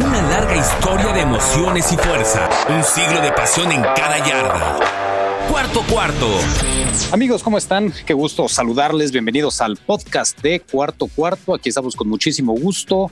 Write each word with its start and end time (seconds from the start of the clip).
Una 0.00 0.22
larga 0.22 0.56
historia 0.56 1.12
de 1.12 1.22
emociones 1.22 1.92
y 1.92 1.96
fuerza. 1.96 2.48
Un 2.68 2.84
siglo 2.84 3.20
de 3.20 3.32
pasión 3.32 3.72
en 3.72 3.82
cada 3.82 4.24
yarda. 4.24 4.78
Cuarto 5.50 5.82
cuarto. 5.90 6.28
Amigos, 7.10 7.42
¿cómo 7.42 7.58
están? 7.58 7.92
Qué 8.06 8.14
gusto 8.14 8.48
saludarles. 8.48 9.10
Bienvenidos 9.10 9.60
al 9.60 9.76
podcast 9.76 10.40
de 10.40 10.60
Cuarto 10.60 11.08
Cuarto. 11.08 11.52
Aquí 11.52 11.70
estamos 11.70 11.96
con 11.96 12.08
muchísimo 12.08 12.52
gusto 12.52 13.10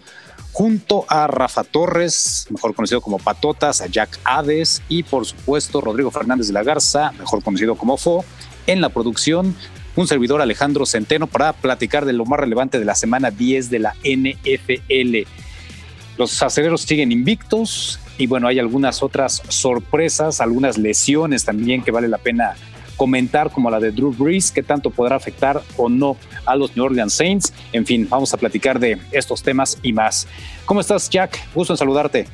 junto 0.52 1.04
a 1.08 1.26
Rafa 1.26 1.64
Torres, 1.64 2.46
mejor 2.50 2.72
conocido 2.72 3.00
como 3.00 3.18
Patotas, 3.18 3.80
a 3.80 3.88
Jack 3.88 4.20
Hades 4.22 4.80
y 4.88 5.02
por 5.02 5.26
supuesto 5.26 5.80
Rodrigo 5.80 6.12
Fernández 6.12 6.46
de 6.46 6.52
la 6.52 6.62
Garza, 6.62 7.10
mejor 7.18 7.42
conocido 7.42 7.74
como 7.74 7.96
Fo, 7.96 8.24
en 8.68 8.80
la 8.80 8.90
producción 8.90 9.56
un 9.96 10.06
servidor 10.06 10.40
Alejandro 10.40 10.86
Centeno 10.86 11.26
para 11.26 11.52
platicar 11.52 12.04
de 12.04 12.12
lo 12.12 12.26
más 12.26 12.38
relevante 12.38 12.78
de 12.78 12.84
la 12.84 12.94
semana 12.94 13.32
10 13.32 13.70
de 13.70 13.78
la 13.80 13.94
NFL. 14.04 15.26
Los 16.18 16.42
aceleros 16.42 16.82
siguen 16.82 17.12
invictos 17.12 18.00
y 18.18 18.26
bueno, 18.26 18.48
hay 18.48 18.58
algunas 18.58 19.02
otras 19.02 19.42
sorpresas, 19.48 20.40
algunas 20.40 20.78
lesiones 20.78 21.44
también 21.44 21.82
que 21.82 21.90
vale 21.90 22.08
la 22.08 22.18
pena 22.18 22.54
comentar, 22.96 23.50
como 23.50 23.70
la 23.70 23.78
de 23.78 23.92
Drew 23.92 24.12
Brees, 24.12 24.50
que 24.50 24.62
tanto 24.62 24.90
podrá 24.90 25.16
afectar 25.16 25.62
o 25.76 25.88
no 25.88 26.16
a 26.46 26.56
los 26.56 26.74
New 26.76 26.86
Orleans 26.86 27.12
Saints. 27.12 27.52
En 27.72 27.84
fin, 27.84 28.06
vamos 28.08 28.32
a 28.32 28.38
platicar 28.38 28.78
de 28.78 28.98
estos 29.12 29.42
temas 29.42 29.78
y 29.82 29.92
más. 29.92 30.26
¿Cómo 30.64 30.80
estás, 30.80 31.10
Jack? 31.10 31.38
Gusto 31.54 31.74
en 31.74 31.76
saludarte. 31.76 32.26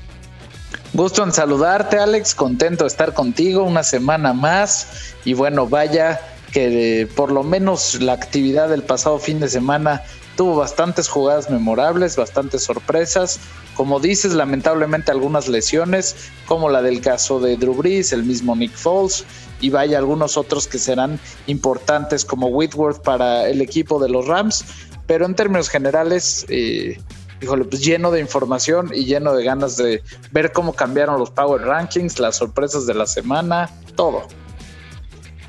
Gusto 0.92 1.24
en 1.24 1.32
saludarte, 1.32 1.98
Alex. 1.98 2.34
Contento 2.34 2.84
de 2.84 2.88
estar 2.88 3.12
contigo 3.12 3.64
una 3.64 3.82
semana 3.82 4.32
más. 4.32 5.14
Y 5.24 5.34
bueno, 5.34 5.66
vaya 5.66 6.20
que 6.52 7.08
por 7.16 7.32
lo 7.32 7.42
menos 7.42 8.00
la 8.00 8.12
actividad 8.12 8.68
del 8.68 8.82
pasado 8.82 9.18
fin 9.18 9.40
de 9.40 9.48
semana 9.48 10.02
tuvo 10.36 10.56
bastantes 10.56 11.08
jugadas 11.08 11.50
memorables, 11.50 12.16
bastantes 12.16 12.64
sorpresas. 12.64 13.40
Como 13.74 14.00
dices, 14.00 14.34
lamentablemente 14.34 15.10
algunas 15.10 15.48
lesiones, 15.48 16.16
como 16.46 16.68
la 16.68 16.82
del 16.82 17.00
caso 17.00 17.40
de 17.40 17.56
Drew 17.56 17.74
Brees, 17.74 18.12
el 18.12 18.24
mismo 18.24 18.54
Nick 18.54 18.72
Foles, 18.72 19.24
y 19.60 19.70
vaya 19.70 19.98
algunos 19.98 20.36
otros 20.36 20.66
que 20.66 20.78
serán 20.78 21.18
importantes 21.46 22.24
como 22.24 22.48
Whitworth 22.48 23.02
para 23.02 23.48
el 23.48 23.60
equipo 23.60 23.98
de 23.98 24.08
los 24.08 24.26
Rams. 24.26 24.64
Pero 25.06 25.26
en 25.26 25.34
términos 25.34 25.68
generales, 25.68 26.44
eh, 26.48 26.98
híjole, 27.40 27.64
pues 27.64 27.82
lleno 27.82 28.10
de 28.10 28.20
información 28.20 28.90
y 28.94 29.04
lleno 29.04 29.34
de 29.34 29.44
ganas 29.44 29.76
de 29.76 30.02
ver 30.30 30.52
cómo 30.52 30.74
cambiaron 30.74 31.18
los 31.18 31.30
Power 31.30 31.62
Rankings, 31.62 32.18
las 32.18 32.36
sorpresas 32.36 32.86
de 32.86 32.94
la 32.94 33.06
semana, 33.06 33.70
todo. 33.96 34.26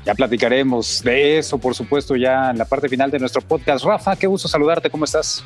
Ya 0.04 0.14
platicaremos 0.14 1.02
de 1.02 1.38
eso, 1.38 1.56
por 1.56 1.74
supuesto, 1.74 2.14
ya 2.14 2.50
en 2.50 2.58
la 2.58 2.66
parte 2.66 2.88
final 2.88 3.10
de 3.10 3.18
nuestro 3.18 3.40
podcast. 3.40 3.84
Rafa, 3.84 4.16
qué 4.16 4.26
gusto 4.26 4.48
saludarte, 4.48 4.90
¿cómo 4.90 5.06
estás? 5.06 5.42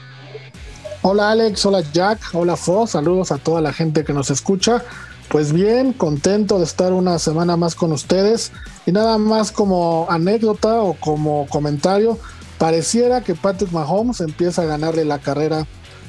Hola 1.02 1.30
Alex, 1.30 1.64
hola 1.64 1.80
Jack, 1.92 2.18
hola 2.32 2.56
Fo, 2.56 2.86
saludos 2.88 3.30
a 3.30 3.38
toda 3.38 3.60
la 3.60 3.72
gente 3.72 4.04
que 4.04 4.12
nos 4.12 4.30
escucha. 4.30 4.82
Pues 5.28 5.52
bien, 5.52 5.92
contento 5.92 6.58
de 6.58 6.64
estar 6.64 6.92
una 6.92 7.20
semana 7.20 7.56
más 7.56 7.76
con 7.76 7.92
ustedes 7.92 8.50
y 8.84 8.90
nada 8.90 9.16
más 9.16 9.52
como 9.52 10.06
anécdota 10.10 10.80
o 10.80 10.94
como 10.94 11.46
comentario, 11.48 12.18
pareciera 12.58 13.20
que 13.20 13.36
Patrick 13.36 13.70
Mahomes 13.70 14.20
empieza 14.20 14.62
a 14.62 14.64
ganarle 14.64 15.04
la 15.04 15.20
carrera 15.20 15.66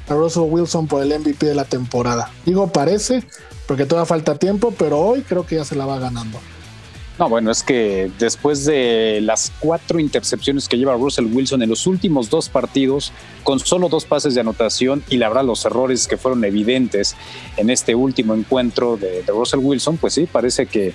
a 0.07 0.13
Russell 0.13 0.47
Wilson 0.49 0.87
por 0.87 1.03
el 1.03 1.19
MVP 1.19 1.45
de 1.45 1.53
la 1.53 1.65
temporada. 1.65 2.31
Digo 2.45 2.67
parece, 2.67 3.23
porque 3.67 3.85
todavía 3.85 4.07
falta 4.07 4.35
tiempo, 4.39 4.73
pero 4.75 4.99
hoy 4.99 5.21
creo 5.21 5.45
que 5.45 5.57
ya 5.57 5.65
se 5.65 5.75
la 5.75 5.85
va 5.85 5.99
ganando. 5.99 6.39
No, 7.19 7.27
bueno, 7.27 7.51
es 7.51 7.63
que 7.63 8.09
después 8.17 8.63
de 8.63 9.19
las 9.21 9.51
cuatro 9.59 9.99
intercepciones 9.99 10.69
que 10.69 10.77
lleva 10.77 10.93
Russell 10.93 11.25
Wilson 11.25 11.61
en 11.61 11.69
los 11.69 11.85
últimos 11.85 12.29
dos 12.29 12.47
partidos, 12.47 13.11
con 13.43 13.59
solo 13.59 13.89
dos 13.89 14.05
pases 14.05 14.35
de 14.35 14.41
anotación 14.41 15.03
y 15.09 15.17
la 15.17 15.27
verdad 15.27 15.43
los 15.43 15.65
errores 15.65 16.07
que 16.07 16.15
fueron 16.15 16.45
evidentes 16.45 17.17
en 17.57 17.69
este 17.69 17.93
último 17.93 18.33
encuentro 18.33 18.95
de, 18.95 19.23
Russell 19.27 19.59
Wilson, 19.59 19.97
pues 19.97 20.13
sí, 20.13 20.27
parece 20.31 20.65
que, 20.65 20.93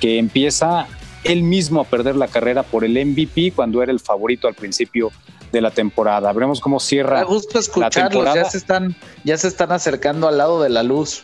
que 0.00 0.18
empieza 0.18 0.86
él 1.24 1.42
mismo 1.42 1.80
a 1.80 1.84
perder 1.84 2.16
la 2.16 2.28
carrera 2.28 2.62
por 2.62 2.84
el 2.84 2.92
MVP 2.92 3.52
cuando 3.56 3.82
era 3.82 3.90
el 3.90 4.00
favorito 4.00 4.46
al 4.46 4.54
principio 4.54 5.12
de 5.50 5.62
la 5.62 5.70
temporada. 5.70 6.30
Veremos 6.34 6.60
cómo 6.60 6.78
cierra. 6.78 7.20
Me 7.20 7.24
gusta 7.24 7.60
escucharlos, 7.60 8.34
ya 8.34 8.44
se 8.44 8.58
están, 8.58 8.94
ya 9.24 9.38
se 9.38 9.48
están 9.48 9.72
acercando 9.72 10.28
al 10.28 10.36
lado 10.36 10.62
de 10.62 10.68
la 10.68 10.82
luz. 10.82 11.22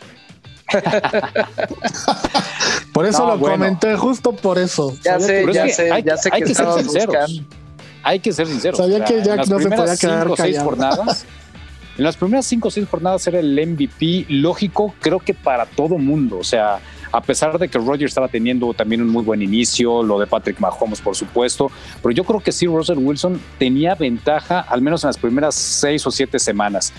por 2.93 3.05
eso 3.05 3.25
lo 3.25 3.39
comenté, 3.39 3.95
justo 3.95 4.33
por 4.33 4.57
eso. 4.57 4.95
Ya 5.03 5.19
sé, 5.19 5.45
ya 5.53 5.67
sé, 5.67 6.03
ya 6.05 6.17
sé 6.17 6.29
que, 6.29 6.35
hay 6.35 6.43
que 6.43 6.55
ser 6.55 6.73
sinceros. 6.73 7.41
Hay 8.03 8.19
que 8.19 8.33
ser 8.33 8.47
sinceros. 8.47 8.77
Sabía 8.77 9.03
que 9.03 9.23
Jack 9.23 9.47
no 9.47 9.59
se 9.59 9.69
podía 9.69 9.97
quedar 9.97 10.27
jornadas, 10.63 11.25
en 11.97 12.05
las 12.05 12.15
primeras 12.15 12.45
cinco 12.45 12.69
o 12.69 12.71
seis 12.71 12.87
jornadas 12.89 13.27
era 13.27 13.39
el 13.39 13.53
MVP 13.53 14.27
lógico, 14.29 14.93
creo 15.01 15.19
que 15.19 15.33
para 15.33 15.65
todo 15.65 15.97
mundo. 15.97 16.37
O 16.39 16.43
sea, 16.43 16.79
a 17.11 17.21
pesar 17.21 17.59
de 17.59 17.67
que 17.67 17.77
Roger 17.77 18.07
estaba 18.07 18.27
teniendo 18.27 18.73
también 18.73 19.01
un 19.01 19.09
muy 19.09 19.23
buen 19.23 19.41
inicio, 19.41 20.01
lo 20.01 20.17
de 20.17 20.25
Patrick 20.25 20.59
Mahomes, 20.59 21.01
por 21.01 21.15
supuesto, 21.15 21.69
pero 22.01 22.13
yo 22.13 22.23
creo 22.23 22.39
que 22.39 22.51
sí, 22.51 22.65
Russell 22.65 22.97
Wilson 22.97 23.39
tenía 23.59 23.95
ventaja, 23.95 24.61
al 24.61 24.81
menos 24.81 25.03
en 25.03 25.09
las 25.09 25.17
primeras 25.17 25.55
seis 25.55 26.05
o 26.07 26.11
siete 26.11 26.39
semanas. 26.39 26.93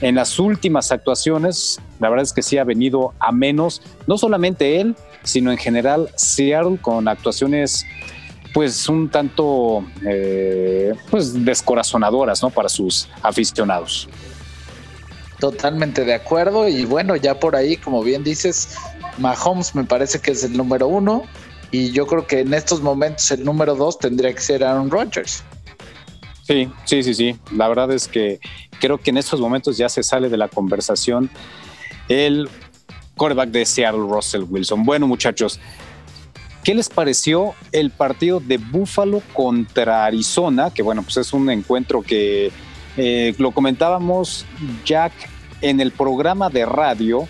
En 0.00 0.14
las 0.14 0.38
últimas 0.38 0.92
actuaciones, 0.92 1.80
la 2.00 2.10
verdad 2.10 2.24
es 2.24 2.32
que 2.32 2.42
sí 2.42 2.58
ha 2.58 2.64
venido 2.64 3.14
a 3.18 3.32
menos, 3.32 3.80
no 4.06 4.18
solamente 4.18 4.80
él, 4.80 4.94
sino 5.22 5.50
en 5.50 5.58
general 5.58 6.10
Seattle 6.16 6.78
con 6.80 7.08
actuaciones 7.08 7.84
pues 8.52 8.88
un 8.88 9.10
tanto 9.10 9.84
eh, 10.06 10.94
pues 11.10 11.44
descorazonadoras 11.44 12.42
¿no? 12.42 12.50
para 12.50 12.68
sus 12.68 13.08
aficionados. 13.22 14.08
Totalmente 15.38 16.04
de 16.04 16.14
acuerdo 16.14 16.66
y 16.66 16.86
bueno, 16.86 17.16
ya 17.16 17.38
por 17.38 17.54
ahí, 17.54 17.76
como 17.76 18.02
bien 18.02 18.24
dices, 18.24 18.76
Mahomes 19.18 19.74
me 19.74 19.84
parece 19.84 20.20
que 20.20 20.30
es 20.30 20.44
el 20.44 20.56
número 20.56 20.88
uno 20.88 21.24
y 21.70 21.90
yo 21.92 22.06
creo 22.06 22.26
que 22.26 22.40
en 22.40 22.54
estos 22.54 22.80
momentos 22.80 23.30
el 23.30 23.44
número 23.44 23.74
dos 23.74 23.98
tendría 23.98 24.32
que 24.32 24.40
ser 24.40 24.64
Aaron 24.64 24.90
Rodgers. 24.90 25.42
Sí, 26.46 26.70
sí, 26.84 27.02
sí, 27.02 27.14
sí. 27.14 27.36
La 27.52 27.66
verdad 27.66 27.90
es 27.90 28.06
que 28.06 28.38
creo 28.78 28.98
que 28.98 29.10
en 29.10 29.16
estos 29.16 29.40
momentos 29.40 29.76
ya 29.76 29.88
se 29.88 30.02
sale 30.04 30.28
de 30.28 30.36
la 30.36 30.46
conversación 30.46 31.28
el 32.08 32.48
quarterback 33.16 33.48
de 33.50 33.66
Seattle, 33.66 34.06
Russell 34.08 34.44
Wilson. 34.48 34.84
Bueno, 34.84 35.08
muchachos, 35.08 35.58
¿qué 36.62 36.72
les 36.74 36.88
pareció 36.88 37.54
el 37.72 37.90
partido 37.90 38.38
de 38.38 38.58
Buffalo 38.58 39.22
contra 39.32 40.04
Arizona? 40.04 40.70
Que 40.72 40.82
bueno, 40.82 41.02
pues 41.02 41.16
es 41.16 41.32
un 41.32 41.50
encuentro 41.50 42.02
que 42.02 42.52
eh, 42.96 43.34
lo 43.38 43.50
comentábamos, 43.50 44.46
Jack, 44.84 45.12
en 45.62 45.80
el 45.80 45.90
programa 45.90 46.48
de 46.48 46.64
radio, 46.64 47.26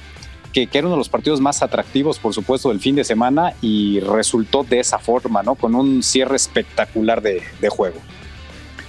que, 0.53 0.69
era 0.71 0.89
uno 0.89 0.97
de 0.97 0.99
los 0.99 1.09
partidos 1.09 1.41
más 1.41 1.63
atractivos, 1.63 2.19
por 2.19 2.35
supuesto, 2.35 2.69
del 2.69 2.81
fin 2.81 2.95
de 2.95 3.05
semana 3.05 3.55
y 3.63 3.99
resultó 4.01 4.63
de 4.63 4.81
esa 4.81 4.99
forma, 4.99 5.43
¿no? 5.43 5.55
Con 5.55 5.75
un 5.75 6.03
cierre 6.03 6.37
espectacular 6.37 7.23
de 7.23 7.69
juego. 7.71 7.99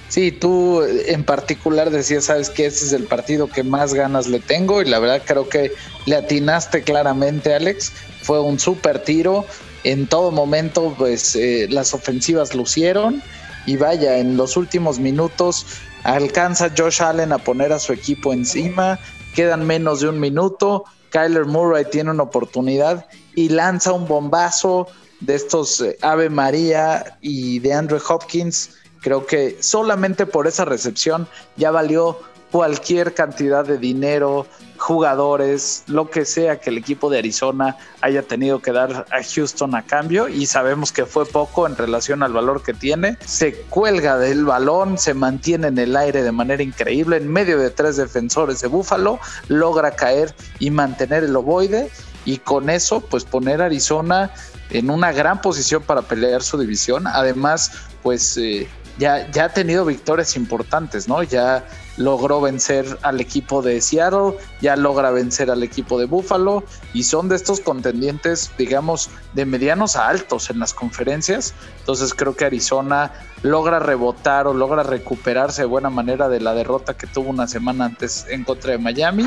Sí, 0.09 0.31
tú 0.31 0.81
en 0.83 1.23
particular 1.23 1.89
decías, 1.89 2.25
sabes 2.25 2.49
que 2.49 2.65
ese 2.65 2.85
es 2.85 2.93
el 2.93 3.03
partido 3.03 3.47
que 3.47 3.63
más 3.63 3.93
ganas 3.93 4.27
le 4.27 4.39
tengo 4.39 4.81
y 4.81 4.85
la 4.85 4.99
verdad 4.99 5.21
creo 5.25 5.49
que 5.49 5.73
le 6.05 6.15
atinaste 6.15 6.83
claramente, 6.83 7.53
Alex. 7.53 7.91
Fue 8.21 8.39
un 8.39 8.59
súper 8.59 9.03
tiro. 9.03 9.45
En 9.83 10.07
todo 10.07 10.31
momento, 10.31 10.95
pues 10.97 11.35
eh, 11.35 11.67
las 11.69 11.93
ofensivas 11.93 12.55
lucieron 12.55 13.21
y 13.65 13.75
vaya, 13.75 14.17
en 14.17 14.37
los 14.37 14.55
últimos 14.55 14.97
minutos 14.97 15.65
alcanza 16.03 16.71
Josh 16.75 17.01
Allen 17.01 17.33
a 17.33 17.37
poner 17.37 17.73
a 17.73 17.79
su 17.79 17.91
equipo 17.91 18.31
encima. 18.31 18.97
Quedan 19.35 19.65
menos 19.67 19.99
de 19.99 20.07
un 20.09 20.19
minuto. 20.19 20.85
Kyler 21.11 21.45
Murray 21.45 21.85
tiene 21.91 22.11
una 22.11 22.23
oportunidad 22.23 23.05
y 23.35 23.49
lanza 23.49 23.91
un 23.91 24.07
bombazo 24.07 24.87
de 25.19 25.35
estos 25.35 25.81
eh, 25.81 25.97
Ave 26.01 26.29
María 26.29 27.17
y 27.21 27.59
de 27.59 27.73
Andrew 27.73 27.99
Hopkins 28.07 28.71
Creo 29.07 29.25
que 29.25 29.55
solamente 29.61 30.25
por 30.25 30.47
esa 30.47 30.65
recepción 30.65 31.29
ya 31.55 31.71
valió 31.71 32.19
cualquier 32.51 33.13
cantidad 33.13 33.63
de 33.63 33.77
dinero, 33.77 34.45
jugadores, 34.75 35.85
lo 35.87 36.09
que 36.09 36.25
sea 36.25 36.59
que 36.59 36.71
el 36.71 36.77
equipo 36.77 37.09
de 37.09 37.19
Arizona 37.19 37.77
haya 38.01 38.23
tenido 38.23 38.61
que 38.61 38.73
dar 38.73 39.05
a 39.09 39.23
Houston 39.23 39.75
a 39.75 39.83
cambio 39.83 40.27
y 40.27 40.45
sabemos 40.45 40.91
que 40.91 41.05
fue 41.05 41.25
poco 41.25 41.65
en 41.65 41.77
relación 41.77 42.21
al 42.21 42.33
valor 42.33 42.63
que 42.63 42.73
tiene. 42.73 43.17
Se 43.25 43.53
cuelga 43.69 44.17
del 44.17 44.43
balón, 44.43 44.97
se 44.97 45.13
mantiene 45.13 45.67
en 45.67 45.77
el 45.77 45.95
aire 45.95 46.21
de 46.21 46.33
manera 46.33 46.61
increíble 46.61 47.15
en 47.15 47.31
medio 47.31 47.57
de 47.57 47.69
tres 47.69 47.95
defensores 47.95 48.59
de 48.59 48.67
Búfalo, 48.67 49.21
logra 49.47 49.91
caer 49.91 50.35
y 50.59 50.69
mantener 50.69 51.23
el 51.23 51.33
ovoide 51.33 51.89
y 52.25 52.39
con 52.39 52.69
eso 52.69 52.99
pues 52.99 53.23
poner 53.23 53.61
a 53.61 53.67
Arizona 53.67 54.33
en 54.69 54.89
una 54.89 55.13
gran 55.13 55.39
posición 55.39 55.81
para 55.81 56.01
pelear 56.01 56.43
su 56.43 56.57
división. 56.57 57.07
Además 57.07 57.71
pues 58.03 58.37
eh, 58.37 58.69
ya, 58.97 59.29
ya 59.31 59.45
ha 59.45 59.49
tenido 59.49 59.85
victorias 59.85 60.35
importantes, 60.35 61.07
¿no? 61.07 61.23
Ya 61.23 61.65
logró 61.97 62.41
vencer 62.41 62.97
al 63.01 63.19
equipo 63.19 63.61
de 63.61 63.81
Seattle, 63.81 64.37
ya 64.61 64.75
logra 64.75 65.11
vencer 65.11 65.49
al 65.51 65.63
equipo 65.63 65.99
de 65.99 66.05
Buffalo 66.05 66.63
y 66.93 67.03
son 67.03 67.29
de 67.29 67.35
estos 67.35 67.59
contendientes, 67.59 68.51
digamos, 68.57 69.09
de 69.33 69.45
medianos 69.45 69.95
a 69.95 70.07
altos 70.07 70.49
en 70.49 70.59
las 70.59 70.73
conferencias. 70.73 71.53
Entonces 71.79 72.13
creo 72.13 72.35
que 72.35 72.45
Arizona 72.45 73.11
logra 73.41 73.79
rebotar 73.79 74.47
o 74.47 74.53
logra 74.53 74.83
recuperarse 74.83 75.63
de 75.63 75.67
buena 75.67 75.89
manera 75.89 76.29
de 76.29 76.39
la 76.39 76.53
derrota 76.53 76.95
que 76.95 77.07
tuvo 77.07 77.29
una 77.29 77.47
semana 77.47 77.85
antes 77.85 78.25
en 78.29 78.43
contra 78.43 78.71
de 78.71 78.77
Miami. 78.77 79.23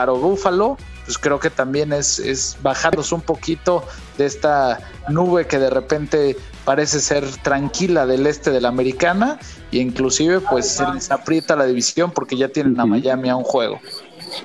Para 0.00 0.12
Búfalo, 0.12 0.78
pues 1.04 1.18
creo 1.18 1.38
que 1.38 1.50
también 1.50 1.92
es, 1.92 2.18
es 2.18 2.56
bajarnos 2.62 3.12
un 3.12 3.20
poquito 3.20 3.84
de 4.16 4.24
esta 4.24 4.80
nube 5.10 5.46
que 5.46 5.58
de 5.58 5.68
repente 5.68 6.36
parece 6.64 7.00
ser 7.00 7.26
tranquila 7.42 8.06
del 8.06 8.26
este 8.26 8.50
de 8.50 8.62
la 8.62 8.68
americana 8.68 9.38
y 9.70 9.80
inclusive 9.80 10.40
pues 10.40 10.68
se 10.68 10.90
les 10.94 11.10
aprieta 11.10 11.54
la 11.54 11.66
división 11.66 12.12
porque 12.12 12.34
ya 12.34 12.48
tienen 12.48 12.80
a 12.80 12.86
Miami 12.86 13.28
a 13.28 13.36
un 13.36 13.44
juego. 13.44 13.78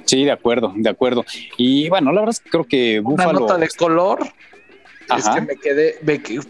Sí, 0.04 0.26
de 0.26 0.32
acuerdo, 0.32 0.74
de 0.76 0.90
acuerdo. 0.90 1.24
Y 1.56 1.88
bueno, 1.88 2.12
la 2.12 2.20
verdad 2.20 2.36
es 2.36 2.42
que 2.42 2.50
creo 2.50 2.66
que 2.66 3.00
Búfalo... 3.00 3.30
Una 3.30 3.40
nota 3.40 3.58
de 3.58 3.70
color 3.70 4.20
es 5.18 5.30
que 5.30 5.42
me 5.42 5.56
quedé 5.56 6.00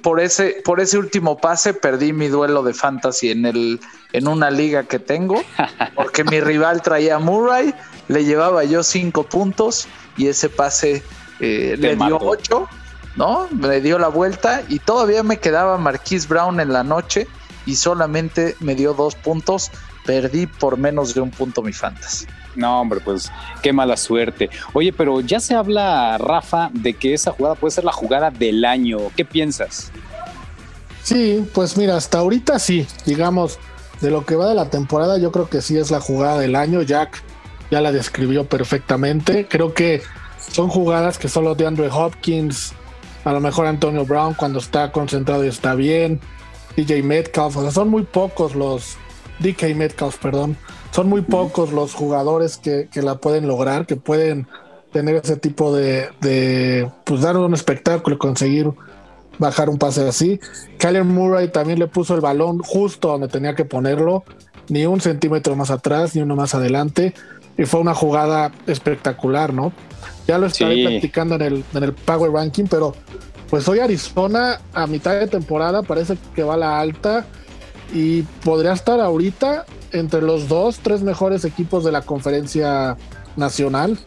por 0.01 0.19
ese 0.19 0.62
por 0.63 0.80
ese 0.80 0.98
último 0.98 1.38
pase 1.38 1.74
perdí 1.74 2.13
mi 2.13 2.28
duelo 2.28 2.63
de 2.63 2.74
fantasy 2.74 3.31
en 3.31 3.46
el 3.46 3.80
en 4.13 4.28
una 4.28 4.50
liga 4.50 4.84
que 4.84 4.98
tengo 4.98 5.44
porque 5.96 6.24
mi 6.24 6.40
rival 6.40 6.81
traía 6.81 7.16
a 7.16 7.19
Murray 7.19 7.74
le 8.07 8.25
llevaba 8.25 8.63
yo 8.63 8.84
cinco 8.84 9.24
puntos 9.24 9.88
y 10.18 10.28
ese 10.28 10.50
pase 10.50 11.04
eh, 11.40 11.75
le 11.78 11.96
dio 11.96 12.18
ocho 12.19 12.68
no 13.16 13.48
me 13.52 13.81
dio 13.81 13.98
la 13.98 14.10
vuelta 14.10 14.63
y 14.69 14.80
todavía 14.80 15.24
me 15.24 15.38
quedaba 15.38 15.78
Marquise 15.78 16.28
Brown 16.28 16.60
en 16.60 16.74
la 16.74 16.84
noche 16.84 17.28
y 17.66 17.75
solamente 17.75 18.56
me 18.60 18.75
dio 18.75 18.94
dos 18.94 19.16
puntos 19.16 19.72
perdí 20.06 20.48
por 20.48 20.78
menos 20.78 21.13
de 21.13 21.22
un 21.22 21.31
punto 21.31 21.62
mi 21.62 21.74
fantasy 21.74 22.28
no, 22.56 22.81
hombre, 22.81 23.00
pues 23.02 23.31
qué 23.62 23.74
mala 23.74 23.98
suerte. 23.98 24.50
Oye, 24.74 24.94
pero 24.94 25.22
ya 25.22 25.40
se 25.40 25.56
habla, 25.56 26.18
Rafa, 26.18 26.69
de 26.74 26.94
que 26.94 27.13
esa 27.13 27.31
jugada 27.31 27.56
puede 27.56 27.72
ser 27.72 27.84
la 27.84 27.92
jugada 27.92 28.31
del 28.31 28.63
año. 28.66 28.98
¿Qué 29.16 29.25
piensas? 29.25 29.92
Sí, 31.04 31.48
pues 31.54 31.78
mira, 31.78 31.98
hasta 31.98 32.19
ahorita 32.19 32.58
sí, 32.60 32.88
digamos, 33.06 33.60
de 34.01 34.10
lo 34.10 34.25
que 34.25 34.36
va 34.36 34.50
de 34.50 34.56
la 34.56 34.69
temporada, 34.69 35.18
yo 35.18 35.31
creo 35.31 35.50
que 35.50 35.62
sí 35.62 35.78
es 35.78 35.92
la 35.92 36.00
jugada 36.00 36.40
del 36.40 36.56
año. 36.56 36.81
Jack 36.81 37.22
ya 37.72 37.82
la 37.82 37.92
describió 37.92 38.46
perfectamente. 38.48 39.48
Creo 39.48 39.74
que 39.74 40.02
son 40.52 40.70
jugadas 40.70 41.18
que 41.18 41.28
solo 41.28 41.56
de 41.56 41.66
Andrew 41.66 41.90
Hopkins, 41.92 42.74
a 43.24 43.34
lo 43.34 43.40
mejor 43.40 43.66
Antonio 43.66 44.06
Brown 44.06 44.34
cuando 44.34 44.60
está 44.60 44.92
concentrado 44.92 45.44
y 45.44 45.48
está 45.48 45.76
bien, 45.76 46.20
DJ 46.76 47.04
Metcalf, 47.04 47.58
o 47.58 47.62
sea, 47.62 47.72
son 47.72 47.90
muy 47.90 48.04
pocos 48.04 48.56
los 48.56 48.98
DK 49.40 49.76
Metcalf, 49.76 50.18
perdón, 50.18 50.58
son 50.92 51.10
muy 51.10 51.22
pocos 51.22 51.74
los 51.74 51.94
jugadores 51.94 52.58
que, 52.58 52.88
la 52.96 53.16
pueden 53.16 53.48
lograr, 53.48 53.86
que 53.86 53.96
pueden 53.96 54.48
tener 54.92 55.16
ese 55.16 55.36
tipo 55.36 55.76
de, 55.76 56.90
pues 57.04 57.22
dar 57.22 57.38
un 57.38 57.54
espectáculo 57.54 58.18
conseguir 58.18 58.72
bajar 59.38 59.70
un 59.70 59.78
pase 59.78 60.08
así. 60.08 60.40
Kyler 60.78 61.04
Murray 61.04 61.52
también 61.52 61.80
le 61.80 61.88
puso 61.88 62.16
el 62.16 62.22
balón 62.22 62.60
justo 62.60 63.10
donde 63.10 63.28
tenía 63.28 63.56
que 63.56 63.66
ponerlo, 63.66 64.24
ni 64.70 64.86
un 64.86 65.02
centímetro 65.02 65.56
más 65.56 65.70
atrás, 65.70 66.16
ni 66.16 66.22
uno 66.22 66.36
más 66.36 66.56
adelante. 66.56 67.14
Y 67.57 67.66
fue 67.66 67.80
una 67.80 67.94
jugada 67.94 68.52
espectacular, 68.68 69.54
¿no? 69.54 69.72
Ya 70.28 70.38
lo 70.38 70.48
estaré 70.48 70.84
practicando 70.84 71.36
en 71.36 71.42
el, 71.42 71.63
en 71.74 71.84
el 71.84 71.94
Power 71.94 72.31
Ranking, 72.31 72.66
pero 72.66 72.96
pues 73.50 73.68
hoy 73.68 73.80
Arizona 73.80 74.60
a 74.74 74.88
mitad 74.88 75.19
de 75.19 75.28
temporada 75.28 75.84
parece 75.84 76.18
que 76.34 76.44
va 76.44 76.56
a 76.56 76.57
la 76.57 76.80
alta 76.80 77.25
y 77.94 78.24
podría 78.44 78.74
estar 78.74 79.00
ahorita 79.00 79.66
entre 79.92 80.22
los 80.22 80.48
dos, 80.48 80.80
tres 80.80 81.02
mejores 81.02 81.46
equipos 81.46 81.84
de 81.84 81.92
la 81.92 82.02
conferencia 82.02 82.98
nacional. 83.36 83.98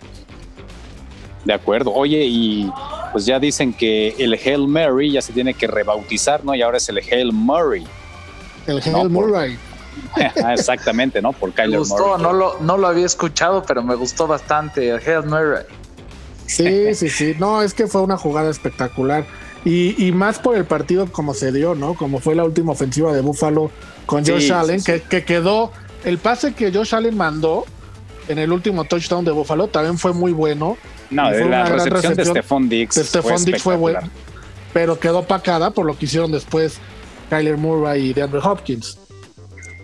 De 1.44 1.52
acuerdo. 1.52 1.92
Oye, 1.94 2.24
y 2.26 2.70
pues 3.12 3.24
ya 3.24 3.38
dicen 3.38 3.72
que 3.72 4.14
el 4.18 4.34
Hail 4.34 4.66
Mary 4.66 5.12
ya 5.12 5.22
se 5.22 5.32
tiene 5.32 5.54
que 5.54 5.66
rebautizar, 5.66 6.44
¿no? 6.44 6.54
Y 6.54 6.62
ahora 6.62 6.78
es 6.78 6.88
el 6.88 6.98
Hail 6.98 7.32
Murray. 7.32 7.86
El 8.66 8.82
Hail 8.82 9.08
Murray. 9.08 9.56
Exactamente, 10.52 11.22
¿no? 11.22 11.32
Por 11.32 11.52
Kyler 11.52 11.70
me 11.70 11.78
gustó, 11.78 12.18
No 12.18 12.32
lo, 12.32 12.58
no 12.60 12.76
lo 12.76 12.86
había 12.86 13.06
escuchado, 13.06 13.62
pero 13.66 13.82
me 13.82 13.94
gustó 13.94 14.26
bastante 14.26 14.88
el 14.88 14.98
Hail 14.98 15.26
Murray. 15.26 15.64
Sí, 16.46 16.94
sí, 16.94 17.08
sí. 17.08 17.36
No, 17.38 17.62
es 17.62 17.74
que 17.74 17.86
fue 17.86 18.02
una 18.02 18.16
jugada 18.16 18.50
espectacular. 18.50 19.24
Y, 19.64 20.12
más 20.12 20.38
por 20.38 20.56
el 20.56 20.64
partido 20.64 21.12
como 21.12 21.34
se 21.34 21.52
dio, 21.52 21.74
¿no? 21.74 21.94
Como 21.94 22.20
fue 22.20 22.34
la 22.34 22.44
última 22.44 22.72
ofensiva 22.72 23.12
de 23.12 23.20
Buffalo 23.20 23.70
con 24.06 24.24
Josh 24.24 24.50
Allen, 24.50 24.82
Que, 24.82 25.24
quedó. 25.24 25.72
El 26.04 26.18
pase 26.18 26.54
que 26.54 26.72
Josh 26.72 26.94
Allen 26.94 27.16
mandó 27.16 27.66
en 28.28 28.38
el 28.38 28.52
último 28.52 28.84
touchdown 28.84 29.24
de 29.24 29.32
Buffalo 29.32 29.66
también 29.66 29.98
fue 29.98 30.14
muy 30.14 30.32
bueno. 30.32 30.78
No, 31.10 31.30
de 31.30 31.44
la 31.44 31.64
recepción, 31.64 32.14
de 32.14 32.24
Stephon 32.24 32.68
Dix. 32.68 32.94
De 32.94 33.04
Stephon 33.04 33.44
Dix 33.44 33.62
fue 33.62 33.76
bueno. 33.76 34.00
Pero 34.72 34.98
quedó 34.98 35.24
pacada 35.24 35.70
por 35.70 35.84
lo 35.84 35.98
que 35.98 36.06
hicieron 36.06 36.30
después 36.30 36.78
Kyler 37.28 37.56
Murray 37.56 38.10
y 38.10 38.14
DeAndre 38.14 38.40
Hopkins. 38.42 38.98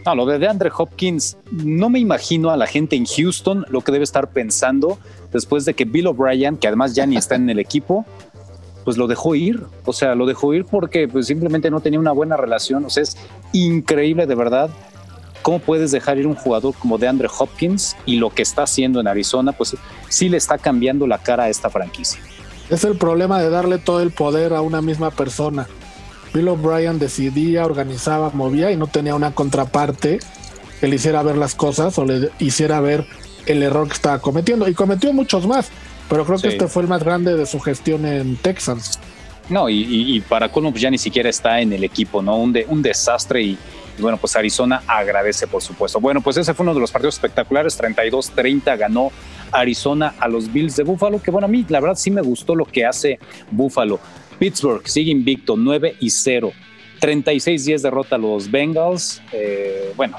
No, 0.06 0.14
lo 0.14 0.26
de 0.26 0.38
DeAndre 0.38 0.70
Hopkins, 0.76 1.38
no 1.50 1.88
me 1.88 1.98
imagino 1.98 2.50
a 2.50 2.56
la 2.56 2.66
gente 2.66 2.94
en 2.94 3.06
Houston 3.06 3.64
lo 3.70 3.80
que 3.80 3.90
debe 3.90 4.04
estar 4.04 4.28
pensando 4.28 4.98
después 5.32 5.64
de 5.64 5.74
que 5.74 5.86
Bill 5.86 6.08
O'Brien, 6.08 6.58
que 6.58 6.66
además 6.66 6.94
ya 6.94 7.06
ni 7.06 7.16
está 7.16 7.36
en 7.36 7.48
el 7.48 7.58
equipo, 7.58 8.04
pues 8.84 8.98
lo 8.98 9.06
dejó 9.06 9.34
ir. 9.34 9.64
O 9.86 9.92
sea, 9.92 10.14
lo 10.14 10.26
dejó 10.26 10.52
ir 10.52 10.66
porque 10.66 11.08
pues, 11.08 11.26
simplemente 11.26 11.70
no 11.70 11.80
tenía 11.80 11.98
una 11.98 12.12
buena 12.12 12.36
relación. 12.36 12.84
O 12.84 12.90
sea, 12.90 13.02
es 13.02 13.16
increíble 13.52 14.26
de 14.26 14.34
verdad 14.34 14.70
cómo 15.42 15.58
puedes 15.58 15.90
dejar 15.90 16.18
ir 16.18 16.26
un 16.26 16.34
jugador 16.34 16.74
como 16.74 16.98
de 16.98 17.08
Andre 17.08 17.28
Hopkins 17.38 17.96
y 18.06 18.16
lo 18.16 18.30
que 18.30 18.42
está 18.42 18.62
haciendo 18.62 19.00
en 19.00 19.08
Arizona, 19.08 19.52
pues 19.52 19.76
sí 20.08 20.28
le 20.28 20.36
está 20.36 20.58
cambiando 20.58 21.06
la 21.06 21.18
cara 21.18 21.44
a 21.44 21.48
esta 21.48 21.70
franquicia. 21.70 22.20
Es 22.70 22.84
el 22.84 22.96
problema 22.96 23.40
de 23.40 23.50
darle 23.50 23.78
todo 23.78 24.00
el 24.00 24.10
poder 24.10 24.54
a 24.54 24.62
una 24.62 24.80
misma 24.80 25.10
persona. 25.10 25.66
Bill 26.34 26.48
O'Brien 26.48 26.98
decidía, 26.98 27.64
organizaba, 27.64 28.30
movía 28.30 28.72
y 28.72 28.76
no 28.76 28.88
tenía 28.88 29.14
una 29.14 29.32
contraparte 29.32 30.18
que 30.80 30.88
le 30.88 30.96
hiciera 30.96 31.22
ver 31.22 31.36
las 31.36 31.54
cosas 31.54 31.96
o 31.96 32.04
le 32.04 32.30
hiciera 32.40 32.80
ver 32.80 33.06
el 33.46 33.62
error 33.62 33.86
que 33.86 33.94
estaba 33.94 34.18
cometiendo. 34.18 34.68
Y 34.68 34.74
cometió 34.74 35.12
muchos 35.12 35.46
más. 35.46 35.70
Pero 36.10 36.26
creo 36.26 36.38
que 36.38 36.48
este 36.48 36.66
fue 36.66 36.82
el 36.82 36.88
más 36.88 37.04
grande 37.04 37.36
de 37.36 37.46
su 37.46 37.60
gestión 37.60 38.04
en 38.04 38.36
Texas. 38.36 38.98
No, 39.48 39.68
y, 39.68 40.22
para 40.28 40.50
Colmo 40.50 40.70
pues 40.70 40.82
ya 40.82 40.90
ni 40.90 40.98
siquiera 40.98 41.28
está 41.28 41.60
en 41.60 41.72
el 41.72 41.84
equipo, 41.84 42.20
¿no? 42.20 42.36
Un, 42.36 42.52
de, 42.52 42.66
un 42.68 42.82
desastre 42.82 43.42
y, 43.42 43.58
bueno, 43.98 44.16
pues 44.16 44.34
Arizona 44.36 44.82
agradece, 44.86 45.46
por 45.46 45.62
supuesto. 45.62 46.00
Bueno, 46.00 46.20
pues 46.20 46.36
ese 46.36 46.52
fue 46.52 46.64
uno 46.64 46.74
de 46.74 46.80
los 46.80 46.90
partidos 46.90 47.14
espectaculares. 47.14 47.78
32-30 47.78 48.76
ganó 48.76 49.12
Arizona 49.52 50.14
a 50.18 50.28
los 50.28 50.52
Bills 50.52 50.76
de 50.76 50.82
Buffalo, 50.82 51.22
que 51.22 51.30
bueno, 51.30 51.46
a 51.46 51.48
mí 51.48 51.64
la 51.68 51.80
verdad 51.80 51.96
sí 51.96 52.10
me 52.10 52.22
gustó 52.22 52.54
lo 52.54 52.64
que 52.64 52.84
hace 52.84 53.18
Buffalo. 53.50 54.00
Pittsburgh 54.44 54.86
sigue 54.86 55.10
invicto, 55.10 55.56
9 55.56 55.96
y 56.00 56.10
0. 56.10 56.52
36-10 57.00 57.80
derrota 57.80 58.16
a 58.16 58.18
los 58.18 58.50
Bengals. 58.50 59.22
Eh, 59.32 59.94
bueno, 59.96 60.18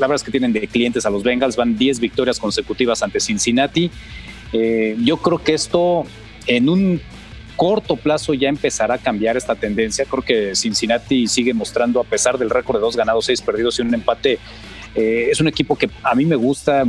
la 0.00 0.08
verdad 0.08 0.16
es 0.16 0.24
que 0.24 0.32
tienen 0.32 0.52
de 0.52 0.66
clientes 0.66 1.06
a 1.06 1.10
los 1.10 1.22
Bengals, 1.22 1.54
van 1.54 1.78
10 1.78 2.00
victorias 2.00 2.40
consecutivas 2.40 3.00
ante 3.04 3.20
Cincinnati. 3.20 3.92
Eh, 4.52 4.96
yo 5.04 5.18
creo 5.18 5.38
que 5.38 5.54
esto 5.54 6.02
en 6.48 6.68
un 6.68 7.00
corto 7.54 7.94
plazo 7.94 8.34
ya 8.34 8.48
empezará 8.48 8.94
a 8.94 8.98
cambiar 8.98 9.36
esta 9.36 9.54
tendencia. 9.54 10.04
Creo 10.04 10.24
que 10.24 10.56
Cincinnati 10.56 11.28
sigue 11.28 11.54
mostrando, 11.54 12.00
a 12.00 12.04
pesar 12.04 12.38
del 12.38 12.50
récord 12.50 12.78
de 12.78 12.80
dos 12.80 12.96
ganados, 12.96 13.26
seis 13.26 13.40
perdidos 13.40 13.78
y 13.78 13.82
un 13.82 13.94
empate, 13.94 14.40
eh, 14.96 15.28
es 15.30 15.40
un 15.40 15.46
equipo 15.46 15.76
que 15.76 15.88
a 16.02 16.16
mí 16.16 16.24
me 16.24 16.34
gusta, 16.34 16.84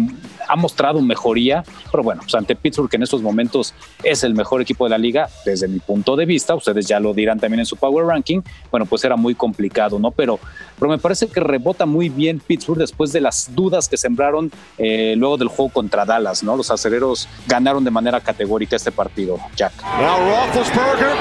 ha 0.47 0.55
mostrado 0.55 1.01
mejoría, 1.01 1.63
pero 1.91 2.03
bueno, 2.03 2.21
pues 2.21 2.35
ante 2.35 2.55
Pittsburgh 2.55 2.89
que 2.89 2.97
en 2.97 3.03
estos 3.03 3.21
momentos 3.21 3.73
es 4.03 4.23
el 4.23 4.33
mejor 4.33 4.61
equipo 4.61 4.85
de 4.85 4.91
la 4.91 4.97
liga, 4.97 5.29
desde 5.45 5.67
mi 5.67 5.79
punto 5.79 6.15
de 6.15 6.25
vista, 6.25 6.55
ustedes 6.55 6.87
ya 6.87 6.99
lo 6.99 7.13
dirán 7.13 7.39
también 7.39 7.59
en 7.59 7.65
su 7.65 7.77
Power 7.77 8.05
Ranking, 8.05 8.41
bueno, 8.71 8.85
pues 8.85 9.03
era 9.03 9.15
muy 9.15 9.35
complicado, 9.35 9.99
¿no? 9.99 10.11
Pero, 10.11 10.39
pero 10.79 10.89
me 10.89 10.97
parece 10.97 11.27
que 11.27 11.39
rebota 11.39 11.85
muy 11.85 12.09
bien 12.09 12.39
Pittsburgh 12.39 12.79
después 12.79 13.11
de 13.11 13.21
las 13.21 13.55
dudas 13.55 13.87
que 13.87 13.97
sembraron 13.97 14.51
eh, 14.77 15.15
luego 15.17 15.37
del 15.37 15.47
juego 15.47 15.71
contra 15.71 16.05
Dallas, 16.05 16.43
¿no? 16.43 16.55
Los 16.55 16.71
aceleros 16.71 17.27
ganaron 17.47 17.83
de 17.83 17.91
manera 17.91 18.19
categórica 18.21 18.75
este 18.75 18.91
partido, 18.91 19.39
Jack. 19.55 19.73
Now 19.99 20.17
Roethlisberger 20.19 21.15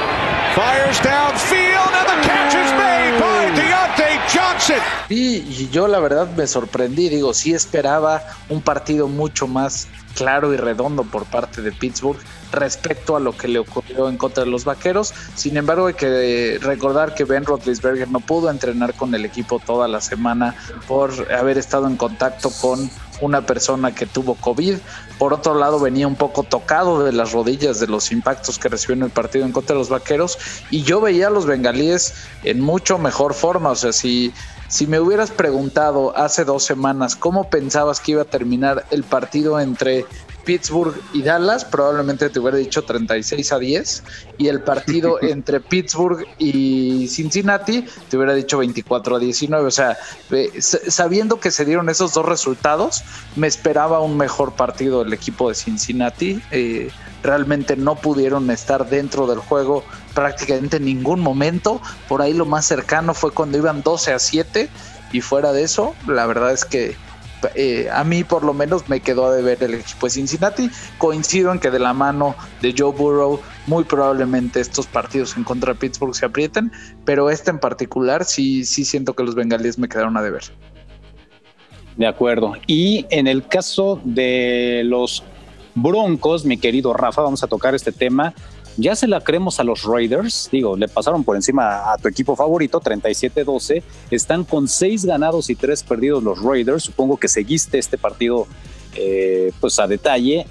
fires 0.54 1.00
downfield 1.02 1.92
and 2.00 2.08
the 2.08 2.28
catch 2.28 2.54
is 2.54 2.70
made 2.78 3.20
by 3.20 3.50
Deontay 3.56 4.18
Johnson. 4.32 4.80
y 5.08 5.68
yo 5.70 5.88
la 5.88 5.98
verdad 5.98 6.28
me 6.36 6.46
sorprendí, 6.46 7.08
digo, 7.08 7.34
sí 7.34 7.52
esperaba 7.52 8.22
un 8.48 8.62
partido 8.62 9.08
mucho 9.16 9.46
más 9.46 9.88
claro 10.14 10.54
y 10.54 10.56
redondo 10.56 11.04
por 11.04 11.24
parte 11.24 11.60
de 11.60 11.72
Pittsburgh 11.72 12.18
respecto 12.52 13.16
a 13.16 13.20
lo 13.20 13.36
que 13.36 13.48
le 13.48 13.58
ocurrió 13.58 14.08
en 14.08 14.16
contra 14.16 14.44
de 14.44 14.50
los 14.50 14.64
Vaqueros. 14.64 15.12
Sin 15.34 15.56
embargo, 15.56 15.86
hay 15.86 15.94
que 15.94 16.58
recordar 16.62 17.14
que 17.14 17.24
Ben 17.24 17.44
Roethlisberger 17.44 18.08
no 18.08 18.20
pudo 18.20 18.50
entrenar 18.50 18.94
con 18.94 19.14
el 19.14 19.24
equipo 19.24 19.58
toda 19.58 19.88
la 19.88 20.00
semana 20.00 20.54
por 20.86 21.32
haber 21.32 21.58
estado 21.58 21.86
en 21.86 21.96
contacto 21.96 22.50
con 22.60 22.88
una 23.20 23.42
persona 23.42 23.94
que 23.94 24.06
tuvo 24.06 24.34
COVID. 24.36 24.76
Por 25.18 25.32
otro 25.32 25.54
lado, 25.54 25.80
venía 25.80 26.06
un 26.06 26.16
poco 26.16 26.42
tocado 26.42 27.04
de 27.04 27.12
las 27.12 27.32
rodillas 27.32 27.80
de 27.80 27.86
los 27.86 28.12
impactos 28.12 28.58
que 28.58 28.68
recibió 28.68 28.94
en 28.94 29.02
el 29.02 29.10
partido 29.10 29.44
en 29.44 29.52
contra 29.52 29.74
de 29.74 29.80
los 29.80 29.88
Vaqueros. 29.88 30.38
Y 30.70 30.82
yo 30.82 31.00
veía 31.00 31.28
a 31.28 31.30
los 31.30 31.46
bengalíes 31.46 32.14
en 32.42 32.60
mucho 32.60 32.98
mejor 32.98 33.34
forma. 33.34 33.70
O 33.70 33.76
sea, 33.76 33.92
si 33.92 34.32
si 34.68 34.86
me 34.86 35.00
hubieras 35.00 35.30
preguntado 35.30 36.16
hace 36.16 36.44
dos 36.44 36.64
semanas 36.64 37.16
cómo 37.16 37.50
pensabas 37.50 38.00
que 38.00 38.12
iba 38.12 38.22
a 38.22 38.26
terminar 38.26 38.84
el 38.90 39.04
partido 39.04 39.60
entre 39.60 40.06
Pittsburgh 40.44 40.94
y 41.12 41.22
Dallas, 41.22 41.64
probablemente 41.64 42.28
te 42.30 42.38
hubiera 42.38 42.58
dicho 42.58 42.82
36 42.82 43.52
a 43.52 43.58
10. 43.58 44.04
Y 44.38 44.48
el 44.48 44.60
partido 44.60 45.18
entre 45.22 45.60
Pittsburgh 45.60 46.26
y 46.38 47.08
Cincinnati, 47.08 47.84
te 48.08 48.16
hubiera 48.16 48.34
dicho 48.34 48.58
24 48.58 49.16
a 49.16 49.18
19. 49.18 49.66
O 49.66 49.70
sea, 49.70 49.96
sabiendo 50.88 51.40
que 51.40 51.50
se 51.50 51.64
dieron 51.64 51.88
esos 51.88 52.14
dos 52.14 52.26
resultados, 52.26 53.02
me 53.36 53.46
esperaba 53.46 54.00
un 54.00 54.16
mejor 54.16 54.52
partido 54.52 55.02
del 55.02 55.12
equipo 55.12 55.48
de 55.48 55.54
Cincinnati. 55.54 56.42
Eh, 56.50 56.90
realmente 57.24 57.76
no 57.76 57.96
pudieron 57.96 58.50
estar 58.50 58.88
dentro 58.88 59.26
del 59.26 59.38
juego 59.38 59.82
prácticamente 60.14 60.76
en 60.76 60.84
ningún 60.84 61.20
momento. 61.20 61.80
Por 62.08 62.22
ahí 62.22 62.32
lo 62.32 62.46
más 62.46 62.66
cercano 62.66 63.14
fue 63.14 63.32
cuando 63.32 63.58
iban 63.58 63.82
12 63.82 64.12
a 64.12 64.18
7 64.18 64.68
y 65.12 65.20
fuera 65.20 65.52
de 65.52 65.62
eso, 65.62 65.94
la 66.06 66.26
verdad 66.26 66.52
es 66.52 66.64
que 66.64 66.96
eh, 67.54 67.88
a 67.92 68.04
mí 68.04 68.24
por 68.24 68.42
lo 68.42 68.54
menos 68.54 68.88
me 68.88 69.00
quedó 69.00 69.30
de 69.32 69.42
ver 69.42 69.62
el 69.62 69.74
equipo 69.74 70.06
de 70.06 70.10
Cincinnati. 70.10 70.70
Coincido 70.98 71.52
en 71.52 71.58
que 71.58 71.70
de 71.70 71.78
la 71.78 71.92
mano 71.92 72.34
de 72.62 72.74
Joe 72.76 72.92
Burrow 72.92 73.40
muy 73.66 73.84
probablemente 73.84 74.60
estos 74.60 74.86
partidos 74.86 75.36
en 75.36 75.44
contra 75.44 75.72
de 75.72 75.78
Pittsburgh 75.78 76.14
se 76.14 76.26
aprieten, 76.26 76.72
pero 77.04 77.30
este 77.30 77.50
en 77.50 77.58
particular 77.58 78.24
sí, 78.24 78.64
sí 78.64 78.84
siento 78.84 79.14
que 79.14 79.24
los 79.24 79.34
bengalíes 79.34 79.78
me 79.78 79.88
quedaron 79.88 80.16
a 80.16 80.22
deber. 80.22 80.44
De 81.96 82.06
acuerdo. 82.06 82.54
Y 82.66 83.06
en 83.10 83.26
el 83.26 83.46
caso 83.46 84.00
de 84.04 84.82
los 84.84 85.22
Broncos, 85.74 86.44
mi 86.44 86.56
querido 86.56 86.92
Rafa, 86.92 87.22
vamos 87.22 87.42
a 87.42 87.46
tocar 87.46 87.74
este 87.74 87.92
tema 87.92 88.34
ya 88.76 88.96
se 88.96 89.06
la 89.06 89.20
creemos 89.20 89.60
a 89.60 89.64
los 89.64 89.84
Raiders, 89.84 90.48
digo, 90.50 90.76
le 90.76 90.88
pasaron 90.88 91.22
por 91.22 91.36
encima 91.36 91.92
a 91.92 91.96
tu 91.96 92.08
equipo 92.08 92.34
favorito, 92.34 92.80
37-12. 92.80 93.82
Están 94.10 94.44
con 94.44 94.66
seis 94.66 95.04
ganados 95.04 95.48
y 95.48 95.54
tres 95.54 95.82
perdidos 95.84 96.22
los 96.22 96.42
Raiders. 96.42 96.82
Supongo 96.82 97.16
que 97.16 97.28
seguiste 97.28 97.78
este 97.78 97.98
partido 97.98 98.46
eh, 98.96 99.52
pues 99.60 99.78
a 99.78 99.86
detalle. 99.86 100.46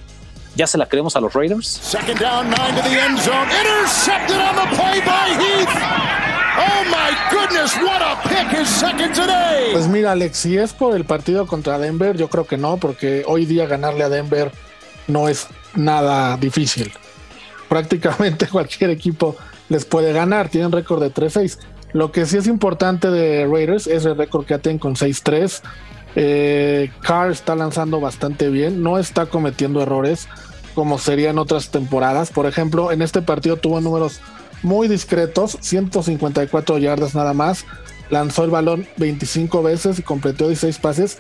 ¿Ya 0.55 0.67
se 0.67 0.77
la 0.77 0.87
creemos 0.87 1.15
a 1.15 1.19
los 1.19 1.33
Raiders? 1.33 1.67
Second 1.67 2.19
down, 2.19 2.49
nine 2.49 2.75
to 2.75 2.87
the 2.87 2.99
end 2.99 3.19
zone. 3.19 3.47
Intercepted 3.59 4.37
on 4.37 4.55
the 4.55 4.75
play 4.75 5.01
by 5.01 5.29
Heath. 5.39 6.13
Oh 6.55 6.83
my 6.85 7.11
goodness, 7.31 7.75
what 7.77 8.01
a 8.01 8.21
pick 8.29 8.57
his 8.57 8.69
second 8.69 9.13
today. 9.13 9.71
Pues 9.73 9.87
mira, 9.87 10.11
Alex, 10.11 10.37
si 10.37 10.57
es 10.57 10.71
por 10.71 10.95
el 10.95 11.03
partido 11.03 11.47
contra 11.47 11.79
Denver, 11.79 12.15
yo 12.15 12.29
creo 12.29 12.45
que 12.45 12.57
no, 12.57 12.77
porque 12.77 13.25
hoy 13.27 13.45
día 13.45 13.65
ganarle 13.65 14.03
a 14.03 14.09
Denver 14.09 14.51
no 15.07 15.27
es 15.27 15.47
nada 15.75 16.37
difícil 16.37 16.91
prácticamente 17.73 18.47
cualquier 18.51 18.91
equipo 18.91 19.35
les 19.67 19.83
puede 19.83 20.13
ganar. 20.13 20.47
Tienen 20.49 20.71
récord 20.71 21.01
de 21.01 21.11
3-6. 21.11 21.57
Lo 21.93 22.11
que 22.11 22.27
sí 22.27 22.37
es 22.37 22.45
importante 22.45 23.09
de 23.09 23.47
Raiders 23.47 23.87
es 23.87 24.05
el 24.05 24.15
récord 24.15 24.45
que 24.45 24.59
tienen 24.59 24.77
con 24.77 24.95
6-3. 24.95 25.61
Eh, 26.15 26.91
Carr 27.01 27.31
está 27.31 27.55
lanzando 27.55 27.99
bastante 27.99 28.49
bien, 28.49 28.83
no 28.83 28.99
está 28.99 29.25
cometiendo 29.25 29.81
errores 29.81 30.27
como 30.75 30.99
serían 30.99 31.39
otras 31.39 31.69
temporadas. 31.69 32.29
Por 32.29 32.45
ejemplo, 32.45 32.91
en 32.91 33.01
este 33.01 33.23
partido 33.23 33.57
tuvo 33.57 33.81
números 33.81 34.21
muy 34.61 34.87
discretos, 34.87 35.57
154 35.59 36.77
yardas 36.77 37.15
nada 37.15 37.33
más, 37.33 37.65
lanzó 38.11 38.43
el 38.43 38.51
balón 38.51 38.87
25 38.97 39.63
veces 39.63 39.97
y 39.97 40.03
completó 40.03 40.47
16 40.47 40.77
pases, 40.77 41.17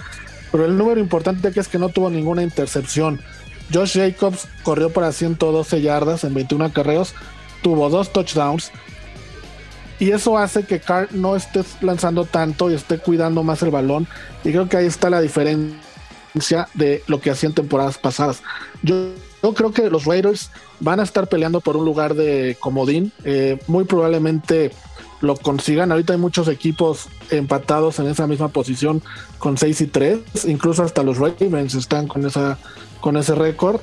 pero 0.51 0.65
el 0.65 0.77
número 0.77 1.01
importante 1.01 1.51
que 1.51 1.59
es 1.59 1.67
que 1.67 1.79
no 1.79 1.89
tuvo 1.89 2.11
ninguna 2.11 2.43
intercepción. 2.43 3.19
Josh 3.71 3.97
Jacobs 3.97 4.47
corrió 4.63 4.91
para 4.91 5.11
112 5.11 5.81
yardas 5.81 6.23
en 6.23 6.33
21 6.33 6.65
acarreos, 6.65 7.13
tuvo 7.61 7.89
dos 7.89 8.11
touchdowns. 8.11 8.71
Y 9.99 10.11
eso 10.11 10.37
hace 10.37 10.63
que 10.63 10.79
Carr 10.79 11.09
no 11.11 11.35
esté 11.35 11.63
lanzando 11.81 12.25
tanto 12.25 12.69
y 12.69 12.73
esté 12.73 12.97
cuidando 12.97 13.43
más 13.43 13.61
el 13.61 13.71
balón. 13.71 14.07
Y 14.43 14.51
creo 14.51 14.67
que 14.67 14.77
ahí 14.77 14.85
está 14.85 15.09
la 15.09 15.21
diferencia 15.21 16.67
de 16.73 17.03
lo 17.07 17.21
que 17.21 17.29
hacían 17.31 17.53
temporadas 17.53 17.97
pasadas. 17.97 18.41
Yo, 18.81 19.13
creo 19.55 19.71
que 19.71 19.89
los 19.89 20.05
Raiders 20.05 20.49
van 20.79 20.99
a 20.99 21.03
estar 21.03 21.27
peleando 21.27 21.61
por 21.61 21.77
un 21.77 21.85
lugar 21.85 22.15
de 22.15 22.57
comodín. 22.59 23.11
Eh, 23.23 23.59
muy 23.67 23.85
probablemente 23.85 24.71
lo 25.21 25.37
consigan. 25.37 25.91
Ahorita 25.91 26.13
hay 26.13 26.19
muchos 26.19 26.49
equipos 26.49 27.07
empatados 27.29 27.97
en 27.99 28.07
esa 28.07 28.27
misma 28.27 28.49
posición 28.49 29.01
con 29.39 29.57
6 29.57 29.81
y 29.81 29.87
3. 29.87 30.19
Incluso 30.45 30.83
hasta 30.83 31.03
los 31.03 31.17
Ravens 31.17 31.75
están 31.75 32.07
con 32.07 32.25
esa 32.25 32.57
con 33.03 33.17
ese 33.17 33.35
récord. 33.35 33.81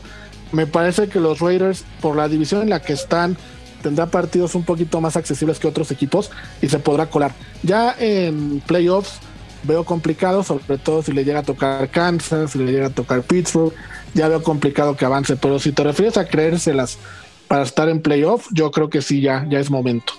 Me 0.51 0.67
parece 0.67 1.09
que 1.09 1.21
los 1.21 1.41
Raiders, 1.41 1.85
por 2.01 2.17
la 2.17 2.27
división 2.27 2.63
en 2.63 2.71
la 2.71 2.81
que 2.81 2.95
están, 2.95 3.37
tendrá 3.83 4.07
partidos 4.07 4.55
un 4.55 4.65
poquito 4.65 5.01
más 5.03 5.15
accesibles 5.15 5.59
que 5.59 5.69
otros 5.69 5.91
equipos 5.91 6.31
y 6.63 6.69
se 6.71 6.79
podrá 6.79 7.07
colar. 7.07 7.33
Ya 7.63 7.95
en 7.99 8.61
playoffs 8.67 9.19
veo 9.63 9.85
complicado, 9.85 10.43
sobre 10.43 10.79
todo 10.79 11.03
si 11.03 11.13
le 11.13 11.25
llega 11.25 11.41
a 11.41 11.43
tocar 11.43 11.91
Kansas, 11.91 12.53
si 12.53 12.59
le 12.59 12.73
llega 12.73 12.87
a 12.87 12.91
tocar 12.91 13.23
Pittsburgh, 13.23 13.75
ya 14.15 14.27
veo 14.27 14.43
complicado 14.43 14.97
que 14.97 15.05
avance, 15.05 15.37
pero 15.37 15.59
si 15.59 15.71
te 15.73 15.85
refieres 15.85 16.17
a 16.17 16.27
creérselas 16.27 16.99
para 17.47 17.63
estar 17.63 17.91
en 17.91 18.01
playoffs, 18.01 18.49
yo 18.53 18.71
creo 18.71 18.89
que 18.89 19.03
sí, 19.03 19.21
ya, 19.21 19.47
ya 19.51 19.61
es 19.61 19.71
momento. 19.71 20.15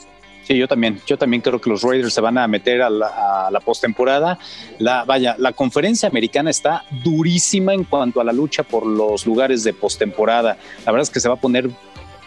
Yo 0.57 0.67
también. 0.67 0.99
Yo 1.05 1.17
también 1.17 1.41
creo 1.41 1.59
que 1.59 1.69
los 1.69 1.81
Raiders 1.81 2.13
se 2.13 2.21
van 2.21 2.37
a 2.37 2.47
meter 2.47 2.81
a 2.81 2.89
la, 2.89 3.47
a 3.47 3.51
la 3.51 3.59
postemporada. 3.59 4.39
La, 4.79 5.03
vaya, 5.03 5.35
la 5.37 5.53
conferencia 5.53 6.09
americana 6.09 6.49
está 6.49 6.83
durísima 7.03 7.73
en 7.73 7.83
cuanto 7.83 8.21
a 8.21 8.23
la 8.23 8.33
lucha 8.33 8.63
por 8.63 8.85
los 8.85 9.25
lugares 9.25 9.63
de 9.63 9.73
postemporada. 9.73 10.57
La 10.85 10.91
verdad 10.91 11.03
es 11.03 11.09
que 11.09 11.19
se 11.19 11.27
va 11.27 11.35
a 11.35 11.39
poner 11.39 11.69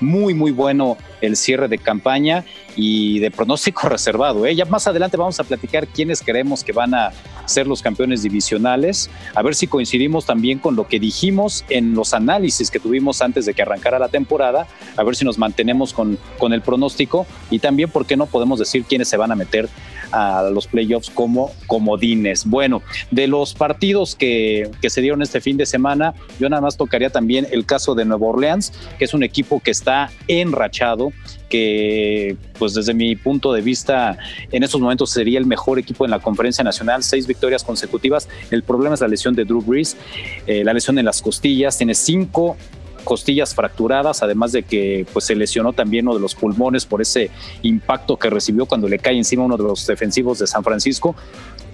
muy, 0.01 0.35
muy 0.35 0.51
bueno 0.51 0.97
el 1.21 1.37
cierre 1.37 1.69
de 1.69 1.79
campaña 1.79 2.45
y 2.77 3.19
de 3.21 3.31
pronóstico 3.31 3.89
reservado. 3.89 4.47
¿eh? 4.47 4.55
Ya 4.55 4.65
más 4.65 4.87
adelante 4.87 5.17
vamos 5.17 5.39
a 5.41 5.45
platicar 5.45 5.87
quiénes 5.87 6.23
creemos 6.23 6.65
que 6.65 6.73
van 6.73 6.95
a 6.95 7.13
ser 7.47 7.67
los 7.67 7.83
campeones 7.83 8.23
divisionales, 8.23 9.11
a 9.35 9.43
ver 9.43 9.55
si 9.55 9.67
coincidimos 9.67 10.25
también 10.25 10.59
con 10.59 10.77
lo 10.77 10.89
que 10.89 10.99
dijimos 10.99 11.65
en 11.69 11.95
los 11.95 12.15
análisis 12.15 12.71
que 12.71 12.81
tuvimos 12.81 13.21
antes 13.21 13.45
de 13.45 13.53
que 13.53 13.63
arrancara 13.63 13.99
la 13.99 14.09
temporada, 14.09 14.67
a 14.97 15.03
ver 15.03 15.15
si 15.15 15.25
nos 15.25 15.39
mantenemos 15.39 15.93
con, 15.93 16.19
con 16.39 16.53
el 16.55 16.63
pronóstico 16.63 17.27
y 17.51 17.59
también, 17.59 17.91
¿por 17.91 18.07
qué 18.07 18.17
no 18.17 18.27
podemos 18.27 18.59
decir 18.59 18.85
quiénes 18.85 19.09
se 19.09 19.19
van 19.19 19.31
a 19.31 19.35
meter 19.35 19.69
a 20.15 20.49
los 20.51 20.69
playoffs 20.69 21.11
como 21.11 21.51
comodines. 21.67 22.47
Bueno, 22.47 22.83
de 23.11 23.27
los 23.27 23.53
partidos 23.53 24.15
que, 24.15 24.71
que, 24.81 24.89
se 24.89 25.01
dieron 25.01 25.23
este 25.23 25.41
fin 25.41 25.57
de 25.57 25.67
semana, 25.67 26.15
yo 26.39 26.49
nada 26.49 26.63
más 26.63 26.77
tocaría 26.77 27.11
también 27.11 27.49
el 27.51 27.67
caso 27.67 27.97
de 27.97 28.05
Nueva 28.05 28.29
Orleans, 28.29 28.73
que 28.97 29.05
es 29.07 29.13
un 29.13 29.25
equipo 29.25 29.61
que 29.61 29.73
está 29.73 30.11
enrachado, 30.29 31.13
que 31.49 32.37
pues 32.59 32.75
desde 32.75 32.95
mi 32.95 33.17
punto 33.17 33.53
de 33.53 33.61
vista 33.61 34.17
en 34.53 34.63
estos 34.63 34.81
momentos 34.81 35.11
sería 35.11 35.39
el 35.39 35.47
mejor 35.47 35.79
equipo 35.79 36.05
en 36.05 36.13
la 36.13 36.21
conferencia 36.21 36.63
nacional, 36.63 37.03
seis 37.03 37.27
victorias 37.27 37.65
consecutivas. 37.65 38.29
El 38.51 38.63
problema 38.63 38.95
es 38.95 39.01
la 39.01 39.09
lesión 39.09 39.35
de 39.35 39.45
Drew 39.45 39.63
Brees, 39.63 39.97
eh, 40.47 40.63
la 40.65 40.73
lesión 40.73 40.99
en 40.99 41.05
las 41.05 41.21
costillas, 41.21 41.77
tiene 41.77 41.95
cinco 41.95 42.57
costillas 43.05 43.55
fracturadas, 43.55 44.23
además 44.23 44.53
de 44.53 44.63
que 44.63 45.07
pues, 45.13 45.27
se 45.27 45.37
lesionó 45.37 45.73
también 45.73 46.07
uno 46.07 46.17
de 46.17 46.21
los 46.21 46.35
pulmones 46.35 46.87
por 46.87 47.03
ese 47.03 47.31
impacto 47.63 48.17
que 48.17 48.31
recibió 48.31 48.67
cuando 48.67 48.89
le 48.89 48.99
cae 48.99 49.17
encima 49.17 49.45
uno 49.45 49.57
de 49.57 49.65
los 49.65 49.87
defensivos 49.87 50.39
de 50.39 50.47
San 50.47 50.65
Francisco. 50.65 51.15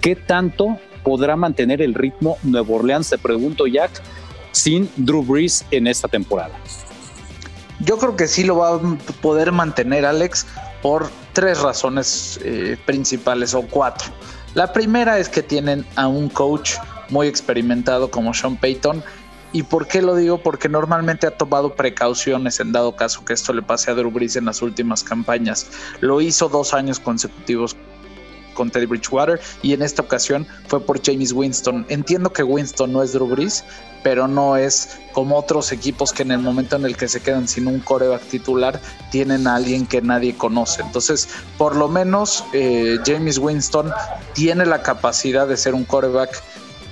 ¿Qué 0.01 0.15
tanto 0.15 0.77
podrá 1.03 1.35
mantener 1.35 1.81
el 1.81 1.93
ritmo 1.93 2.37
Nuevo 2.43 2.75
Orleans, 2.75 3.09
te 3.09 3.17
pregunto 3.17 3.65
Jack, 3.65 3.91
sin 4.51 4.89
Drew 4.97 5.23
Brees 5.23 5.65
en 5.71 5.87
esta 5.87 6.07
temporada? 6.07 6.53
Yo 7.79 7.97
creo 7.97 8.15
que 8.15 8.27
sí 8.27 8.43
lo 8.43 8.57
va 8.57 8.75
a 8.75 8.79
poder 9.21 9.51
mantener 9.51 10.05
Alex 10.05 10.45
por 10.81 11.09
tres 11.33 11.61
razones 11.61 12.39
eh, 12.43 12.77
principales 12.85 13.53
o 13.53 13.63
cuatro. 13.63 14.11
La 14.53 14.73
primera 14.73 15.17
es 15.17 15.29
que 15.29 15.41
tienen 15.41 15.85
a 15.95 16.07
un 16.07 16.29
coach 16.29 16.73
muy 17.09 17.27
experimentado 17.27 18.11
como 18.11 18.33
Sean 18.33 18.57
Payton 18.57 19.03
¿Y 19.53 19.63
por 19.63 19.87
qué 19.87 20.01
lo 20.01 20.15
digo? 20.15 20.37
Porque 20.37 20.69
normalmente 20.69 21.27
ha 21.27 21.31
tomado 21.31 21.75
precauciones 21.75 22.59
en 22.59 22.71
dado 22.71 22.95
caso 22.95 23.25
que 23.25 23.33
esto 23.33 23.53
le 23.53 23.61
pase 23.61 23.91
a 23.91 23.93
Drew 23.93 24.11
Brees 24.11 24.35
en 24.35 24.45
las 24.45 24.61
últimas 24.61 25.03
campañas. 25.03 25.67
Lo 25.99 26.21
hizo 26.21 26.47
dos 26.47 26.73
años 26.73 26.99
consecutivos 26.99 27.75
con 28.53 28.69
Teddy 28.69 28.85
Bridgewater 28.85 29.39
y 29.61 29.73
en 29.73 29.81
esta 29.81 30.01
ocasión 30.01 30.45
fue 30.67 30.79
por 30.85 31.01
James 31.03 31.33
Winston. 31.33 31.85
Entiendo 31.89 32.31
que 32.31 32.43
Winston 32.43 32.93
no 32.93 33.03
es 33.03 33.13
Drew 33.13 33.27
Brees, 33.27 33.63
pero 34.03 34.27
no 34.27 34.57
es 34.57 34.99
como 35.13 35.37
otros 35.37 35.71
equipos 35.71 36.13
que 36.13 36.23
en 36.23 36.31
el 36.31 36.39
momento 36.39 36.75
en 36.75 36.85
el 36.85 36.97
que 36.97 37.07
se 37.07 37.21
quedan 37.21 37.47
sin 37.47 37.67
un 37.67 37.79
coreback 37.79 38.21
titular 38.23 38.81
tienen 39.11 39.47
a 39.47 39.55
alguien 39.55 39.85
que 39.85 40.01
nadie 40.01 40.35
conoce. 40.35 40.81
Entonces, 40.81 41.27
por 41.57 41.75
lo 41.75 41.87
menos 41.87 42.43
eh, 42.53 42.97
James 43.05 43.37
Winston 43.37 43.91
tiene 44.33 44.65
la 44.65 44.81
capacidad 44.81 45.47
de 45.47 45.57
ser 45.57 45.73
un 45.73 45.85
coreback 45.85 46.41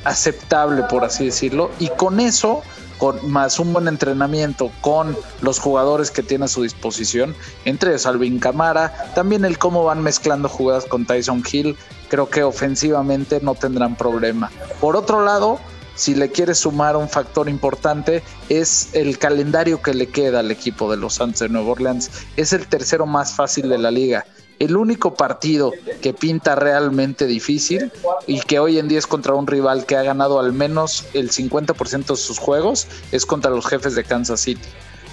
aceptable, 0.03 0.84
por 0.84 1.03
así 1.03 1.25
decirlo, 1.25 1.72
y 1.79 1.89
con 1.89 2.20
eso, 2.20 2.62
con 2.98 3.29
más 3.32 3.60
un 3.60 3.74
buen 3.74 3.88
entrenamiento 3.88 4.72
con 4.82 5.15
los 5.41 5.60
jugadores 5.60 6.12
que 6.12 6.24
tiene 6.24 6.46
a 6.46 6.48
su 6.48 6.63
disposición, 6.63 7.36
entre 7.65 7.91
ellos 7.91 8.08
Camara, 8.39 9.12
también 9.15 9.46
el 9.46 9.58
cómo 9.58 9.84
van 9.84 10.01
mezclando 10.01 10.50
jugadas 10.50 10.86
con 10.86 11.06
Tyson 11.06 11.44
Hill, 11.50 11.77
creo 12.10 12.29
que 12.29 12.44
ofensivamente 12.44 13.39
no 13.41 13.56
tendrán 13.56 13.96
problema. 13.96 14.51
Por 14.82 14.96
otro 14.96 15.24
lado, 15.24 15.60
si 15.96 16.15
le 16.15 16.32
quieres 16.32 16.60
sumar 16.60 16.96
un 16.96 17.10
factor 17.10 17.50
importante, 17.50 18.24
es 18.48 18.89
el 18.94 19.18
calendario 19.18 19.82
que 19.82 19.94
le 19.94 20.08
queda 20.08 20.39
al 20.39 20.50
equipo 20.50 20.89
de 20.89 20.96
los 20.96 21.15
Santos 21.15 21.41
de 21.41 21.50
Nueva 21.50 21.72
Orleans. 21.72 22.10
Es 22.38 22.53
el 22.53 22.68
tercero 22.68 23.06
más 23.06 23.34
fácil 23.34 23.68
de 23.68 23.77
la 23.77 23.91
liga 23.91 24.25
el 24.59 24.75
único 24.75 25.15
partido 25.15 25.71
que 26.01 26.13
pinta 26.13 26.55
realmente 26.55 27.25
difícil 27.25 27.91
y 28.27 28.41
que 28.41 28.59
hoy 28.59 28.77
en 28.77 28.87
día 28.87 28.99
es 28.99 29.07
contra 29.07 29.33
un 29.33 29.47
rival 29.47 29.85
que 29.85 29.95
ha 29.95 30.03
ganado 30.03 30.39
al 30.39 30.53
menos 30.53 31.05
el 31.13 31.31
50% 31.31 32.07
de 32.07 32.15
sus 32.17 32.37
juegos 32.37 32.87
es 33.11 33.25
contra 33.25 33.51
los 33.51 33.65
jefes 33.65 33.95
de 33.95 34.03
Kansas 34.03 34.41
City. 34.41 34.67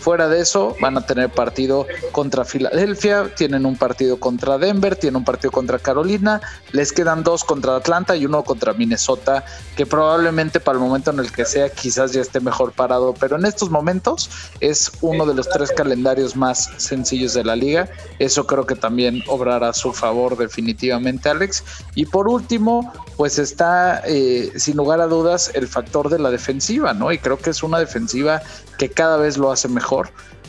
Fuera 0.06 0.28
de 0.28 0.40
eso, 0.40 0.76
van 0.80 0.96
a 0.96 1.04
tener 1.04 1.30
partido 1.30 1.84
contra 2.12 2.44
Filadelfia, 2.44 3.34
tienen 3.34 3.66
un 3.66 3.74
partido 3.76 4.20
contra 4.20 4.56
Denver, 4.56 4.94
tienen 4.94 5.16
un 5.16 5.24
partido 5.24 5.50
contra 5.50 5.80
Carolina, 5.80 6.40
les 6.70 6.92
quedan 6.92 7.24
dos 7.24 7.42
contra 7.42 7.74
Atlanta 7.74 8.14
y 8.14 8.24
uno 8.24 8.44
contra 8.44 8.72
Minnesota, 8.72 9.44
que 9.74 9.84
probablemente 9.84 10.60
para 10.60 10.78
el 10.78 10.84
momento 10.84 11.10
en 11.10 11.18
el 11.18 11.32
que 11.32 11.44
sea 11.44 11.70
quizás 11.70 12.12
ya 12.12 12.20
esté 12.20 12.38
mejor 12.38 12.70
parado, 12.70 13.14
pero 13.18 13.34
en 13.34 13.46
estos 13.46 13.68
momentos 13.68 14.30
es 14.60 14.92
uno 15.00 15.26
de 15.26 15.34
los 15.34 15.48
tres 15.48 15.72
calendarios 15.72 16.36
más 16.36 16.70
sencillos 16.76 17.34
de 17.34 17.42
la 17.42 17.56
liga. 17.56 17.88
Eso 18.20 18.46
creo 18.46 18.64
que 18.64 18.76
también 18.76 19.24
obrará 19.26 19.70
a 19.70 19.72
su 19.72 19.92
favor 19.92 20.36
definitivamente, 20.36 21.30
Alex. 21.30 21.64
Y 21.96 22.06
por 22.06 22.28
último, 22.28 22.92
pues 23.16 23.40
está 23.40 24.02
eh, 24.06 24.52
sin 24.54 24.76
lugar 24.76 25.00
a 25.00 25.08
dudas 25.08 25.50
el 25.54 25.66
factor 25.66 26.10
de 26.10 26.20
la 26.20 26.30
defensiva, 26.30 26.92
¿no? 26.92 27.10
Y 27.10 27.18
creo 27.18 27.38
que 27.38 27.50
es 27.50 27.64
una 27.64 27.80
defensiva 27.80 28.40
que 28.76 28.90
cada 28.90 29.16
vez 29.16 29.38
lo 29.38 29.50
hace 29.50 29.68
mejor, 29.68 29.95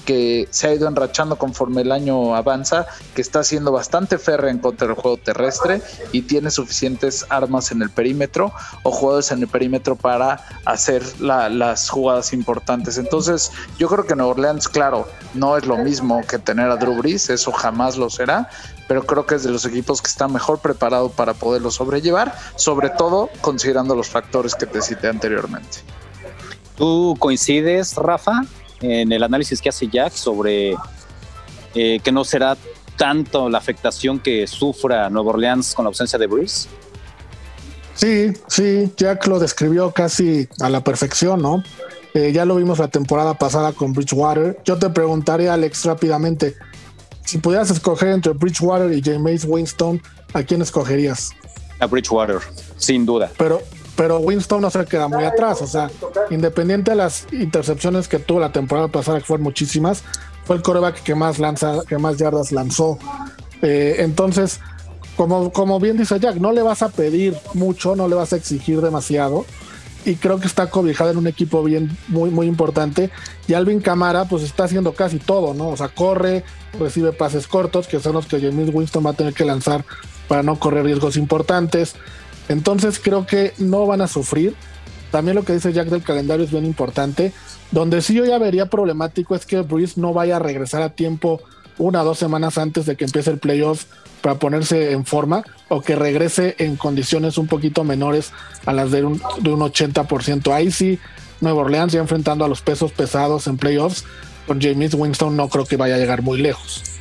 que 0.07 0.47
se 0.51 0.67
ha 0.67 0.73
ido 0.73 0.87
enrachando 0.87 1.37
conforme 1.37 1.81
el 1.81 1.91
año 1.91 2.33
avanza, 2.33 2.87
que 3.13 3.21
está 3.21 3.43
siendo 3.43 3.73
bastante 3.73 4.17
férrea 4.17 4.49
en 4.49 4.59
contra 4.59 4.87
del 4.87 4.95
juego 4.95 5.17
terrestre 5.17 5.81
y 6.13 6.21
tiene 6.21 6.49
suficientes 6.49 7.25
armas 7.27 7.73
en 7.73 7.81
el 7.81 7.89
perímetro 7.89 8.53
o 8.83 8.91
jugadores 8.91 9.33
en 9.33 9.41
el 9.41 9.49
perímetro 9.49 9.97
para 9.97 10.39
hacer 10.63 11.03
las 11.19 11.89
jugadas 11.89 12.31
importantes. 12.31 12.97
Entonces, 12.97 13.51
yo 13.77 13.89
creo 13.89 14.05
que 14.05 14.15
Nueva 14.15 14.31
Orleans, 14.31 14.69
claro, 14.69 15.09
no 15.33 15.57
es 15.57 15.65
lo 15.65 15.75
mismo 15.75 16.21
que 16.25 16.39
tener 16.39 16.71
a 16.71 16.77
Drew 16.77 16.95
Brees, 16.95 17.29
eso 17.29 17.51
jamás 17.51 17.97
lo 17.97 18.09
será, 18.09 18.49
pero 18.87 19.05
creo 19.05 19.25
que 19.25 19.35
es 19.35 19.43
de 19.43 19.51
los 19.51 19.65
equipos 19.65 20.01
que 20.01 20.07
está 20.07 20.29
mejor 20.29 20.59
preparado 20.59 21.09
para 21.09 21.33
poderlo 21.33 21.69
sobrellevar, 21.69 22.33
sobre 22.55 22.91
todo 22.91 23.29
considerando 23.41 23.93
los 23.93 24.07
factores 24.07 24.55
que 24.55 24.67
te 24.67 24.81
cité 24.81 25.09
anteriormente. 25.09 25.79
¿Tú 26.77 27.17
coincides, 27.19 27.95
Rafa, 27.95 28.43
en 28.81 29.11
el 29.11 29.23
análisis 29.23 29.61
que 29.61 29.69
hace 29.69 29.87
Jack 29.87 30.13
sobre 30.13 30.75
eh, 31.73 31.99
que 32.03 32.11
no 32.11 32.23
será 32.23 32.57
tanto 32.97 33.49
la 33.49 33.57
afectación 33.57 34.19
que 34.19 34.47
sufra 34.47 35.09
Nueva 35.09 35.29
Orleans 35.29 35.73
con 35.75 35.85
la 35.85 35.89
ausencia 35.89 36.17
de 36.17 36.27
Breeze? 36.27 36.67
Sí, 37.93 38.33
sí, 38.47 38.91
Jack 38.95 39.25
lo 39.27 39.39
describió 39.39 39.91
casi 39.91 40.47
a 40.59 40.69
la 40.69 40.83
perfección, 40.83 41.41
¿no? 41.41 41.63
Eh, 42.13 42.31
ya 42.31 42.45
lo 42.45 42.55
vimos 42.55 42.79
la 42.79 42.87
temporada 42.87 43.35
pasada 43.35 43.73
con 43.73 43.93
Bridgewater. 43.93 44.59
Yo 44.65 44.77
te 44.77 44.89
preguntaría, 44.89 45.53
Alex, 45.53 45.85
rápidamente, 45.85 46.55
si 47.25 47.37
pudieras 47.37 47.69
escoger 47.69 48.09
entre 48.09 48.33
Bridgewater 48.33 48.91
y 48.91 49.01
James 49.01 49.45
Winston, 49.45 50.01
¿a 50.33 50.43
quién 50.43 50.61
escogerías? 50.61 51.31
A 51.79 51.85
Bridgewater, 51.85 52.37
sin 52.77 53.05
duda. 53.05 53.31
Pero 53.37 53.61
pero 53.97 54.19
Winston 54.19 54.61
no 54.61 54.69
se 54.69 54.85
queda 54.85 55.09
muy 55.09 55.25
atrás. 55.25 55.61
O 55.61 55.67
sea, 55.67 55.89
independiente 56.29 56.91
de 56.91 56.97
las 56.97 57.27
intercepciones 57.33 58.07
que 58.07 58.19
tuvo 58.19 58.39
la 58.39 58.53
temporada 58.53 58.87
pasada, 58.87 59.17
que 59.17 59.25
fueron 59.25 59.43
muchísimas, 59.43 60.03
fue 60.45 60.55
el 60.55 60.61
coreback 60.61 61.03
que 61.03 61.15
más 61.15 61.39
lanza, 61.39 61.79
que 61.89 61.97
más 61.97 62.15
yardas 62.15 62.53
lanzó. 62.53 62.99
Eh, 63.63 63.95
entonces, 63.99 64.61
como, 65.17 65.51
como 65.51 65.79
bien 65.79 65.97
dice 65.97 66.19
Jack, 66.19 66.35
no 66.35 66.51
le 66.51 66.61
vas 66.61 66.83
a 66.83 66.89
pedir 66.89 67.35
mucho, 67.55 67.95
no 67.95 68.07
le 68.07 68.15
vas 68.15 68.31
a 68.31 68.37
exigir 68.37 68.79
demasiado. 68.81 69.45
Y 70.05 70.15
creo 70.15 70.39
que 70.39 70.47
está 70.47 70.69
cobijado 70.69 71.09
en 71.09 71.17
un 71.17 71.27
equipo 71.27 71.63
bien, 71.63 71.97
muy, 72.07 72.29
muy 72.29 72.45
importante. 72.47 73.09
Y 73.47 73.55
Alvin 73.55 73.81
Camara, 73.81 74.25
pues 74.25 74.43
está 74.43 74.65
haciendo 74.65 74.93
casi 74.93 75.17
todo, 75.17 75.55
¿no? 75.55 75.69
O 75.69 75.75
sea, 75.75 75.89
corre, 75.89 76.45
recibe 76.79 77.11
pases 77.13 77.47
cortos, 77.47 77.87
que 77.87 77.99
son 77.99 78.13
los 78.13 78.27
que 78.27 78.39
James 78.39 78.69
Winston 78.71 79.05
va 79.05 79.09
a 79.09 79.13
tener 79.13 79.33
que 79.33 79.43
lanzar 79.43 79.83
para 80.27 80.43
no 80.43 80.59
correr 80.59 80.85
riesgos 80.85 81.17
importantes. 81.17 81.95
Entonces 82.49 82.99
creo 82.99 83.25
que 83.25 83.53
no 83.57 83.85
van 83.85 84.01
a 84.01 84.07
sufrir. 84.07 84.55
También 85.11 85.35
lo 85.35 85.43
que 85.43 85.53
dice 85.53 85.73
Jack 85.73 85.87
del 85.87 86.03
calendario 86.03 86.45
es 86.45 86.51
bien 86.51 86.65
importante. 86.65 87.33
Donde 87.71 88.01
sí 88.01 88.13
yo 88.13 88.25
ya 88.25 88.37
vería 88.37 88.67
problemático 88.67 89.35
es 89.35 89.45
que 89.45 89.61
Bruce 89.61 89.99
no 89.99 90.13
vaya 90.13 90.37
a 90.37 90.39
regresar 90.39 90.81
a 90.81 90.89
tiempo 90.89 91.41
una 91.77 92.01
o 92.01 92.05
dos 92.05 92.17
semanas 92.17 92.57
antes 92.57 92.85
de 92.85 92.95
que 92.95 93.05
empiece 93.05 93.29
el 93.29 93.37
playoff 93.37 93.85
para 94.21 94.39
ponerse 94.39 94.91
en 94.91 95.05
forma 95.05 95.43
o 95.67 95.81
que 95.81 95.95
regrese 95.95 96.55
en 96.59 96.75
condiciones 96.75 97.37
un 97.37 97.47
poquito 97.47 97.83
menores 97.83 98.31
a 98.65 98.73
las 98.73 98.91
de 98.91 99.03
un, 99.03 99.21
de 99.41 99.49
un 99.51 99.59
80%. 99.59 100.51
Ahí 100.53 100.71
sí, 100.71 100.99
Nueva 101.39 101.61
Orleans 101.61 101.93
ya 101.93 101.99
enfrentando 101.99 102.43
a 102.43 102.47
los 102.47 102.61
pesos 102.61 102.91
pesados 102.91 103.47
en 103.47 103.57
playoffs, 103.57 104.05
con 104.47 104.61
James 104.61 104.93
Winston 104.93 105.35
no 105.35 105.49
creo 105.49 105.65
que 105.65 105.77
vaya 105.77 105.95
a 105.95 105.97
llegar 105.97 106.21
muy 106.21 106.41
lejos. 106.41 106.96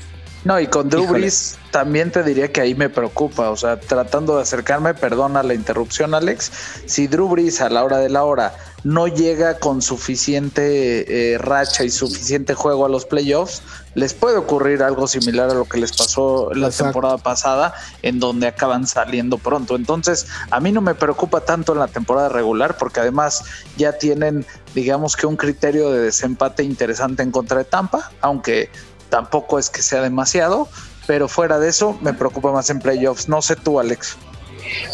No, 0.46 0.60
y 0.60 0.68
con 0.68 0.88
Drew 0.88 1.08
Brees 1.08 1.58
también 1.72 2.12
te 2.12 2.22
diría 2.22 2.52
que 2.52 2.60
ahí 2.60 2.76
me 2.76 2.88
preocupa. 2.88 3.50
O 3.50 3.56
sea, 3.56 3.80
tratando 3.80 4.36
de 4.36 4.42
acercarme, 4.42 4.94
perdona 4.94 5.42
la 5.42 5.54
interrupción, 5.54 6.14
Alex. 6.14 6.52
Si 6.86 7.08
Drew 7.08 7.28
Brees 7.28 7.60
a 7.60 7.68
la 7.68 7.82
hora 7.82 7.98
de 7.98 8.08
la 8.08 8.22
hora 8.22 8.54
no 8.84 9.08
llega 9.08 9.58
con 9.58 9.82
suficiente 9.82 11.32
eh, 11.32 11.38
racha 11.38 11.82
y 11.82 11.90
suficiente 11.90 12.54
juego 12.54 12.86
a 12.86 12.88
los 12.88 13.06
playoffs, 13.06 13.60
les 13.96 14.14
puede 14.14 14.36
ocurrir 14.36 14.84
algo 14.84 15.08
similar 15.08 15.50
a 15.50 15.54
lo 15.54 15.64
que 15.64 15.78
les 15.78 15.96
pasó 15.96 16.54
la 16.54 16.70
temporada 16.70 17.18
pasada, 17.18 17.74
en 18.02 18.20
donde 18.20 18.46
acaban 18.46 18.86
saliendo 18.86 19.38
pronto. 19.38 19.74
Entonces, 19.74 20.28
a 20.52 20.60
mí 20.60 20.70
no 20.70 20.80
me 20.80 20.94
preocupa 20.94 21.40
tanto 21.40 21.72
en 21.72 21.80
la 21.80 21.88
temporada 21.88 22.28
regular, 22.28 22.76
porque 22.76 23.00
además 23.00 23.42
ya 23.76 23.98
tienen, 23.98 24.46
digamos 24.76 25.16
que 25.16 25.26
un 25.26 25.36
criterio 25.36 25.90
de 25.90 26.02
desempate 26.02 26.62
interesante 26.62 27.24
en 27.24 27.32
contra 27.32 27.58
de 27.58 27.64
Tampa, 27.64 28.12
aunque 28.20 28.70
tampoco 29.08 29.58
es 29.58 29.70
que 29.70 29.82
sea 29.82 30.00
demasiado, 30.02 30.68
pero 31.06 31.28
fuera 31.28 31.58
de 31.58 31.68
eso 31.68 31.98
me 32.00 32.12
preocupa 32.12 32.52
más 32.52 32.70
en 32.70 32.80
playoffs. 32.80 33.28
No 33.28 33.42
sé 33.42 33.56
tú, 33.56 33.80
Alex. 33.80 34.16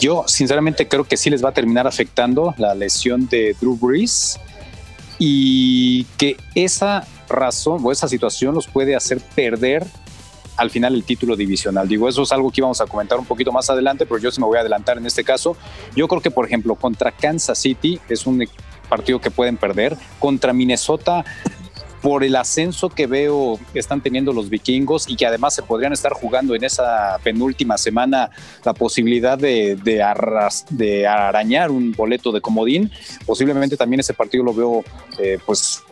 Yo 0.00 0.24
sinceramente 0.26 0.88
creo 0.88 1.04
que 1.04 1.16
sí 1.16 1.30
les 1.30 1.44
va 1.44 1.50
a 1.50 1.52
terminar 1.52 1.86
afectando 1.86 2.54
la 2.58 2.74
lesión 2.74 3.28
de 3.28 3.56
Drew 3.60 3.76
Brees 3.76 4.38
y 5.18 6.04
que 6.18 6.36
esa 6.54 7.06
razón 7.28 7.80
o 7.82 7.92
esa 7.92 8.08
situación 8.08 8.54
los 8.54 8.66
puede 8.66 8.94
hacer 8.94 9.20
perder 9.34 9.86
al 10.56 10.70
final 10.70 10.94
el 10.94 11.04
título 11.04 11.36
divisional. 11.36 11.88
Digo, 11.88 12.08
eso 12.08 12.22
es 12.22 12.32
algo 12.32 12.50
que 12.50 12.60
íbamos 12.60 12.80
a 12.80 12.86
comentar 12.86 13.18
un 13.18 13.24
poquito 13.24 13.52
más 13.52 13.70
adelante, 13.70 14.04
pero 14.04 14.18
yo 14.18 14.30
sí 14.30 14.40
me 14.40 14.46
voy 14.46 14.58
a 14.58 14.60
adelantar 14.60 14.98
en 14.98 15.06
este 15.06 15.24
caso. 15.24 15.56
Yo 15.96 16.06
creo 16.08 16.20
que, 16.20 16.30
por 16.30 16.44
ejemplo, 16.44 16.74
contra 16.74 17.10
Kansas 17.10 17.58
City 17.58 18.00
es 18.08 18.26
un 18.26 18.46
partido 18.88 19.20
que 19.20 19.30
pueden 19.30 19.56
perder. 19.56 19.96
Contra 20.18 20.52
Minnesota 20.52 21.24
por 22.02 22.24
el 22.24 22.34
ascenso 22.34 22.90
que 22.90 23.06
veo 23.06 23.58
que 23.72 23.78
están 23.78 24.00
teniendo 24.00 24.32
los 24.32 24.50
vikingos 24.50 25.08
y 25.08 25.14
que 25.14 25.24
además 25.24 25.54
se 25.54 25.62
podrían 25.62 25.92
estar 25.92 26.12
jugando 26.12 26.54
en 26.56 26.64
esa 26.64 27.18
penúltima 27.22 27.78
semana 27.78 28.30
la 28.64 28.74
posibilidad 28.74 29.38
de, 29.38 29.76
de, 29.76 31.06
arañar 31.06 31.70
un 31.70 31.92
boleto 31.92 32.32
de 32.32 32.40
comodín. 32.40 32.90
Posiblemente 33.24 33.76
también 33.76 34.00
ese 34.00 34.14
partido 34.14 34.42
lo 34.42 34.52
veo 34.52 34.84
eh, 35.18 35.38
pues 35.46 35.82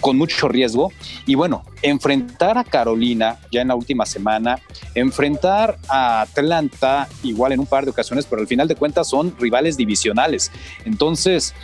con 0.00 0.16
mucho 0.16 0.48
riesgo. 0.48 0.92
Y 1.26 1.34
bueno, 1.34 1.64
enfrentar 1.82 2.56
a 2.56 2.64
Carolina 2.64 3.38
ya 3.50 3.60
en 3.62 3.68
la 3.68 3.74
última 3.74 4.06
semana, 4.06 4.58
enfrentar 4.94 5.78
a 5.88 6.22
Atlanta 6.22 7.08
igual 7.24 7.52
en 7.52 7.60
un 7.60 7.66
par 7.66 7.84
de 7.84 7.90
ocasiones, 7.90 8.24
pero 8.24 8.40
al 8.40 8.48
final 8.48 8.68
de 8.68 8.76
cuentas 8.76 9.08
son 9.08 9.34
rivales 9.38 9.76
divisionales. 9.76 10.52
Entonces, 10.84 11.54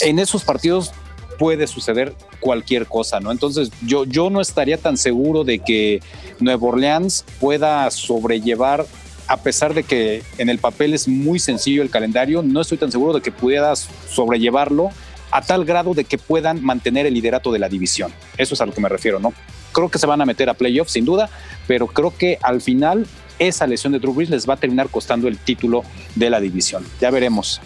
en 0.00 0.18
esos 0.18 0.44
partidos 0.44 0.92
puede 1.38 1.66
suceder 1.66 2.14
cualquier 2.40 2.86
cosa, 2.86 3.20
¿no? 3.20 3.30
Entonces 3.30 3.70
yo, 3.82 4.04
yo 4.04 4.30
no 4.30 4.40
estaría 4.40 4.78
tan 4.78 4.96
seguro 4.96 5.44
de 5.44 5.58
que 5.58 6.00
Nueva 6.40 6.68
Orleans 6.68 7.24
pueda 7.40 7.90
sobrellevar, 7.90 8.86
a 9.28 9.36
pesar 9.38 9.74
de 9.74 9.82
que 9.82 10.22
en 10.38 10.48
el 10.48 10.58
papel 10.58 10.94
es 10.94 11.08
muy 11.08 11.38
sencillo 11.38 11.82
el 11.82 11.90
calendario, 11.90 12.42
no 12.42 12.60
estoy 12.60 12.78
tan 12.78 12.92
seguro 12.92 13.12
de 13.12 13.20
que 13.20 13.32
pueda 13.32 13.74
sobrellevarlo 13.76 14.90
a 15.30 15.42
tal 15.42 15.64
grado 15.64 15.94
de 15.94 16.04
que 16.04 16.18
puedan 16.18 16.62
mantener 16.62 17.06
el 17.06 17.14
liderato 17.14 17.52
de 17.52 17.58
la 17.58 17.68
división. 17.68 18.12
Eso 18.38 18.54
es 18.54 18.60
a 18.60 18.66
lo 18.66 18.72
que 18.72 18.80
me 18.80 18.88
refiero, 18.88 19.18
¿no? 19.18 19.32
Creo 19.72 19.90
que 19.90 19.98
se 19.98 20.06
van 20.06 20.20
a 20.20 20.26
meter 20.26 20.48
a 20.48 20.54
playoffs 20.54 20.92
sin 20.92 21.04
duda, 21.04 21.28
pero 21.66 21.86
creo 21.86 22.16
que 22.16 22.38
al 22.42 22.60
final 22.60 23.06
esa 23.38 23.66
lesión 23.66 23.92
de 23.92 23.98
Drew 23.98 24.14
Brees 24.14 24.30
les 24.30 24.48
va 24.48 24.54
a 24.54 24.56
terminar 24.56 24.88
costando 24.88 25.28
el 25.28 25.38
título 25.38 25.82
de 26.14 26.30
la 26.30 26.40
división. 26.40 26.84
Ya 27.00 27.10
veremos. 27.10 27.60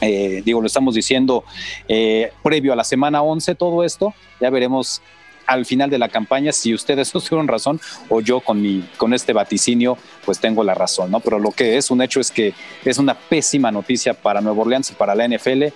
Eh, 0.00 0.42
digo, 0.44 0.60
lo 0.60 0.66
estamos 0.66 0.94
diciendo 0.94 1.44
eh, 1.88 2.32
previo 2.42 2.72
a 2.72 2.76
la 2.76 2.84
semana 2.84 3.22
11, 3.22 3.54
todo 3.54 3.82
esto, 3.84 4.14
ya 4.40 4.50
veremos 4.50 5.00
al 5.46 5.64
final 5.64 5.88
de 5.88 5.98
la 5.98 6.08
campaña 6.08 6.52
si 6.52 6.74
ustedes 6.74 7.10
tuvieron 7.12 7.48
razón 7.48 7.80
o 8.08 8.20
yo 8.20 8.40
con 8.40 8.60
mi 8.60 8.84
con 8.96 9.14
este 9.14 9.32
vaticinio 9.32 9.96
pues 10.24 10.38
tengo 10.40 10.64
la 10.64 10.74
razón, 10.74 11.10
¿no? 11.10 11.20
Pero 11.20 11.38
lo 11.38 11.50
que 11.52 11.76
es 11.76 11.90
un 11.90 12.02
hecho 12.02 12.20
es 12.20 12.30
que 12.30 12.52
es 12.84 12.98
una 12.98 13.14
pésima 13.14 13.70
noticia 13.70 14.14
para 14.14 14.40
Nueva 14.40 14.62
Orleans 14.62 14.90
y 14.90 14.94
para 14.94 15.14
la 15.14 15.26
NFL, 15.28 15.66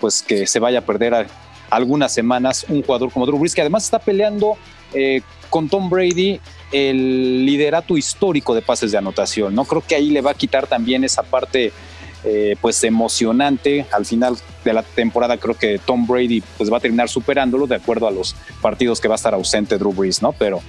pues 0.00 0.22
que 0.22 0.46
se 0.46 0.58
vaya 0.58 0.80
a 0.80 0.82
perder 0.82 1.26
algunas 1.70 2.12
semanas 2.12 2.64
un 2.68 2.82
jugador 2.82 3.12
como 3.12 3.26
Drew 3.26 3.38
Brees 3.38 3.54
que 3.54 3.60
además 3.60 3.84
está 3.84 3.98
peleando 3.98 4.56
eh, 4.94 5.20
con 5.50 5.68
Tom 5.68 5.90
Brady 5.90 6.40
el 6.72 7.44
liderato 7.46 7.96
histórico 7.96 8.54
de 8.54 8.62
pases 8.62 8.92
de 8.92 8.98
anotación, 8.98 9.54
¿no? 9.54 9.64
Creo 9.64 9.82
que 9.86 9.94
ahí 9.94 10.10
le 10.10 10.20
va 10.20 10.32
a 10.32 10.34
quitar 10.34 10.66
también 10.66 11.04
esa 11.04 11.22
parte 11.22 11.72
eh, 12.24 12.56
pues 12.60 12.82
emocionante. 12.84 13.86
Al 13.92 14.04
final 14.04 14.36
de 14.64 14.72
la 14.72 14.82
temporada 14.82 15.36
creo 15.36 15.54
que 15.54 15.78
Tom 15.78 16.06
Brady 16.06 16.42
pues 16.56 16.72
va 16.72 16.78
a 16.78 16.80
terminar 16.80 17.08
superándolo 17.08 17.66
de 17.66 17.76
acuerdo 17.76 18.08
a 18.08 18.10
los 18.10 18.34
partidos 18.60 19.00
que 19.00 19.08
va 19.08 19.14
a 19.14 19.16
estar 19.16 19.34
ausente 19.34 19.78
Drew 19.78 19.92
Brees, 19.92 20.20
¿no? 20.22 20.32
Pero, 20.32 20.60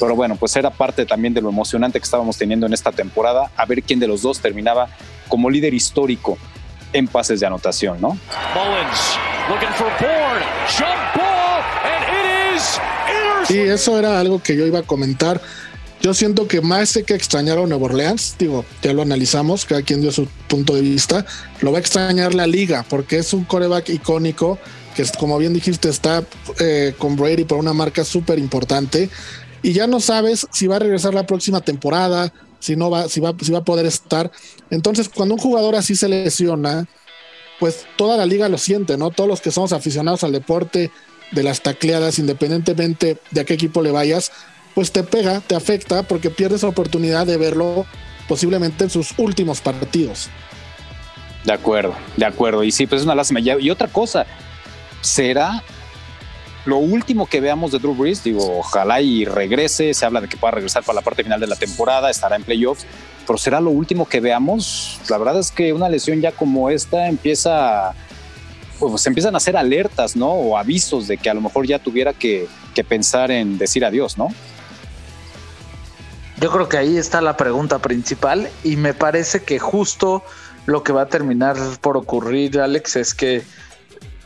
pero 0.00 0.16
bueno, 0.16 0.36
pues 0.36 0.56
era 0.56 0.70
parte 0.70 1.06
también 1.06 1.32
de 1.34 1.40
lo 1.40 1.48
emocionante 1.48 1.98
que 1.98 2.04
estábamos 2.04 2.36
teniendo 2.36 2.66
en 2.66 2.72
esta 2.72 2.92
temporada, 2.92 3.50
a 3.56 3.64
ver 3.66 3.82
quién 3.82 4.00
de 4.00 4.08
los 4.08 4.22
dos 4.22 4.40
terminaba 4.40 4.88
como 5.28 5.48
líder 5.50 5.74
histórico 5.74 6.38
en 6.92 7.06
pases 7.08 7.40
de 7.40 7.46
anotación, 7.46 8.00
¿no? 8.00 8.18
Sí, 13.46 13.60
eso 13.60 13.96
era 13.96 14.18
algo 14.18 14.42
que 14.42 14.56
yo 14.56 14.66
iba 14.66 14.80
a 14.80 14.82
comentar. 14.82 15.40
Yo 16.02 16.14
siento 16.14 16.46
que 16.46 16.60
más 16.60 16.98
que 17.06 17.14
extrañar 17.14 17.58
a 17.58 17.66
Nueva 17.66 17.86
Orleans, 17.86 18.36
digo, 18.38 18.64
ya 18.82 18.92
lo 18.92 19.02
analizamos, 19.02 19.64
cada 19.64 19.82
quien 19.82 20.02
dio 20.02 20.12
su 20.12 20.26
punto 20.46 20.74
de 20.74 20.82
vista, 20.82 21.24
lo 21.60 21.72
va 21.72 21.78
a 21.78 21.80
extrañar 21.80 22.34
la 22.34 22.46
liga, 22.46 22.84
porque 22.88 23.18
es 23.18 23.32
un 23.32 23.44
coreback 23.44 23.88
icónico, 23.88 24.58
que 24.94 25.04
como 25.18 25.38
bien 25.38 25.52
dijiste, 25.54 25.88
está 25.88 26.22
eh, 26.60 26.94
con 26.98 27.16
Brady 27.16 27.44
por 27.44 27.58
una 27.58 27.72
marca 27.72 28.04
súper 28.04 28.38
importante, 28.38 29.10
y 29.62 29.72
ya 29.72 29.86
no 29.86 30.00
sabes 30.00 30.46
si 30.52 30.66
va 30.66 30.76
a 30.76 30.80
regresar 30.80 31.14
la 31.14 31.26
próxima 31.26 31.60
temporada, 31.60 32.32
si 32.60 32.76
no 32.76 32.90
va, 32.90 33.08
si 33.08 33.20
va, 33.20 33.34
si 33.40 33.50
va 33.50 33.58
a 33.58 33.64
poder 33.64 33.86
estar. 33.86 34.30
Entonces, 34.70 35.08
cuando 35.08 35.34
un 35.34 35.40
jugador 35.40 35.74
así 35.74 35.96
se 35.96 36.08
lesiona, 36.08 36.86
pues 37.58 37.86
toda 37.96 38.16
la 38.16 38.26
liga 38.26 38.48
lo 38.48 38.58
siente, 38.58 38.96
¿no? 38.96 39.10
Todos 39.10 39.28
los 39.28 39.40
que 39.40 39.50
somos 39.50 39.72
aficionados 39.72 40.24
al 40.24 40.32
deporte, 40.32 40.90
de 41.32 41.42
las 41.42 41.62
tacleadas, 41.62 42.18
independientemente 42.18 43.18
de 43.30 43.40
a 43.40 43.44
qué 43.44 43.54
equipo 43.54 43.82
le 43.82 43.90
vayas, 43.90 44.32
pues 44.76 44.92
te 44.92 45.02
pega, 45.02 45.40
te 45.40 45.56
afecta 45.56 46.02
porque 46.02 46.28
pierdes 46.28 46.62
la 46.62 46.68
oportunidad 46.68 47.26
de 47.26 47.38
verlo 47.38 47.86
posiblemente 48.28 48.84
en 48.84 48.90
sus 48.90 49.14
últimos 49.16 49.62
partidos. 49.62 50.28
De 51.44 51.52
acuerdo, 51.54 51.94
de 52.18 52.26
acuerdo. 52.26 52.62
Y 52.62 52.70
sí, 52.70 52.86
pues 52.86 53.00
es 53.00 53.06
una 53.06 53.14
lástima. 53.14 53.40
Y 53.40 53.70
otra 53.70 53.88
cosa, 53.88 54.26
será 55.00 55.62
lo 56.66 56.76
último 56.76 57.24
que 57.24 57.40
veamos 57.40 57.72
de 57.72 57.78
Drew 57.78 57.94
Brees, 57.94 58.22
digo, 58.22 58.58
ojalá 58.58 59.00
y 59.00 59.24
regrese, 59.24 59.94
se 59.94 60.04
habla 60.04 60.20
de 60.20 60.28
que 60.28 60.36
pueda 60.36 60.50
regresar 60.50 60.82
para 60.82 60.96
la 60.96 61.02
parte 61.02 61.24
final 61.24 61.40
de 61.40 61.46
la 61.46 61.56
temporada, 61.56 62.10
estará 62.10 62.36
en 62.36 62.42
playoffs, 62.42 62.84
pero 63.26 63.38
será 63.38 63.62
lo 63.62 63.70
último 63.70 64.06
que 64.06 64.20
veamos. 64.20 65.00
La 65.08 65.16
verdad 65.16 65.38
es 65.38 65.50
que 65.52 65.72
una 65.72 65.88
lesión 65.88 66.20
ya 66.20 66.32
como 66.32 66.68
esta 66.68 67.08
empieza, 67.08 67.94
pues 68.78 69.00
se 69.00 69.08
empiezan 69.08 69.32
a 69.36 69.38
hacer 69.38 69.56
alertas, 69.56 70.16
¿no? 70.16 70.32
O 70.32 70.58
avisos 70.58 71.08
de 71.08 71.16
que 71.16 71.30
a 71.30 71.34
lo 71.34 71.40
mejor 71.40 71.66
ya 71.66 71.78
tuviera 71.78 72.12
que, 72.12 72.46
que 72.74 72.84
pensar 72.84 73.30
en 73.30 73.56
decir 73.56 73.82
adiós, 73.82 74.18
¿no? 74.18 74.28
Yo 76.40 76.50
creo 76.50 76.68
que 76.68 76.76
ahí 76.76 76.98
está 76.98 77.20
la 77.20 77.36
pregunta 77.36 77.78
principal 77.78 78.48
y 78.62 78.76
me 78.76 78.92
parece 78.92 79.42
que 79.42 79.58
justo 79.58 80.22
lo 80.66 80.82
que 80.82 80.92
va 80.92 81.02
a 81.02 81.06
terminar 81.06 81.56
por 81.80 81.96
ocurrir, 81.96 82.60
Alex, 82.60 82.96
es 82.96 83.14
que 83.14 83.42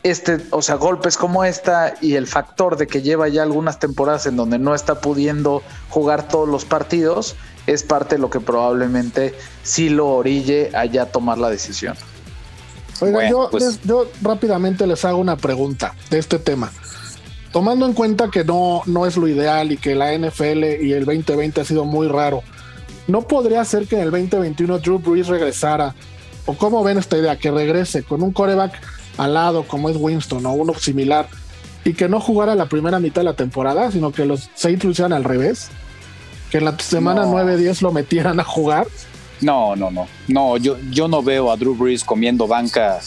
este, 0.03 0.39
o 0.49 0.61
sea, 0.61 0.75
golpes 0.75 1.15
como 1.15 1.43
esta 1.43 1.93
y 2.01 2.15
el 2.15 2.25
factor 2.25 2.75
de 2.75 2.87
que 2.87 3.01
lleva 3.01 3.27
ya 3.27 3.43
algunas 3.43 3.79
temporadas 3.79 4.25
en 4.25 4.35
donde 4.35 4.57
no 4.57 4.73
está 4.73 4.99
pudiendo 4.99 5.61
jugar 5.89 6.27
todos 6.27 6.49
los 6.49 6.65
partidos, 6.65 7.35
es 7.67 7.83
parte 7.83 8.15
de 8.15 8.21
lo 8.21 8.29
que 8.29 8.39
probablemente 8.39 9.35
sí 9.63 9.89
lo 9.89 10.09
orille 10.09 10.71
a 10.73 10.85
ya 10.85 11.05
tomar 11.05 11.37
la 11.37 11.49
decisión. 11.49 11.95
Oiga, 12.99 13.29
yo, 13.29 13.49
pues 13.51 13.79
yo 13.83 14.07
rápidamente 14.21 14.85
les 14.85 15.05
hago 15.05 15.19
una 15.19 15.37
pregunta 15.37 15.93
de 16.09 16.19
este 16.19 16.39
tema 16.39 16.71
tomando 17.51 17.85
en 17.85 17.93
cuenta 17.93 18.29
que 18.29 18.43
no, 18.43 18.81
no 18.85 19.05
es 19.05 19.17
lo 19.17 19.27
ideal 19.27 19.71
y 19.71 19.77
que 19.77 19.95
la 19.95 20.17
NFL 20.17 20.81
y 20.81 20.93
el 20.93 21.05
2020 21.05 21.61
ha 21.61 21.65
sido 21.65 21.85
muy 21.85 22.07
raro, 22.07 22.43
¿no 23.07 23.21
podría 23.21 23.63
ser 23.65 23.87
que 23.87 23.95
en 23.95 24.03
el 24.03 24.11
2021 24.11 24.79
Drew 24.79 24.99
Brees 24.99 25.27
regresara? 25.27 25.95
¿O 26.45 26.55
cómo 26.55 26.83
ven 26.83 26.97
esta 26.97 27.17
idea? 27.17 27.37
Que 27.37 27.51
regrese 27.51 28.03
con 28.03 28.23
un 28.23 28.31
coreback 28.31 28.79
al 29.17 29.33
lado 29.33 29.63
como 29.63 29.89
es 29.89 29.97
Winston 29.97 30.45
o 30.45 30.53
uno 30.53 30.73
similar 30.73 31.27
y 31.83 31.93
que 31.93 32.07
no 32.07 32.19
jugara 32.19 32.55
la 32.55 32.67
primera 32.67 32.99
mitad 32.99 33.21
de 33.21 33.25
la 33.25 33.35
temporada, 33.35 33.91
sino 33.91 34.11
que 34.11 34.25
los 34.25 34.49
Saints 34.55 34.83
lo 34.83 34.91
hicieran 34.91 35.13
al 35.13 35.23
revés. 35.23 35.69
Que 36.51 36.57
en 36.57 36.65
la 36.65 36.77
semana 36.79 37.25
9-10 37.25 37.81
lo 37.81 37.91
metieran 37.91 38.39
a 38.39 38.43
jugar. 38.43 38.85
No, 39.39 39.75
no, 39.75 39.89
no. 39.89 40.07
No, 40.27 40.57
yo, 40.57 40.77
yo 40.91 41.07
no 41.07 41.23
veo 41.23 41.51
a 41.51 41.55
Drew 41.55 41.75
Brees 41.75 42.03
comiendo 42.03 42.45
banca 42.45 42.99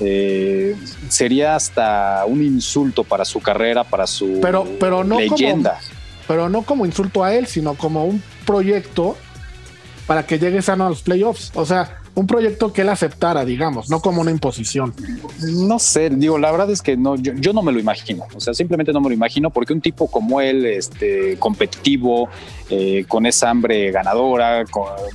eh, 0.00 0.76
sería 1.08 1.56
hasta 1.56 2.24
un 2.26 2.42
insulto 2.42 3.04
para 3.04 3.24
su 3.24 3.40
carrera, 3.40 3.84
para 3.84 4.06
su 4.06 4.40
pero, 4.42 4.66
pero 4.78 5.04
no 5.04 5.18
leyenda. 5.18 5.80
pero 6.28 6.48
no 6.48 6.62
como 6.62 6.84
insulto 6.84 7.24
a 7.24 7.34
él, 7.34 7.46
sino 7.46 7.74
como 7.74 8.04
un 8.04 8.22
proyecto 8.44 9.16
para 10.06 10.26
que 10.26 10.38
llegue 10.38 10.62
sano 10.62 10.86
a 10.86 10.88
los 10.88 11.02
playoffs. 11.02 11.50
O 11.54 11.64
sea, 11.64 12.00
un 12.16 12.26
proyecto 12.26 12.72
que 12.72 12.80
él 12.80 12.88
aceptara, 12.88 13.44
digamos, 13.44 13.90
no 13.90 14.00
como 14.00 14.22
una 14.22 14.30
imposición. 14.30 14.94
No 15.40 15.78
sé, 15.78 16.08
digo, 16.10 16.38
la 16.38 16.50
verdad 16.50 16.70
es 16.70 16.80
que 16.80 16.96
no, 16.96 17.16
yo, 17.16 17.52
no 17.52 17.62
me 17.62 17.72
lo 17.72 17.78
imagino, 17.78 18.24
o 18.34 18.40
sea, 18.40 18.54
simplemente 18.54 18.90
no 18.92 19.02
me 19.02 19.08
lo 19.08 19.14
imagino 19.14 19.50
porque 19.50 19.74
un 19.74 19.82
tipo 19.82 20.10
como 20.10 20.40
él, 20.40 20.64
este, 20.64 21.36
competitivo, 21.38 22.30
eh, 22.70 23.04
con 23.06 23.26
esa 23.26 23.50
hambre 23.50 23.90
ganadora, 23.90 24.64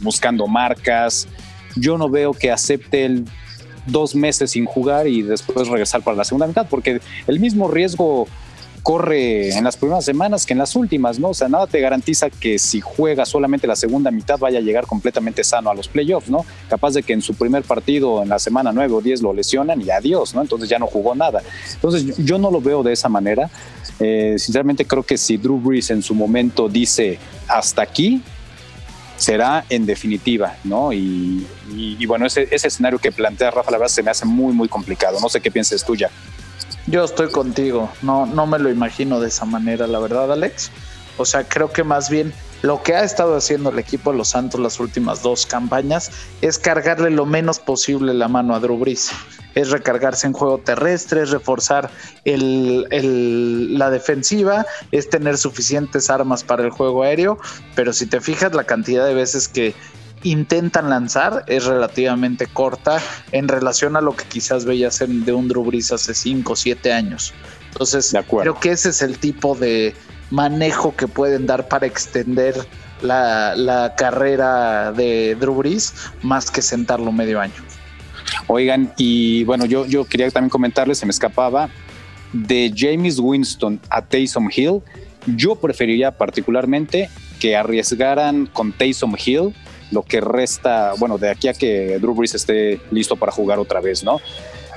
buscando 0.01 0.45
marcas, 0.45 1.27
yo 1.75 1.97
no 1.97 2.07
veo 2.07 2.33
que 2.33 2.51
acepte 2.51 3.05
el 3.05 3.25
dos 3.85 4.15
meses 4.15 4.51
sin 4.51 4.65
jugar 4.65 5.07
y 5.07 5.21
después 5.21 5.67
regresar 5.67 6.01
para 6.01 6.17
la 6.17 6.23
segunda 6.23 6.47
mitad, 6.47 6.67
porque 6.69 7.01
el 7.27 7.39
mismo 7.39 7.67
riesgo 7.67 8.27
corre 8.83 9.55
en 9.55 9.63
las 9.63 9.77
primeras 9.77 10.03
semanas 10.05 10.45
que 10.45 10.53
en 10.53 10.59
las 10.59 10.75
últimas, 10.75 11.19
¿no? 11.19 11.29
O 11.29 11.33
sea, 11.33 11.47
nada 11.47 11.67
te 11.67 11.79
garantiza 11.79 12.29
que 12.29 12.57
si 12.57 12.81
juega 12.81 13.25
solamente 13.25 13.67
la 13.67 13.75
segunda 13.75 14.11
mitad 14.11 14.39
vaya 14.39 14.59
a 14.59 14.61
llegar 14.61 14.87
completamente 14.87 15.43
sano 15.43 15.69
a 15.69 15.75
los 15.75 15.87
playoffs, 15.87 16.29
¿no? 16.29 16.45
Capaz 16.69 16.93
de 16.93 17.03
que 17.03 17.13
en 17.13 17.21
su 17.21 17.35
primer 17.35 17.63
partido 17.63 18.23
en 18.23 18.29
la 18.29 18.39
semana 18.39 18.71
9 18.71 18.93
o 18.95 19.01
10 19.01 19.21
lo 19.21 19.33
lesionan 19.33 19.81
y 19.81 19.89
adiós, 19.91 20.33
¿no? 20.33 20.41
Entonces 20.41 20.67
ya 20.67 20.79
no 20.79 20.87
jugó 20.87 21.13
nada. 21.15 21.41
Entonces 21.73 22.17
yo 22.17 22.37
no 22.37 22.49
lo 22.49 22.59
veo 22.59 22.81
de 22.81 22.93
esa 22.93 23.09
manera. 23.09 23.49
Eh, 23.99 24.35
sinceramente 24.37 24.85
creo 24.85 25.03
que 25.03 25.17
si 25.17 25.37
Drew 25.37 25.59
Brees 25.59 25.91
en 25.91 26.01
su 26.01 26.15
momento 26.15 26.67
dice 26.67 27.19
hasta 27.47 27.83
aquí, 27.83 28.23
será 29.21 29.65
en 29.69 29.85
definitiva, 29.85 30.55
¿no? 30.63 30.91
Y, 30.91 31.45
bueno, 32.07 32.25
ese, 32.25 32.47
escenario 32.51 32.97
que 32.97 33.11
plantea 33.11 33.51
Rafa, 33.51 33.69
la 33.69 33.77
verdad 33.77 33.93
se 33.93 34.01
me 34.01 34.09
hace 34.09 34.25
muy, 34.25 34.51
muy 34.51 34.67
complicado. 34.67 35.19
No 35.21 35.29
sé 35.29 35.39
qué 35.41 35.51
piensas 35.51 35.85
tú 35.85 35.95
ya. 35.95 36.09
Yo 36.87 37.03
estoy 37.03 37.29
contigo, 37.29 37.91
no, 38.01 38.25
no 38.25 38.47
me 38.47 38.57
lo 38.57 38.71
imagino 38.71 39.19
de 39.19 39.27
esa 39.27 39.45
manera, 39.45 39.85
la 39.85 39.99
verdad, 39.99 40.31
Alex. 40.31 40.71
O 41.17 41.25
sea, 41.25 41.43
creo 41.43 41.71
que 41.71 41.83
más 41.83 42.09
bien 42.09 42.33
lo 42.63 42.81
que 42.81 42.95
ha 42.95 43.03
estado 43.03 43.35
haciendo 43.35 43.69
el 43.69 43.77
equipo 43.77 44.11
de 44.11 44.17
los 44.17 44.29
Santos 44.29 44.59
las 44.59 44.79
últimas 44.79 45.21
dos 45.21 45.45
campañas 45.45 46.09
es 46.41 46.57
cargarle 46.57 47.11
lo 47.11 47.27
menos 47.27 47.59
posible 47.59 48.15
la 48.15 48.27
mano 48.27 48.55
a 48.55 48.59
Drew 48.59 48.83
es 49.55 49.69
recargarse 49.69 50.27
en 50.27 50.33
juego 50.33 50.59
terrestre, 50.59 51.23
es 51.23 51.31
reforzar 51.31 51.89
la 52.25 53.89
defensiva, 53.89 54.65
es 54.91 55.09
tener 55.09 55.37
suficientes 55.37 56.09
armas 56.09 56.43
para 56.43 56.63
el 56.63 56.69
juego 56.69 57.03
aéreo, 57.03 57.37
pero 57.75 57.93
si 57.93 58.05
te 58.05 58.21
fijas 58.21 58.53
la 58.53 58.63
cantidad 58.63 59.05
de 59.05 59.13
veces 59.13 59.47
que 59.47 59.73
intentan 60.23 60.89
lanzar 60.89 61.43
es 61.47 61.65
relativamente 61.65 62.45
corta 62.47 62.99
en 63.31 63.47
relación 63.47 63.95
a 63.95 64.01
lo 64.01 64.15
que 64.15 64.25
quizás 64.25 64.65
veías 64.65 65.01
en, 65.01 65.25
de 65.25 65.33
un 65.33 65.47
Drew 65.47 65.63
Brees 65.63 65.91
hace 65.91 66.13
5 66.13 66.53
o 66.53 66.55
7 66.55 66.93
años. 66.93 67.33
Entonces, 67.71 68.13
creo 68.29 68.59
que 68.59 68.71
ese 68.71 68.89
es 68.89 69.01
el 69.01 69.17
tipo 69.17 69.55
de 69.55 69.95
manejo 70.29 70.95
que 70.95 71.07
pueden 71.07 71.47
dar 71.47 71.67
para 71.67 71.87
extender 71.87 72.55
la, 73.01 73.55
la 73.55 73.95
carrera 73.95 74.91
de 74.91 75.35
Drew 75.39 75.55
Brees 75.55 75.93
más 76.21 76.51
que 76.51 76.61
sentarlo 76.61 77.11
medio 77.11 77.39
año. 77.39 77.70
Oigan, 78.47 78.93
y 78.97 79.43
bueno, 79.43 79.65
yo, 79.65 79.85
yo 79.85 80.05
quería 80.05 80.29
también 80.29 80.49
comentarles, 80.49 80.97
se 80.97 81.05
me 81.05 81.11
escapaba, 81.11 81.69
de 82.33 82.71
James 82.75 83.19
Winston 83.19 83.79
a 83.89 84.01
Taysom 84.01 84.49
Hill, 84.55 84.81
yo 85.35 85.55
preferiría 85.55 86.11
particularmente 86.11 87.09
que 87.39 87.55
arriesgaran 87.55 88.47
con 88.47 88.71
Taysom 88.71 89.15
Hill 89.23 89.53
lo 89.91 90.03
que 90.03 90.21
resta, 90.21 90.93
bueno, 90.97 91.17
de 91.17 91.29
aquí 91.29 91.49
a 91.49 91.53
que 91.53 91.99
Drew 91.99 92.15
Brees 92.15 92.33
esté 92.33 92.79
listo 92.91 93.17
para 93.17 93.31
jugar 93.31 93.59
otra 93.59 93.81
vez, 93.81 94.03
¿no? 94.03 94.21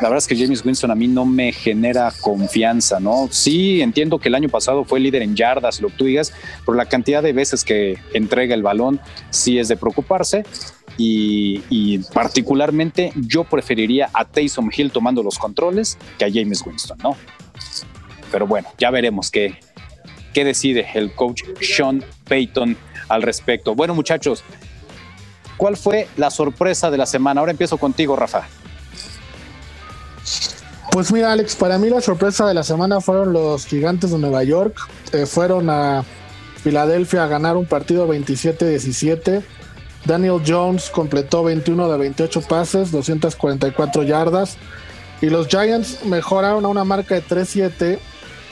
La 0.00 0.08
verdad 0.08 0.18
es 0.18 0.26
que 0.26 0.36
James 0.36 0.64
Winston 0.64 0.90
a 0.90 0.96
mí 0.96 1.06
no 1.06 1.24
me 1.24 1.52
genera 1.52 2.12
confianza, 2.20 2.98
¿no? 2.98 3.28
Sí, 3.30 3.80
entiendo 3.80 4.18
que 4.18 4.28
el 4.28 4.34
año 4.34 4.48
pasado 4.48 4.84
fue 4.84 4.98
líder 4.98 5.22
en 5.22 5.36
yardas, 5.36 5.80
lo 5.80 5.88
tú 5.88 6.06
digas, 6.06 6.32
pero 6.66 6.76
la 6.76 6.86
cantidad 6.86 7.22
de 7.22 7.32
veces 7.32 7.62
que 7.62 7.96
entrega 8.12 8.56
el 8.56 8.62
balón 8.62 9.00
sí 9.30 9.56
es 9.58 9.68
de 9.68 9.76
preocuparse 9.76 10.44
y, 10.96 11.98
particularmente 12.12 13.12
yo 13.16 13.44
preferiría 13.44 14.10
a 14.12 14.24
Taysom 14.24 14.70
Hill 14.74 14.90
tomando 14.90 15.22
los 15.22 15.38
controles 15.38 15.98
que 16.18 16.24
a 16.24 16.28
James 16.32 16.62
Winston, 16.64 16.98
¿no? 17.02 17.16
Pero 18.30 18.46
bueno, 18.46 18.68
ya 18.78 18.90
veremos 18.90 19.30
qué, 19.30 19.58
qué 20.32 20.44
decide 20.44 20.86
el 20.94 21.14
coach 21.14 21.42
Sean 21.60 22.04
Payton 22.28 22.76
al 23.08 23.22
respecto. 23.22 23.74
Bueno, 23.74 23.94
muchachos, 23.94 24.42
¿cuál 25.56 25.76
fue 25.76 26.08
la 26.16 26.30
sorpresa 26.30 26.90
de 26.90 26.98
la 26.98 27.06
semana? 27.06 27.40
Ahora 27.40 27.52
empiezo 27.52 27.78
contigo, 27.78 28.16
Rafa. 28.16 28.46
Pues 30.90 31.12
mira, 31.12 31.32
Alex, 31.32 31.56
para 31.56 31.76
mí 31.76 31.90
la 31.90 32.00
sorpresa 32.00 32.46
de 32.46 32.54
la 32.54 32.62
semana 32.62 33.00
fueron 33.00 33.32
los 33.32 33.66
gigantes 33.66 34.12
de 34.12 34.18
Nueva 34.18 34.44
York. 34.44 34.78
Eh, 35.12 35.26
fueron 35.26 35.68
a 35.68 36.04
Filadelfia 36.62 37.24
a 37.24 37.26
ganar 37.26 37.56
un 37.56 37.66
partido 37.66 38.08
27-17 38.08 39.42
Daniel 40.04 40.40
Jones 40.46 40.90
completó 40.90 41.44
21 41.44 41.90
de 41.90 41.98
28 41.98 42.42
pases, 42.42 42.90
244 42.90 44.02
yardas. 44.02 44.56
Y 45.20 45.30
los 45.30 45.48
Giants 45.48 46.04
mejoraron 46.04 46.64
a 46.64 46.68
una 46.68 46.84
marca 46.84 47.14
de 47.14 47.24
3-7 47.24 47.98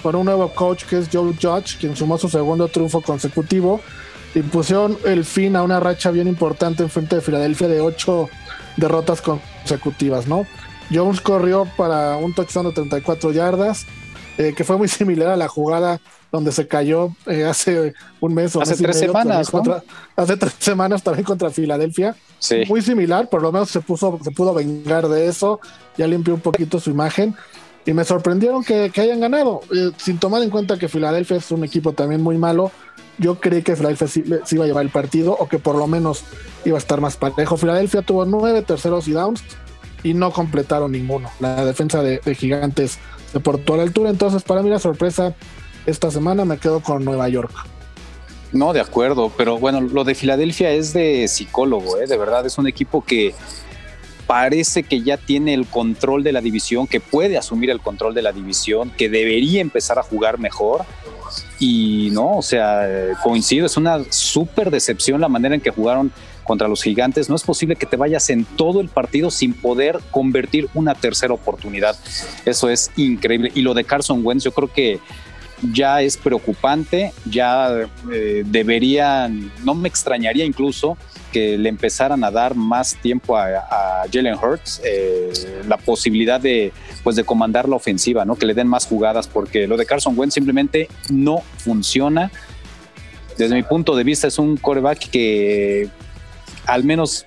con 0.03 0.17
un 0.17 0.25
nuevo 0.25 0.49
coach 0.55 0.85
que 0.85 0.99
es 0.99 1.09
Joe 1.13 1.35
Judge, 1.41 1.79
quien 1.79 1.95
sumó 1.95 2.17
su 2.19 2.29
segundo 2.29 2.69
triunfo 2.69 3.03
consecutivo. 3.03 3.81
Y 4.35 4.41
pusieron 4.41 4.97
el 5.05 5.27
fin 5.27 5.57
a 5.57 5.63
una 5.63 5.79
racha 5.79 6.11
bien 6.11 6.27
importante 6.27 6.83
en 6.83 6.89
frente 6.89 7.17
de 7.17 7.23
Filadelfia 7.23 7.69
de 7.69 7.81
8 7.81 8.31
derrotas 8.79 9.21
consecutivas, 9.21 10.27
¿no? 10.27 10.47
Jones 10.91 11.21
corrió 11.21 11.67
para 11.77 12.17
un 12.17 12.35
touchdown 12.35 12.67
de 12.67 12.73
34 12.73 13.33
yardas, 13.33 13.87
eh, 14.39 14.55
que 14.57 14.65
fue 14.65 14.79
muy 14.79 14.89
similar 14.89 15.29
a 15.29 15.37
la 15.37 15.49
jugada 15.49 16.01
donde 16.33 16.51
se 16.51 16.67
cayó 16.67 17.15
eh, 17.27 17.45
hace 17.45 17.93
un 18.21 18.35
mes 18.35 18.57
o 18.57 18.63
hace 18.63 18.75
tres 18.83 18.99
semanas, 18.99 19.53
hace 20.17 20.37
tres 20.39 20.55
semanas 20.59 21.03
también 21.03 21.25
contra 21.25 21.51
Filadelfia. 21.51 22.17
Sí. 22.39 22.63
Muy 22.67 22.81
similar, 22.81 23.29
por 23.29 23.43
lo 23.43 23.53
menos 23.53 23.71
se 23.71 23.81
puso, 23.83 24.19
se 24.25 24.31
pudo 24.31 24.55
vengar 24.55 25.09
de 25.09 25.29
eso, 25.29 25.61
ya 25.97 26.07
limpió 26.07 26.35
un 26.35 26.41
poquito 26.41 26.81
su 26.81 26.91
imagen 26.91 27.37
y 27.85 27.93
me 27.93 28.05
sorprendieron 28.05 28.65
que, 28.65 28.91
hayan 28.97 29.21
ganado, 29.21 29.61
eh, 29.75 29.91
sin 29.99 30.19
tomar 30.19 30.43
en 30.43 30.51
cuenta 30.51 30.79
que 30.79 30.89
Filadelfia 30.89 31.37
es 31.37 31.51
un 31.51 31.65
equipo 31.65 31.93
también 31.93 32.23
muy 32.23 32.39
malo. 32.39 32.73
Yo 33.19 33.39
creí 33.39 33.63
que 33.63 33.77
Filadelfia 33.77 34.09
sí, 34.09 34.25
iba 34.53 34.65
a 34.65 34.67
llevar 34.67 34.85
el 34.85 34.91
partido 34.91 35.37
o 35.39 35.49
que 35.49 35.59
por 35.59 35.77
lo 35.77 35.87
menos 35.87 36.25
iba 36.65 36.77
a 36.77 36.79
estar 36.79 37.01
más 37.01 37.19
parejo. 37.19 37.59
Filadelfia 37.59 38.01
tuvo 38.01 38.25
nueve 38.25 38.63
terceros 38.63 39.07
y 39.07 39.13
downs 39.13 39.43
y 40.03 40.15
no 40.15 40.33
completaron 40.33 40.93
ninguno. 40.93 41.31
La 41.41 41.65
defensa 41.65 42.03
de, 42.03 42.21
de 42.25 42.35
Gigantes 42.35 42.99
se 43.31 43.41
portó 43.41 43.75
a 43.75 43.79
la 43.79 43.83
altura, 43.83 44.09
entonces 44.11 44.43
para 44.43 44.63
mí 44.63 44.71
la 44.71 44.79
sorpresa 44.79 45.35
esta 45.87 46.11
semana 46.11 46.45
me 46.45 46.59
quedo 46.59 46.81
con 46.81 47.05
Nueva 47.05 47.29
York. 47.29 47.53
No, 48.53 48.73
de 48.73 48.81
acuerdo, 48.81 49.33
pero 49.37 49.59
bueno, 49.59 49.81
lo 49.81 50.05
de 50.05 50.15
Filadelfia 50.15 50.71
es 50.73 50.93
de 50.93 51.27
psicólogo, 51.27 51.99
¿eh? 51.99 52.07
de 52.07 52.19
verdad, 52.19 52.45
es 52.45 52.59
un 52.59 52.67
equipo 52.67 53.03
que 53.03 53.35
parece 54.27 54.83
que 54.83 55.03
ya 55.03 55.17
tiene 55.17 55.55
el 55.55 55.67
control 55.67 56.23
de 56.23 56.33
la 56.33 56.41
división, 56.41 56.87
que 56.87 57.01
puede 57.01 57.39
asumir 57.39 57.71
el 57.71 57.81
control 57.81 58.15
de 58.15 58.23
la 58.23 58.33
división, 58.33 58.91
que 58.91 59.09
debería 59.09 59.61
empezar 59.61 59.99
a 59.99 60.03
jugar 60.03 60.39
mejor. 60.39 60.85
Y 61.59 62.11
no, 62.13 62.39
o 62.39 62.43
sea, 62.43 62.87
coincido, 63.23 63.67
es 63.67 63.77
una 63.77 64.05
súper 64.11 64.71
decepción 64.71 65.21
la 65.21 65.29
manera 65.29 65.55
en 65.55 65.61
que 65.61 65.71
jugaron 65.71 66.13
contra 66.45 66.69
los 66.69 66.83
gigantes. 66.83 67.29
No 67.29 67.37
es 67.37 67.43
posible 67.43 67.77
que 67.77 67.87
te 67.87 67.97
vayas 67.97 68.29
en 68.31 68.45
todo 68.45 68.81
el 68.81 68.89
partido 68.89 69.31
sin 69.31 69.55
poder 69.55 70.01
convertir 70.11 70.69
una 70.75 70.95
tercera 70.95 71.33
oportunidad. 71.33 71.97
Eso 72.45 72.69
es 72.69 72.91
increíble. 72.97 73.53
Y 73.55 73.63
lo 73.63 73.75
de 73.75 73.85
Carson 73.85 74.25
Wentz, 74.25 74.45
yo 74.45 74.53
creo 74.53 74.73
que 74.73 75.01
ya 75.73 76.03
es 76.03 76.17
preocupante, 76.17 77.13
ya 77.25 77.89
eh, 78.13 78.43
deberían, 78.47 79.53
no 79.65 79.75
me 79.75 79.89
extrañaría 79.89 80.45
incluso 80.45 80.97
que 81.33 81.57
le 81.57 81.69
empezaran 81.69 82.25
a 82.25 82.31
dar 82.31 82.55
más 82.55 82.97
tiempo 82.97 83.37
a, 83.37 84.05
Jalen 84.13 84.35
Hurts, 84.35 84.83
eh, 84.85 85.33
la 85.67 85.77
posibilidad 85.79 86.41
de, 86.41 86.73
pues 87.03 87.17
de 87.17 87.25
comandar 87.25 87.69
la 87.69 87.77
ofensiva, 87.77 88.25
¿no? 88.25 88.37
que 88.37 88.47
le 88.47 88.55
den 88.55 88.67
más 88.67 88.87
jugadas, 88.87 89.29
porque 89.29 89.67
lo 89.67 89.77
de 89.77 89.87
Carson 89.87 90.19
Wentz 90.19 90.35
simplemente 90.35 90.89
no 91.11 91.43
funciona. 91.59 92.31
Desde 93.39 93.55
mi 93.55 93.63
punto 93.63 93.97
de 93.97 94.05
vista 94.05 94.27
es 94.27 94.39
un 94.39 94.57
coreback 94.57 95.09
que 95.11 95.89
al 96.67 96.85
menos 96.85 97.25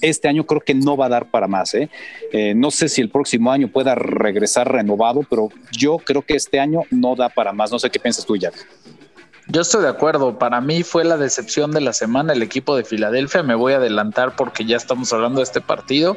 este 0.00 0.28
año 0.28 0.44
creo 0.44 0.60
que 0.60 0.74
no 0.74 0.96
va 0.96 1.06
a 1.06 1.10
dar 1.10 1.30
para 1.30 1.46
más. 1.46 1.74
¿eh? 1.74 1.90
¿eh? 2.32 2.54
no 2.54 2.70
sé 2.70 2.88
si 2.88 3.00
el 3.00 3.10
próximo 3.10 3.52
año 3.52 3.68
pueda 3.68 3.94
regresar 3.94 4.70
renovado, 4.70 5.22
pero 5.28 5.48
yo 5.72 5.98
creo 5.98 6.22
que 6.22 6.34
este 6.34 6.60
año 6.60 6.82
no 6.90 7.16
da 7.16 7.28
para 7.28 7.52
más. 7.52 7.70
No 7.70 7.78
sé 7.78 7.90
qué 7.90 7.98
piensas 7.98 8.26
tú, 8.26 8.36
Jack. 8.36 8.54
Yo 9.48 9.60
estoy 9.60 9.82
de 9.82 9.88
acuerdo. 9.88 10.38
Para 10.38 10.60
mí 10.60 10.82
fue 10.82 11.04
la 11.04 11.16
decepción 11.16 11.70
de 11.70 11.80
la 11.80 11.92
semana 11.92 12.32
el 12.32 12.42
equipo 12.42 12.76
de 12.76 12.84
Filadelfia. 12.84 13.42
Me 13.42 13.54
voy 13.54 13.74
a 13.74 13.76
adelantar 13.76 14.34
porque 14.34 14.64
ya 14.64 14.76
estamos 14.76 15.12
hablando 15.12 15.38
de 15.38 15.44
este 15.44 15.60
partido. 15.60 16.16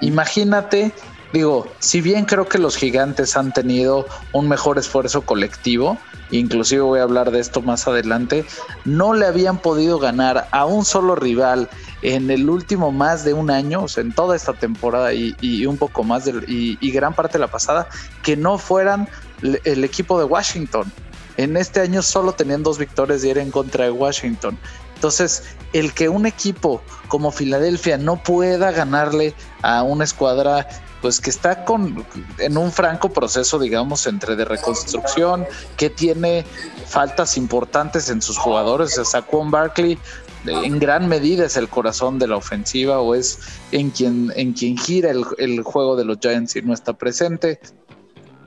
Imagínate, 0.00 0.92
digo, 1.32 1.66
si 1.78 2.00
bien 2.00 2.24
creo 2.24 2.48
que 2.48 2.58
los 2.58 2.76
gigantes 2.76 3.36
han 3.36 3.52
tenido 3.52 4.06
un 4.32 4.48
mejor 4.48 4.78
esfuerzo 4.78 5.22
colectivo, 5.22 5.98
inclusive 6.30 6.82
voy 6.82 7.00
a 7.00 7.04
hablar 7.04 7.30
de 7.30 7.40
esto 7.40 7.62
más 7.62 7.86
adelante, 7.86 8.44
no 8.84 9.14
le 9.14 9.26
habían 9.26 9.58
podido 9.58 9.98
ganar 9.98 10.48
a 10.50 10.64
un 10.64 10.84
solo 10.84 11.14
rival 11.14 11.68
en 12.02 12.30
el 12.30 12.48
último 12.48 12.92
más 12.92 13.24
de 13.24 13.34
un 13.34 13.50
año, 13.50 13.82
o 13.82 13.88
sea, 13.88 14.02
en 14.02 14.12
toda 14.12 14.36
esta 14.36 14.54
temporada 14.54 15.12
y, 15.12 15.66
un 15.66 15.76
poco 15.76 16.02
más, 16.02 16.24
de, 16.24 16.42
y, 16.46 16.90
gran 16.90 17.14
parte 17.14 17.34
de 17.34 17.40
la 17.40 17.50
pasada, 17.50 17.88
que 18.22 18.36
no 18.36 18.58
fueran 18.58 19.08
el 19.42 19.84
equipo 19.84 20.18
de 20.18 20.24
Washington. 20.24 20.90
En 21.36 21.56
este 21.56 21.80
año 21.80 22.02
solo 22.02 22.32
tenían 22.32 22.62
dos 22.62 22.78
victorias 22.78 23.24
y 23.24 23.30
era 23.30 23.40
en 23.40 23.50
contra 23.50 23.84
de 23.84 23.90
Washington. 23.90 24.58
Entonces, 24.94 25.44
el 25.72 25.94
que 25.94 26.10
un 26.10 26.26
equipo 26.26 26.82
como 27.08 27.30
Filadelfia 27.30 27.96
no 27.96 28.22
pueda 28.22 28.70
ganarle 28.70 29.34
a 29.62 29.82
una 29.82 30.04
escuadra 30.04 30.66
pues 31.00 31.20
que 31.20 31.30
está 31.30 31.64
con 31.64 32.04
en 32.38 32.56
un 32.56 32.70
franco 32.70 33.10
proceso, 33.10 33.58
digamos, 33.58 34.06
entre 34.06 34.36
de 34.36 34.44
reconstrucción, 34.44 35.46
que 35.76 35.90
tiene 35.90 36.44
faltas 36.86 37.36
importantes 37.36 38.10
en 38.10 38.20
sus 38.22 38.38
jugadores. 38.38 38.92
O 38.98 39.04
sea, 39.04 39.20
Saquon 39.20 39.50
Barkley 39.50 39.98
en 40.46 40.78
gran 40.78 41.08
medida 41.08 41.44
es 41.44 41.56
el 41.56 41.68
corazón 41.68 42.18
de 42.18 42.26
la 42.26 42.36
ofensiva 42.36 43.00
o 43.00 43.14
es 43.14 43.38
en 43.72 43.90
quien, 43.90 44.32
en 44.36 44.52
quien 44.52 44.76
gira 44.76 45.10
el, 45.10 45.62
juego 45.62 45.96
de 45.96 46.04
los 46.04 46.18
Giants 46.18 46.56
y 46.56 46.62
no 46.62 46.72
está 46.72 46.94
presente. 46.94 47.60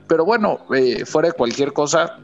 Pero 0.08 0.24
bueno, 0.24 0.60
eh, 0.74 1.04
fuera 1.06 1.28
de 1.28 1.34
cualquier 1.34 1.72
cosa, 1.72 2.18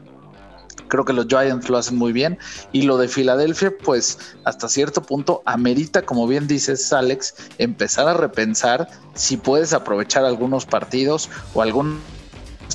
creo 0.91 1.05
que 1.05 1.13
los 1.13 1.27
Giants 1.27 1.69
lo 1.69 1.77
hacen 1.77 1.97
muy 1.97 2.11
bien. 2.11 2.37
Y 2.73 2.81
lo 2.83 2.97
de 2.97 3.07
Filadelfia, 3.07 3.73
pues 3.83 4.19
hasta 4.43 4.67
cierto 4.67 5.01
punto 5.01 5.41
amerita, 5.45 6.01
como 6.01 6.27
bien 6.27 6.47
dices, 6.47 6.91
Alex, 6.91 7.33
empezar 7.57 8.09
a 8.09 8.13
repensar 8.13 8.89
si 9.15 9.37
puedes 9.37 9.71
aprovechar 9.73 10.25
algunos 10.25 10.65
partidos 10.65 11.29
o 11.53 11.61
algunos 11.61 11.99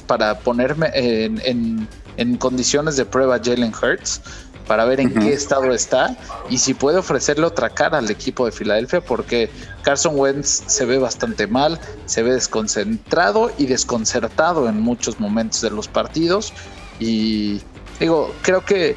para 0.06 0.38
ponerme 0.38 0.90
en, 0.94 1.88
en 2.16 2.36
condiciones 2.38 2.96
de 2.96 3.04
prueba 3.04 3.38
Jalen 3.42 3.72
Hurts 3.74 4.22
para 4.66 4.84
ver 4.84 5.00
en 5.00 5.14
qué 5.14 5.32
estado 5.32 5.72
está 5.72 6.16
y 6.50 6.58
si 6.58 6.74
puede 6.74 6.98
ofrecerle 6.98 7.46
otra 7.46 7.70
cara 7.70 7.98
al 7.98 8.10
equipo 8.10 8.46
de 8.46 8.52
Filadelfia 8.52 9.00
porque 9.00 9.48
Carson 9.82 10.18
Wentz 10.18 10.64
se 10.66 10.84
ve 10.84 10.98
bastante 10.98 11.46
mal, 11.46 11.78
se 12.06 12.22
ve 12.22 12.32
desconcentrado 12.32 13.52
y 13.58 13.66
desconcertado 13.66 14.68
en 14.68 14.80
muchos 14.80 15.20
momentos 15.20 15.60
de 15.60 15.70
los 15.70 15.86
partidos 15.86 16.52
y 16.98 17.60
digo, 17.98 18.34
creo 18.42 18.64
que 18.64 18.96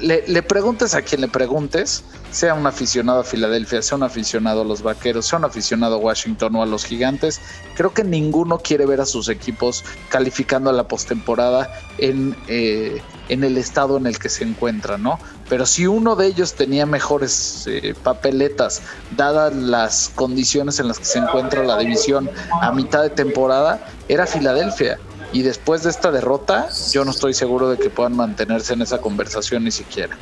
le, 0.00 0.26
le 0.26 0.42
preguntes 0.42 0.94
a 0.94 1.02
quien 1.02 1.20
le 1.20 1.28
preguntes, 1.28 2.04
sea 2.34 2.54
un 2.54 2.66
aficionado 2.66 3.20
a 3.20 3.24
Filadelfia, 3.24 3.80
sea 3.80 3.96
un 3.96 4.02
aficionado 4.02 4.62
a 4.62 4.64
los 4.64 4.82
Vaqueros, 4.82 5.26
sea 5.26 5.38
un 5.38 5.44
aficionado 5.44 5.94
a 5.94 5.98
Washington 5.98 6.56
o 6.56 6.62
a 6.62 6.66
los 6.66 6.84
Gigantes, 6.84 7.40
creo 7.76 7.94
que 7.94 8.02
ninguno 8.02 8.58
quiere 8.58 8.86
ver 8.86 9.00
a 9.00 9.06
sus 9.06 9.28
equipos 9.28 9.84
calificando 10.08 10.70
a 10.70 10.72
la 10.72 10.88
postemporada 10.88 11.72
en, 11.98 12.36
eh, 12.48 13.00
en 13.28 13.44
el 13.44 13.56
estado 13.56 13.96
en 13.96 14.06
el 14.06 14.18
que 14.18 14.28
se 14.28 14.42
encuentran, 14.42 15.02
¿no? 15.02 15.20
Pero 15.48 15.64
si 15.64 15.86
uno 15.86 16.16
de 16.16 16.26
ellos 16.26 16.54
tenía 16.54 16.86
mejores 16.86 17.66
eh, 17.68 17.94
papeletas, 18.02 18.82
dadas 19.16 19.54
las 19.54 20.10
condiciones 20.14 20.80
en 20.80 20.88
las 20.88 20.98
que 20.98 21.04
se 21.04 21.18
encuentra 21.18 21.62
la 21.62 21.78
división 21.78 22.28
a 22.60 22.72
mitad 22.72 23.02
de 23.02 23.10
temporada, 23.10 23.86
era 24.08 24.26
Filadelfia. 24.26 24.98
Y 25.34 25.42
después 25.42 25.82
de 25.82 25.90
esta 25.90 26.12
derrota, 26.12 26.68
yo 26.92 27.04
no 27.04 27.10
estoy 27.10 27.34
seguro 27.34 27.68
de 27.68 27.76
que 27.76 27.90
puedan 27.90 28.14
mantenerse 28.14 28.72
en 28.72 28.82
esa 28.82 29.00
conversación 29.00 29.64
ni 29.64 29.72
siquiera. 29.72 30.16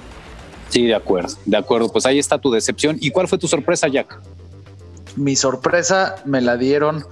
Sí, 0.70 0.86
de 0.86 0.94
acuerdo, 0.94 1.36
de 1.44 1.58
acuerdo. 1.58 1.90
Pues 1.90 2.06
ahí 2.06 2.18
está 2.18 2.38
tu 2.38 2.50
decepción. 2.50 2.96
¿Y 2.98 3.10
cuál 3.10 3.28
fue 3.28 3.36
tu 3.36 3.46
sorpresa, 3.46 3.88
Jack? 3.88 4.18
Mi 5.16 5.36
sorpresa 5.36 6.16
me 6.24 6.40
la 6.40 6.56
dieron 6.56 7.04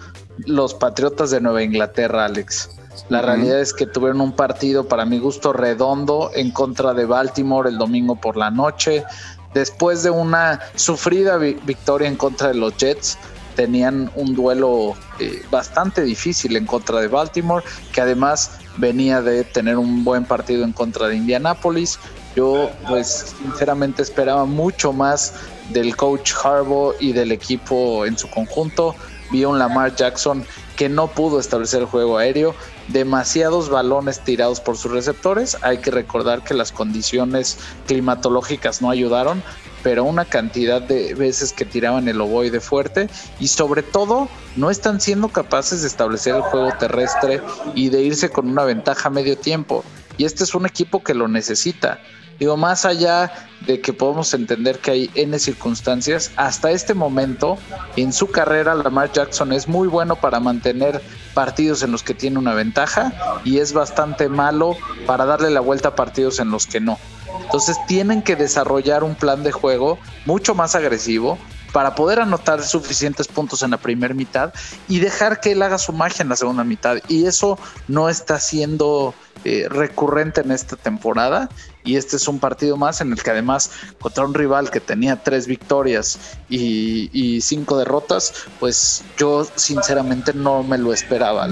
los 0.46 0.72
Patriotas 0.72 1.30
de 1.30 1.42
Nueva 1.42 1.62
Inglaterra, 1.62 2.24
Alex. 2.24 2.70
La 3.10 3.20
realidad 3.20 3.60
es 3.60 3.74
que 3.74 3.84
tuvieron 3.84 4.22
un 4.22 4.32
partido 4.32 4.88
para 4.88 5.04
mi 5.04 5.18
gusto 5.18 5.52
redondo 5.52 6.30
en 6.34 6.52
contra 6.52 6.94
de 6.94 7.04
Baltimore 7.04 7.68
el 7.68 7.76
domingo 7.76 8.18
por 8.18 8.38
la 8.38 8.50
noche. 8.50 9.04
Después 9.52 10.02
de 10.02 10.08
una 10.08 10.60
sufrida 10.74 11.36
victoria 11.36 12.08
en 12.08 12.16
contra 12.16 12.48
de 12.48 12.54
los 12.54 12.74
Jets, 12.78 13.18
tenían 13.60 14.10
un 14.14 14.34
duelo 14.34 14.94
eh, 15.18 15.42
bastante 15.50 16.00
difícil 16.02 16.56
en 16.56 16.64
contra 16.64 16.98
de 16.98 17.08
Baltimore, 17.08 17.62
que 17.92 18.00
además 18.00 18.52
venía 18.78 19.20
de 19.20 19.44
tener 19.44 19.76
un 19.76 20.02
buen 20.02 20.24
partido 20.24 20.64
en 20.64 20.72
contra 20.72 21.08
de 21.08 21.16
Indianapolis. 21.16 21.98
Yo, 22.34 22.70
pues, 22.88 23.34
sinceramente 23.42 24.00
esperaba 24.00 24.46
mucho 24.46 24.94
más 24.94 25.34
del 25.74 25.94
coach 25.94 26.32
Harbaugh 26.42 26.94
y 27.00 27.12
del 27.12 27.32
equipo 27.32 28.06
en 28.06 28.16
su 28.16 28.30
conjunto. 28.30 28.94
Vi 29.30 29.44
un 29.44 29.58
Lamar 29.58 29.94
Jackson 29.94 30.42
que 30.76 30.88
no 30.88 31.08
pudo 31.08 31.38
establecer 31.38 31.80
el 31.80 31.86
juego 31.86 32.16
aéreo, 32.16 32.54
demasiados 32.88 33.68
balones 33.68 34.20
tirados 34.20 34.58
por 34.58 34.78
sus 34.78 34.90
receptores. 34.90 35.58
Hay 35.60 35.78
que 35.78 35.90
recordar 35.90 36.42
que 36.44 36.54
las 36.54 36.72
condiciones 36.72 37.58
climatológicas 37.86 38.80
no 38.80 38.88
ayudaron, 38.88 39.42
pero 39.82 40.04
una 40.04 40.24
cantidad 40.24 40.80
de 40.80 41.14
veces 41.14 41.52
que 41.52 41.64
tiraban 41.64 42.08
el 42.08 42.20
ovoide 42.20 42.60
fuerte 42.60 43.08
y 43.38 43.48
sobre 43.48 43.82
todo 43.82 44.28
no 44.56 44.70
están 44.70 45.00
siendo 45.00 45.28
capaces 45.28 45.82
de 45.82 45.88
establecer 45.88 46.34
el 46.34 46.42
juego 46.42 46.72
terrestre 46.78 47.40
y 47.74 47.88
de 47.88 48.02
irse 48.02 48.30
con 48.30 48.48
una 48.48 48.64
ventaja 48.64 49.08
a 49.08 49.12
medio 49.12 49.36
tiempo. 49.36 49.84
Y 50.16 50.24
este 50.24 50.44
es 50.44 50.54
un 50.54 50.66
equipo 50.66 51.02
que 51.02 51.14
lo 51.14 51.28
necesita. 51.28 52.00
Digo, 52.40 52.56
más 52.56 52.86
allá 52.86 53.30
de 53.66 53.82
que 53.82 53.92
podemos 53.92 54.32
entender 54.32 54.78
que 54.78 54.90
hay 54.90 55.10
N 55.14 55.38
circunstancias, 55.38 56.32
hasta 56.36 56.70
este 56.70 56.94
momento 56.94 57.58
en 57.96 58.14
su 58.14 58.30
carrera 58.30 58.74
Lamar 58.74 59.12
Jackson 59.12 59.52
es 59.52 59.68
muy 59.68 59.88
bueno 59.88 60.16
para 60.16 60.40
mantener 60.40 61.02
partidos 61.34 61.82
en 61.82 61.92
los 61.92 62.02
que 62.02 62.14
tiene 62.14 62.38
una 62.38 62.54
ventaja 62.54 63.12
y 63.44 63.58
es 63.58 63.74
bastante 63.74 64.30
malo 64.30 64.74
para 65.06 65.26
darle 65.26 65.50
la 65.50 65.60
vuelta 65.60 65.88
a 65.88 65.94
partidos 65.94 66.40
en 66.40 66.50
los 66.50 66.66
que 66.66 66.80
no. 66.80 66.98
Entonces 67.42 67.76
tienen 67.86 68.22
que 68.22 68.36
desarrollar 68.36 69.04
un 69.04 69.16
plan 69.16 69.42
de 69.42 69.52
juego 69.52 69.98
mucho 70.24 70.54
más 70.54 70.74
agresivo 70.74 71.36
para 71.72 71.94
poder 71.94 72.20
anotar 72.20 72.62
suficientes 72.62 73.28
puntos 73.28 73.62
en 73.62 73.70
la 73.70 73.76
primera 73.76 74.14
mitad 74.14 74.52
y 74.88 74.98
dejar 74.98 75.40
que 75.40 75.52
él 75.52 75.62
haga 75.62 75.78
su 75.78 75.92
magia 75.92 76.22
en 76.22 76.28
la 76.28 76.36
segunda 76.36 76.64
mitad. 76.64 76.98
Y 77.08 77.26
eso 77.26 77.58
no 77.88 78.08
está 78.08 78.38
siendo 78.40 79.14
eh, 79.44 79.66
recurrente 79.70 80.40
en 80.42 80.50
esta 80.50 80.76
temporada. 80.76 81.48
Y 81.82 81.96
este 81.96 82.16
es 82.16 82.28
un 82.28 82.38
partido 82.38 82.76
más 82.76 83.00
en 83.00 83.12
el 83.12 83.22
que 83.22 83.30
además 83.30 83.70
contra 83.98 84.24
un 84.24 84.34
rival 84.34 84.70
que 84.70 84.80
tenía 84.80 85.22
tres 85.22 85.46
victorias 85.46 86.18
y, 86.50 87.40
cinco 87.40 87.78
derrotas, 87.78 88.34
pues 88.58 89.02
yo 89.16 89.46
sinceramente 89.54 90.34
no 90.34 90.62
me 90.62 90.76
lo 90.76 90.92
esperaba. 90.92 91.48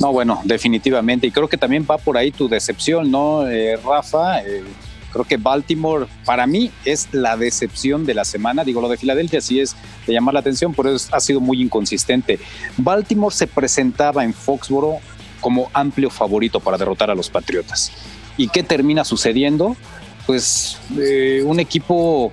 No, 0.00 0.12
bueno, 0.12 0.40
definitivamente. 0.44 1.26
Y 1.26 1.32
creo 1.32 1.48
que 1.48 1.56
también 1.56 1.84
va 1.90 1.98
por 1.98 2.16
ahí 2.16 2.30
tu 2.30 2.48
decepción, 2.48 3.10
¿no, 3.10 3.48
eh, 3.48 3.76
Rafa? 3.84 4.40
Eh, 4.42 4.62
creo 5.12 5.24
que 5.24 5.36
Baltimore 5.36 6.06
para 6.24 6.46
mí 6.46 6.70
es 6.84 7.08
la 7.12 7.36
decepción 7.36 8.04
de 8.04 8.14
la 8.14 8.24
semana. 8.24 8.64
Digo, 8.64 8.80
lo 8.80 8.88
de 8.88 8.96
Filadelfia 8.96 9.40
sí 9.40 9.60
es 9.60 9.76
de 10.06 10.12
llamar 10.12 10.34
la 10.34 10.40
atención, 10.40 10.74
pero 10.74 10.94
ha 10.94 11.20
sido 11.20 11.40
muy 11.40 11.60
inconsistente. 11.60 12.38
Baltimore 12.76 13.34
se 13.34 13.46
presentaba 13.46 14.24
en 14.24 14.34
Foxboro 14.34 14.98
como 15.40 15.70
amplio 15.74 16.08
favorito 16.08 16.60
para 16.60 16.78
derrotar 16.78 17.10
a 17.10 17.14
los 17.14 17.28
Patriotas. 17.28 17.92
¿Y 18.36 18.48
qué 18.48 18.62
termina 18.62 19.04
sucediendo? 19.04 19.76
Pues 20.26 20.78
eh, 20.96 21.42
un 21.44 21.60
equipo, 21.60 22.32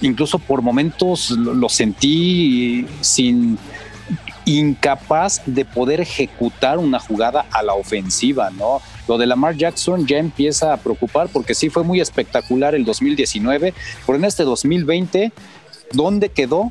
incluso 0.00 0.38
por 0.38 0.62
momentos 0.62 1.30
lo 1.30 1.68
sentí 1.68 2.86
sin 3.00 3.58
incapaz 4.44 5.42
de 5.44 5.64
poder 5.64 6.00
ejecutar 6.00 6.78
una 6.78 6.98
jugada 6.98 7.46
a 7.50 7.62
la 7.62 7.74
ofensiva, 7.74 8.50
¿no? 8.50 8.80
Lo 9.08 9.18
de 9.18 9.26
Lamar 9.26 9.56
Jackson 9.56 10.06
ya 10.06 10.18
empieza 10.18 10.72
a 10.72 10.76
preocupar 10.76 11.28
porque 11.32 11.54
sí 11.54 11.70
fue 11.70 11.82
muy 11.82 12.00
espectacular 12.00 12.74
el 12.74 12.84
2019, 12.84 13.74
pero 14.06 14.18
en 14.18 14.24
este 14.24 14.44
2020, 14.44 15.32
¿dónde 15.92 16.28
quedó 16.28 16.70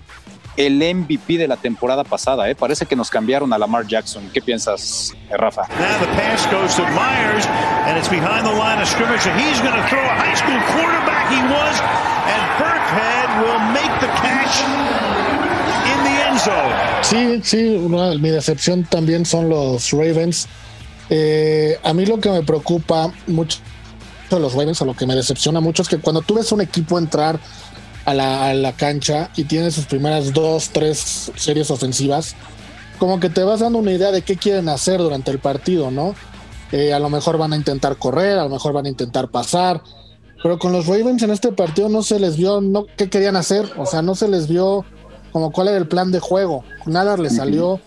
el 0.55 0.77
MVP 0.77 1.37
de 1.37 1.47
la 1.47 1.57
temporada 1.57 2.03
pasada? 2.03 2.49
Eh? 2.49 2.55
Parece 2.55 2.85
que 2.85 2.95
nos 2.95 3.09
cambiaron 3.09 3.51
a 3.53 3.57
Lamar 3.57 3.87
Jackson. 3.87 4.29
¿Qué 4.33 4.41
piensas, 4.41 5.13
Rafa? 5.31 5.63
Now 5.63 5.99
the 5.99 6.07
pass 6.13 6.45
goes 6.51 6.75
to 6.75 6.83
Myers 6.93 7.45
and 7.87 7.97
it's 7.97 8.09
behind 8.09 8.45
the 8.45 8.53
line 8.53 8.79
of 8.79 8.87
scrimmage 8.87 9.25
and 9.27 9.39
he's 9.39 9.59
going 9.61 9.75
to 9.75 9.87
throw 9.89 9.99
a 9.99 10.15
high 10.15 10.35
school 10.35 10.59
quarterback 10.77 11.29
he 11.33 11.41
was 11.41 11.81
and 12.29 12.41
Burkhead 12.61 13.29
will 13.41 13.59
make 13.73 13.93
the 13.99 14.07
catch 14.21 14.97
Sí, 17.01 17.41
sí, 17.43 17.87
mi 18.19 18.29
decepción 18.29 18.83
también 18.83 19.25
son 19.25 19.49
los 19.49 19.91
Ravens. 19.91 20.47
Eh, 21.09 21.79
a 21.83 21.93
mí 21.93 22.05
lo 22.05 22.19
que 22.19 22.29
me 22.29 22.43
preocupa 22.43 23.11
mucho 23.27 23.59
de 24.29 24.39
los 24.39 24.53
Ravens, 24.53 24.81
o 24.81 24.85
lo 24.85 24.93
que 24.93 25.05
me 25.05 25.15
decepciona 25.15 25.61
mucho, 25.61 25.81
es 25.81 25.87
que 25.87 25.99
cuando 25.99 26.21
tú 26.21 26.35
ves 26.35 26.51
un 26.51 26.61
equipo 26.61 26.97
entrar 26.97 27.39
a 28.05 28.13
la, 28.13 28.73
cancha 28.77 29.29
y 29.35 29.43
tiene 29.43 29.69
sus 29.69 29.85
primeras 29.85 30.33
dos, 30.33 30.69
tres 30.69 31.31
series 31.35 31.69
ofensivas, 31.71 32.35
como 32.99 33.19
que 33.19 33.29
te 33.29 33.43
vas 33.43 33.59
dando 33.59 33.79
una 33.79 33.91
idea 33.91 34.11
de 34.11 34.21
qué 34.21 34.37
quieren 34.37 34.69
hacer 34.69 34.99
durante 34.99 35.29
el 35.31 35.39
partido, 35.39 35.91
¿no? 35.91 36.15
Eh, 36.71 36.93
a 36.93 36.99
lo 36.99 37.09
mejor 37.09 37.37
van 37.37 37.53
a 37.53 37.57
intentar 37.57 37.97
correr, 37.97 38.37
a 38.39 38.43
lo 38.43 38.49
mejor 38.49 38.73
van 38.73 38.85
a 38.85 38.89
intentar 38.89 39.29
pasar, 39.29 39.81
pero 40.41 40.57
con 40.57 40.71
los 40.71 40.87
Ravens 40.87 41.23
en 41.23 41.31
este 41.31 41.51
partido 41.51 41.89
no 41.89 42.01
se 42.03 42.19
les 42.19 42.37
vio 42.37 42.61
no, 42.61 42.85
qué 42.97 43.09
querían 43.09 43.35
hacer, 43.35 43.69
o 43.77 43.85
sea, 43.85 44.01
no 44.01 44.15
se 44.15 44.27
les 44.27 44.47
vio 44.47 44.85
como 45.37 45.51
cuál 45.51 45.67
era 45.67 45.77
el 45.77 45.87
plan 45.87 46.11
de 46.11 46.19
juego. 46.19 46.63
Nada 46.87 47.15
le 47.15 47.29
salió. 47.29 47.79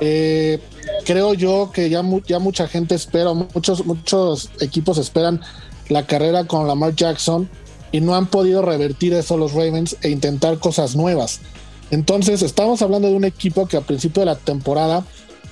Eh, 0.00 0.58
creo 1.04 1.32
yo 1.32 1.70
que 1.72 1.88
ya, 1.88 2.02
ya 2.26 2.40
mucha 2.40 2.66
gente 2.66 2.96
espera, 2.96 3.32
muchos, 3.34 3.86
muchos 3.86 4.50
equipos 4.58 4.98
esperan 4.98 5.40
la 5.88 6.06
carrera 6.06 6.44
con 6.44 6.66
Lamar 6.66 6.96
Jackson 6.96 7.48
y 7.92 8.00
no 8.00 8.16
han 8.16 8.26
podido 8.26 8.62
revertir 8.62 9.14
eso 9.14 9.36
los 9.36 9.52
Ravens 9.52 9.96
e 10.02 10.10
intentar 10.10 10.58
cosas 10.58 10.96
nuevas. 10.96 11.38
Entonces, 11.92 12.42
estamos 12.42 12.82
hablando 12.82 13.06
de 13.06 13.14
un 13.14 13.24
equipo 13.24 13.68
que 13.68 13.76
a 13.76 13.82
principio 13.82 14.22
de 14.22 14.26
la 14.26 14.36
temporada 14.36 15.04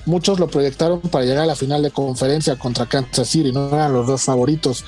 muchos 0.05 0.41
lo 0.41 0.49
proyectaron 0.49 0.99
para 0.99 1.23
llegar 1.23 1.43
a 1.43 1.47
la 1.47 1.55
final 1.55 1.81
de 1.81 1.91
conferencia 1.91 2.57
contra 2.57 2.87
Kansas 2.87 3.29
City, 3.29 3.53
no 3.53 3.69
eran 3.69 3.93
los 3.93 4.05
dos 4.05 4.21
favoritos. 4.21 4.83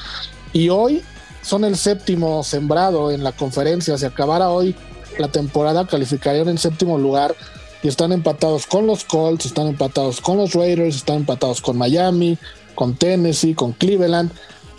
Y 0.51 0.67
hoy 0.67 1.03
son 1.41 1.63
el 1.63 1.77
séptimo 1.77 2.43
sembrado 2.43 3.11
en 3.11 3.23
la 3.23 3.31
conferencia. 3.31 3.97
Si 3.97 4.03
acabara 4.05 4.49
hoy 4.49 4.75
la 5.19 5.27
temporada 5.27 5.85
calificarían 5.85 6.49
en 6.49 6.57
séptimo 6.57 6.97
lugar 6.97 7.35
y 7.83 7.87
están 7.87 8.11
empatados 8.11 8.65
con 8.65 8.87
los 8.87 9.03
Colts, 9.03 9.45
están 9.45 9.67
empatados 9.67 10.21
con 10.21 10.37
los 10.37 10.53
Raiders, 10.53 10.95
están 10.95 11.17
empatados 11.17 11.61
con 11.61 11.77
Miami, 11.77 12.37
con 12.75 12.95
Tennessee, 12.95 13.53
con 13.53 13.73
Cleveland. 13.73 14.31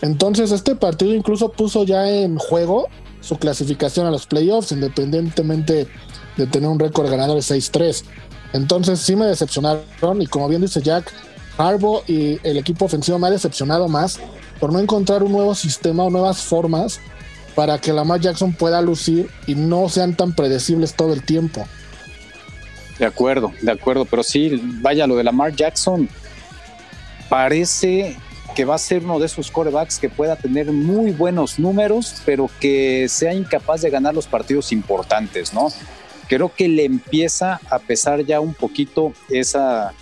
Entonces 0.02 0.50
este 0.50 0.74
partido 0.74 1.14
incluso 1.14 1.50
puso 1.50 1.84
ya 1.84 2.10
en 2.10 2.38
juego 2.38 2.88
su 3.20 3.36
clasificación 3.36 4.06
a 4.06 4.10
los 4.10 4.26
playoffs, 4.26 4.72
independientemente 4.72 5.86
de 6.36 6.46
tener 6.46 6.68
un 6.68 6.78
récord 6.78 7.10
ganador 7.10 7.36
de 7.36 7.42
6-3. 7.42 8.04
Entonces 8.52 9.00
sí 9.00 9.14
me 9.16 9.26
decepcionaron 9.26 10.22
y 10.22 10.26
como 10.26 10.48
bien 10.48 10.62
dice 10.62 10.80
Jack, 10.80 11.12
Harbo 11.58 12.02
y 12.06 12.38
el 12.42 12.56
equipo 12.56 12.86
ofensivo 12.86 13.18
me 13.18 13.26
ha 13.26 13.30
decepcionado 13.30 13.88
más 13.88 14.18
por 14.58 14.72
no 14.72 14.78
encontrar 14.78 15.22
un 15.22 15.32
nuevo 15.32 15.54
sistema 15.54 16.04
o 16.04 16.10
nuevas 16.10 16.38
formas 16.38 17.00
para 17.54 17.78
que 17.78 17.92
Lamar 17.92 18.20
Jackson 18.20 18.52
pueda 18.52 18.80
lucir 18.80 19.28
y 19.46 19.54
no 19.54 19.88
sean 19.88 20.14
tan 20.14 20.34
predecibles 20.34 20.94
todo 20.94 21.12
el 21.12 21.22
tiempo. 21.22 21.66
De 22.98 23.06
acuerdo, 23.06 23.52
de 23.62 23.72
acuerdo, 23.72 24.04
pero 24.04 24.22
sí, 24.22 24.60
vaya, 24.82 25.06
lo 25.06 25.16
de 25.16 25.24
Lamar 25.24 25.54
Jackson 25.54 26.08
parece 27.28 28.16
que 28.54 28.64
va 28.64 28.74
a 28.74 28.78
ser 28.78 29.04
uno 29.04 29.18
de 29.18 29.26
esos 29.26 29.50
corebacks 29.50 29.98
que 29.98 30.08
pueda 30.08 30.36
tener 30.36 30.70
muy 30.72 31.12
buenos 31.12 31.58
números, 31.58 32.16
pero 32.24 32.50
que 32.60 33.08
sea 33.08 33.32
incapaz 33.32 33.82
de 33.82 33.90
ganar 33.90 34.14
los 34.14 34.26
partidos 34.26 34.72
importantes, 34.72 35.54
¿no? 35.54 35.68
Creo 36.28 36.52
que 36.54 36.68
le 36.68 36.84
empieza 36.84 37.60
a 37.70 37.78
pesar 37.78 38.24
ya 38.24 38.40
un 38.40 38.54
poquito 38.54 39.12
esa, 39.28 39.92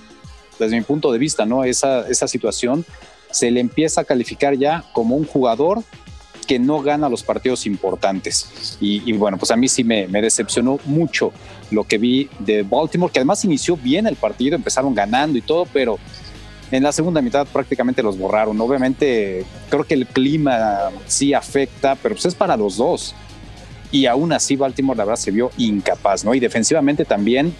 desde 0.58 0.76
mi 0.76 0.82
punto 0.82 1.12
de 1.12 1.18
vista, 1.18 1.44
¿no? 1.46 1.64
Esa, 1.64 2.08
esa 2.08 2.26
situación, 2.26 2.84
se 3.30 3.50
le 3.50 3.60
empieza 3.60 4.00
a 4.00 4.04
calificar 4.04 4.56
ya 4.56 4.84
como 4.92 5.14
un 5.16 5.24
jugador 5.24 5.82
que 6.48 6.58
no 6.58 6.80
gana 6.80 7.10
los 7.10 7.22
partidos 7.22 7.66
importantes. 7.66 8.76
Y, 8.80 9.12
bueno, 9.12 9.36
pues 9.36 9.50
a 9.50 9.56
mí 9.56 9.68
sí 9.68 9.84
me, 9.84 10.08
decepcionó 10.08 10.80
mucho 10.86 11.30
lo 11.70 11.84
que 11.84 11.98
vi 11.98 12.28
de 12.38 12.62
Baltimore, 12.62 13.12
que 13.12 13.20
además 13.20 13.44
inició 13.44 13.76
bien 13.76 14.06
el 14.06 14.16
partido, 14.16 14.56
empezaron 14.56 14.94
ganando 14.94 15.36
y 15.36 15.42
todo, 15.42 15.66
pero 15.72 15.98
en 16.70 16.82
la 16.82 16.90
segunda 16.90 17.20
mitad 17.20 17.46
prácticamente 17.46 18.02
los 18.02 18.18
borraron. 18.18 18.58
Obviamente 18.60 19.44
creo 19.68 19.84
que 19.84 19.94
el 19.94 20.06
clima 20.06 20.90
sí 21.06 21.34
afecta, 21.34 21.94
pero 21.96 22.14
pues 22.14 22.24
es 22.24 22.34
para 22.34 22.56
los 22.56 22.78
dos. 22.78 23.14
Y 23.92 24.06
aún 24.06 24.32
así 24.32 24.56
Baltimore 24.56 24.96
la 24.96 25.04
verdad 25.04 25.20
se 25.20 25.30
vio 25.30 25.50
incapaz, 25.58 26.24
¿no? 26.24 26.34
Y 26.34 26.40
defensivamente 26.40 27.04
también 27.04 27.54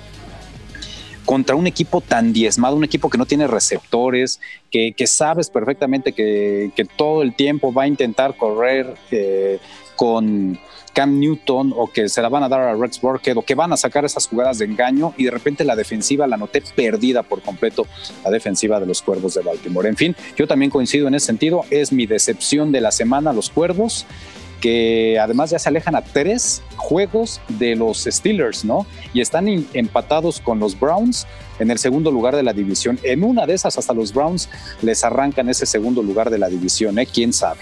contra 1.29 1.57
un 1.57 1.67
equipo 1.67 2.01
tan 2.01 2.33
diezmado, 2.33 2.75
un 2.75 2.85
equipo 2.85 3.11
que 3.11 3.19
no 3.19 3.27
tiene 3.27 3.47
receptores, 3.47 4.41
que, 4.71 4.95
sabes 5.07 5.51
perfectamente 5.51 6.15
que, 6.15 6.87
todo 6.97 7.21
el 7.21 7.35
tiempo 7.35 7.71
va 7.71 7.83
a 7.83 7.87
intentar 7.87 8.35
correr 8.35 8.95
eh, 9.11 9.59
con 9.95 10.59
Cam 10.95 11.21
Newton 11.21 11.75
o 11.77 11.87
que 11.89 12.09
se 12.09 12.23
la 12.23 12.31
van 12.31 12.45
a 12.45 12.49
dar 12.49 12.61
a 12.61 12.75
Rex 12.75 12.99
Burkhead 13.03 13.37
o 13.37 13.43
que 13.43 13.55
van 13.55 13.75
a 13.75 13.77
sacar 13.77 14.07
esas 14.07 14.27
jugadas 14.27 14.57
de 14.57 14.65
engaño 14.65 15.13
y 15.19 15.25
de 15.25 15.31
repente 15.31 15.65
la 15.65 15.77
defensiva 15.77 16.27
la 16.27 16.39
noté 16.39 16.63
perdida 16.75 17.23
por 17.23 17.43
completo, 17.43 17.87
la 18.25 18.31
defensiva 18.31 18.81
de 18.81 18.87
los 18.87 19.03
Cuervos 19.03 19.35
de 19.35 19.43
Baltimore. 19.43 19.87
En 19.87 19.97
fin, 19.97 20.17
yo 20.35 20.47
también 20.47 20.71
coincido 20.71 21.09
en 21.09 21.15
ese 21.15 21.27
sentido, 21.27 21.67
es 21.69 21.93
mi 21.93 22.07
decepción 22.07 22.73
de 22.73 22.81
la 22.81 22.91
semana 22.91 23.35
los 23.35 23.51
Cuervos 23.51 24.07
que 24.61 25.19
además 25.21 25.51
ya 25.51 25.59
se 25.59 25.69
alejan 25.69 25.95
a 25.95 26.03
tres 26.03 26.63
juegos 26.77 27.41
de 27.49 27.77
los 27.77 28.05
Steelers, 28.05 28.65
¿no? 28.65 28.87
Y 29.13 29.21
están 29.21 29.49
empatados 29.73 30.41
con 30.41 30.59
los 30.59 30.79
Browns 30.79 31.27
en 31.59 31.71
el 31.71 31.79
segundo 31.79 32.11
lugar 32.11 32.37
de 32.37 32.43
la 32.43 32.53
división. 32.53 32.99
En 33.03 33.25
una 33.25 33.47
de 33.47 33.55
esas 33.55 33.79
hasta 33.79 33.93
los 33.95 34.13
Browns 34.13 34.49
les 34.83 35.05
arrancan 35.05 35.49
ese 35.49 35.67
segundo 35.67 36.03
lugar 36.03 36.31
de 36.31 36.39
la 36.39 36.49
división, 36.49 36.99
¿eh? 36.99 37.07
¿Quién 37.07 37.33
sabe? 37.33 37.61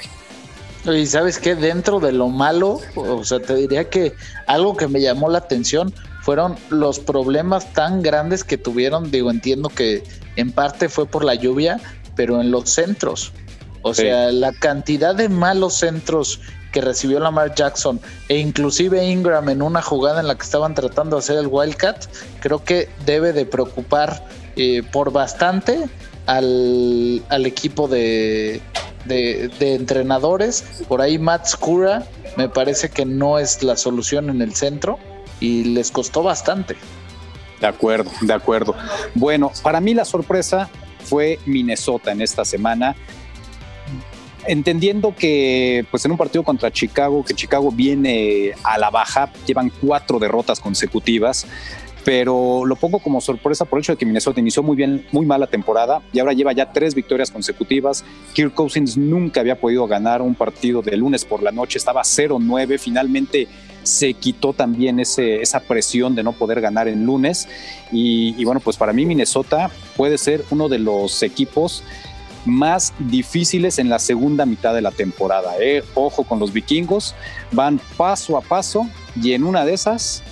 Y 0.85 1.07
sabes 1.07 1.39
qué, 1.39 1.57
dentro 1.57 1.99
de 1.99 2.13
lo 2.13 2.29
malo, 2.29 2.81
o 2.95 3.25
sea, 3.25 3.41
te 3.41 3.57
diría 3.57 3.91
que 3.91 4.13
algo 4.47 4.77
que 4.77 4.87
me 4.87 5.01
llamó 5.01 5.29
la 5.29 5.39
atención 5.39 5.93
fueron 6.23 6.57
los 6.71 7.01
problemas 7.01 7.73
tan 7.73 8.03
grandes 8.03 8.45
que 8.45 8.57
tuvieron, 8.57 9.11
digo, 9.11 9.31
entiendo 9.31 9.69
que 9.69 10.05
en 10.37 10.53
parte 10.53 10.89
fue 10.89 11.07
por 11.07 11.25
la 11.25 11.35
lluvia, 11.35 11.81
pero 12.15 12.41
en 12.41 12.51
los 12.51 12.71
centros. 12.71 13.33
O 13.83 13.95
sea, 13.95 14.33
la 14.33 14.53
cantidad 14.53 15.15
de 15.15 15.29
malos 15.29 15.79
centros 15.79 16.41
que 16.73 16.81
recibió 16.81 17.21
Lamar 17.21 17.55
Jackson 17.55 18.01
e 18.29 18.39
inclusive 18.39 19.05
Ingram 19.05 19.49
en 19.49 19.63
una 19.63 19.83
jugada 19.83 20.21
en 20.21 20.27
la 20.27 20.35
que 20.35 20.43
estaban 20.43 20.75
tratando 20.75 21.17
de 21.17 21.21
hacer 21.21 21.39
el 21.39 21.47
Wildcat, 21.47 22.07
creo 22.41 22.63
que 22.65 22.89
debe 23.05 23.33
de 23.33 23.47
preocupar 23.47 24.27
eh, 24.57 24.83
por 24.93 25.13
bastante 25.13 25.89
al, 26.27 27.23
equipo 27.47 27.89
de, 27.89 28.61
de, 29.05 29.75
entrenadores. 29.75 30.65
Por 30.89 31.01
ahí 31.01 31.19
Matt 31.19 31.47
Skura 31.47 32.07
me 32.37 32.49
parece 32.49 32.91
que 32.91 33.05
no 33.05 33.39
es 33.39 33.63
la 33.63 33.77
solución 33.77 34.31
en 34.31 34.43
el 34.43 34.55
centro 34.55 34.99
y 35.41 35.65
les 35.65 35.91
costó 35.91 36.23
bastante. 36.23 36.77
De 37.61 37.67
acuerdo, 37.67 38.11
de 38.21 38.33
acuerdo. 38.33 38.75
Bueno, 39.15 39.51
para 39.63 39.81
mí 39.81 39.95
la 39.95 40.05
sorpresa 40.05 40.69
fue 41.05 41.39
Minnesota 41.47 42.13
en 42.13 42.21
esta 42.21 42.45
semana. 42.45 42.95
Entendiendo 44.49 45.15
que 45.15 45.85
pues 45.91 46.05
en 46.05 46.13
un 46.13 46.19
partido 46.19 46.45
contra 46.45 46.71
Chicago, 46.71 47.25
que 47.25 47.35
Chicago 47.35 47.71
viene 47.73 48.53
a 48.63 48.79
la 48.79 48.91
baja, 48.91 49.33
llevan 49.47 49.73
cuatro 49.81 50.19
derrotas 50.19 50.61
consecutivas, 50.61 51.47
pero 52.05 52.65
lo 52.65 52.77
pongo 52.77 53.01
como 53.01 53.21
sorpresa 53.21 53.65
por 53.65 53.79
el 53.79 53.83
hecho 53.83 53.93
de 53.93 53.99
que 53.99 54.07
Minnesota 54.07 54.39
inició 54.39 54.63
muy 54.63 54.77
bien, 54.77 55.05
muy 55.11 55.27
mala 55.27 55.49
temporada 55.49 56.03
y 56.13 56.21
ahora 56.21 56.33
lleva 56.33 56.53
ya 56.53 56.73
tres 56.73 56.95
victorias 56.95 57.33
consecutivas. 57.33 58.05
Kirk 58.33 58.55
Cousins 58.55 58.97
nunca 58.97 59.41
había 59.41 59.59
podido 59.59 59.89
ganar 59.89 60.23
un 60.23 60.37
partido 60.37 60.83
de 60.83 60.97
lunes 60.97 61.25
por 61.25 61.43
la 61.43 61.51
noche, 61.51 61.79
estaba 61.79 62.03
0-9, 62.03 62.79
finalmente 62.79 63.49
se 63.83 64.15
quitó 64.15 64.53
también 64.53 65.01
ese, 65.01 65.43
esa 65.43 65.61
presión 65.61 66.15
de 66.15 66.23
no 66.23 66.33
poder 66.33 66.61
ganar 66.61 66.87
en 66.87 67.05
lunes 67.05 67.49
y, 67.91 68.45
bueno, 68.45 68.61
pues 68.61 68.77
para 68.77 68.93
mí 68.93 69.07
Minnesota 69.07 69.71
puede 69.97 70.19
ser 70.19 70.45
uno 70.51 70.69
de 70.69 70.79
los 70.79 71.23
equipos 71.23 71.83
más 72.47 72.95
difíciles 72.99 73.79
en 73.79 73.89
la 73.89 73.99
segunda 73.99 74.47
mitad 74.47 74.75
de 74.75 74.83
la 74.83 74.91
temporada. 74.91 75.55
¿eh? 75.61 75.85
Ojo 75.95 76.25
con 76.25 76.39
los 76.39 76.53
vikingos, 76.53 77.15
van 77.53 77.81
paso 77.97 78.37
a 78.37 78.41
paso 78.41 78.89
y 79.21 79.33
en 79.33 79.45
una 79.45 79.65
de 79.65 79.75
esas 79.75 80.23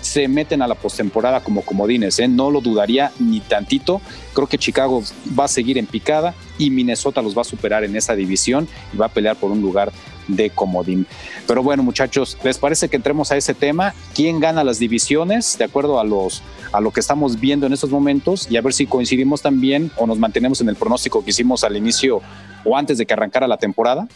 se 0.00 0.28
meten 0.28 0.62
a 0.62 0.66
la 0.66 0.74
postemporada 0.74 1.42
como 1.42 1.62
comodines, 1.62 2.18
¿eh? 2.18 2.28
no 2.28 2.50
lo 2.50 2.60
dudaría 2.60 3.12
ni 3.18 3.40
tantito. 3.40 4.00
Creo 4.32 4.46
que 4.46 4.58
Chicago 4.58 5.02
va 5.38 5.44
a 5.44 5.48
seguir 5.48 5.78
en 5.78 5.86
picada 5.86 6.34
y 6.58 6.70
Minnesota 6.70 7.22
los 7.22 7.36
va 7.36 7.42
a 7.42 7.44
superar 7.44 7.84
en 7.84 7.96
esa 7.96 8.14
división 8.14 8.66
y 8.92 8.96
va 8.96 9.06
a 9.06 9.10
pelear 9.10 9.36
por 9.36 9.50
un 9.50 9.60
lugar 9.60 9.92
de 10.28 10.50
comodín. 10.50 11.06
Pero 11.46 11.62
bueno, 11.62 11.82
muchachos, 11.82 12.38
¿les 12.42 12.58
parece 12.58 12.88
que 12.88 12.96
entremos 12.96 13.30
a 13.30 13.36
ese 13.36 13.54
tema? 13.54 13.94
¿Quién 14.14 14.40
gana 14.40 14.64
las 14.64 14.78
divisiones 14.78 15.58
de 15.58 15.64
acuerdo 15.64 16.00
a 16.00 16.04
los 16.04 16.42
a 16.72 16.80
lo 16.80 16.90
que 16.90 17.00
estamos 17.00 17.38
viendo 17.38 17.66
en 17.66 17.72
estos 17.72 17.90
momentos 17.90 18.46
y 18.50 18.56
a 18.56 18.62
ver 18.62 18.72
si 18.72 18.86
coincidimos 18.86 19.42
también 19.42 19.90
o 19.96 20.06
nos 20.06 20.18
mantenemos 20.18 20.60
en 20.60 20.68
el 20.68 20.76
pronóstico 20.76 21.24
que 21.24 21.30
hicimos 21.30 21.64
al 21.64 21.76
inicio 21.76 22.20
o 22.64 22.76
antes 22.76 22.98
de 22.98 23.06
que 23.06 23.12
arrancara 23.12 23.46
la 23.46 23.56
temporada? 23.56 24.06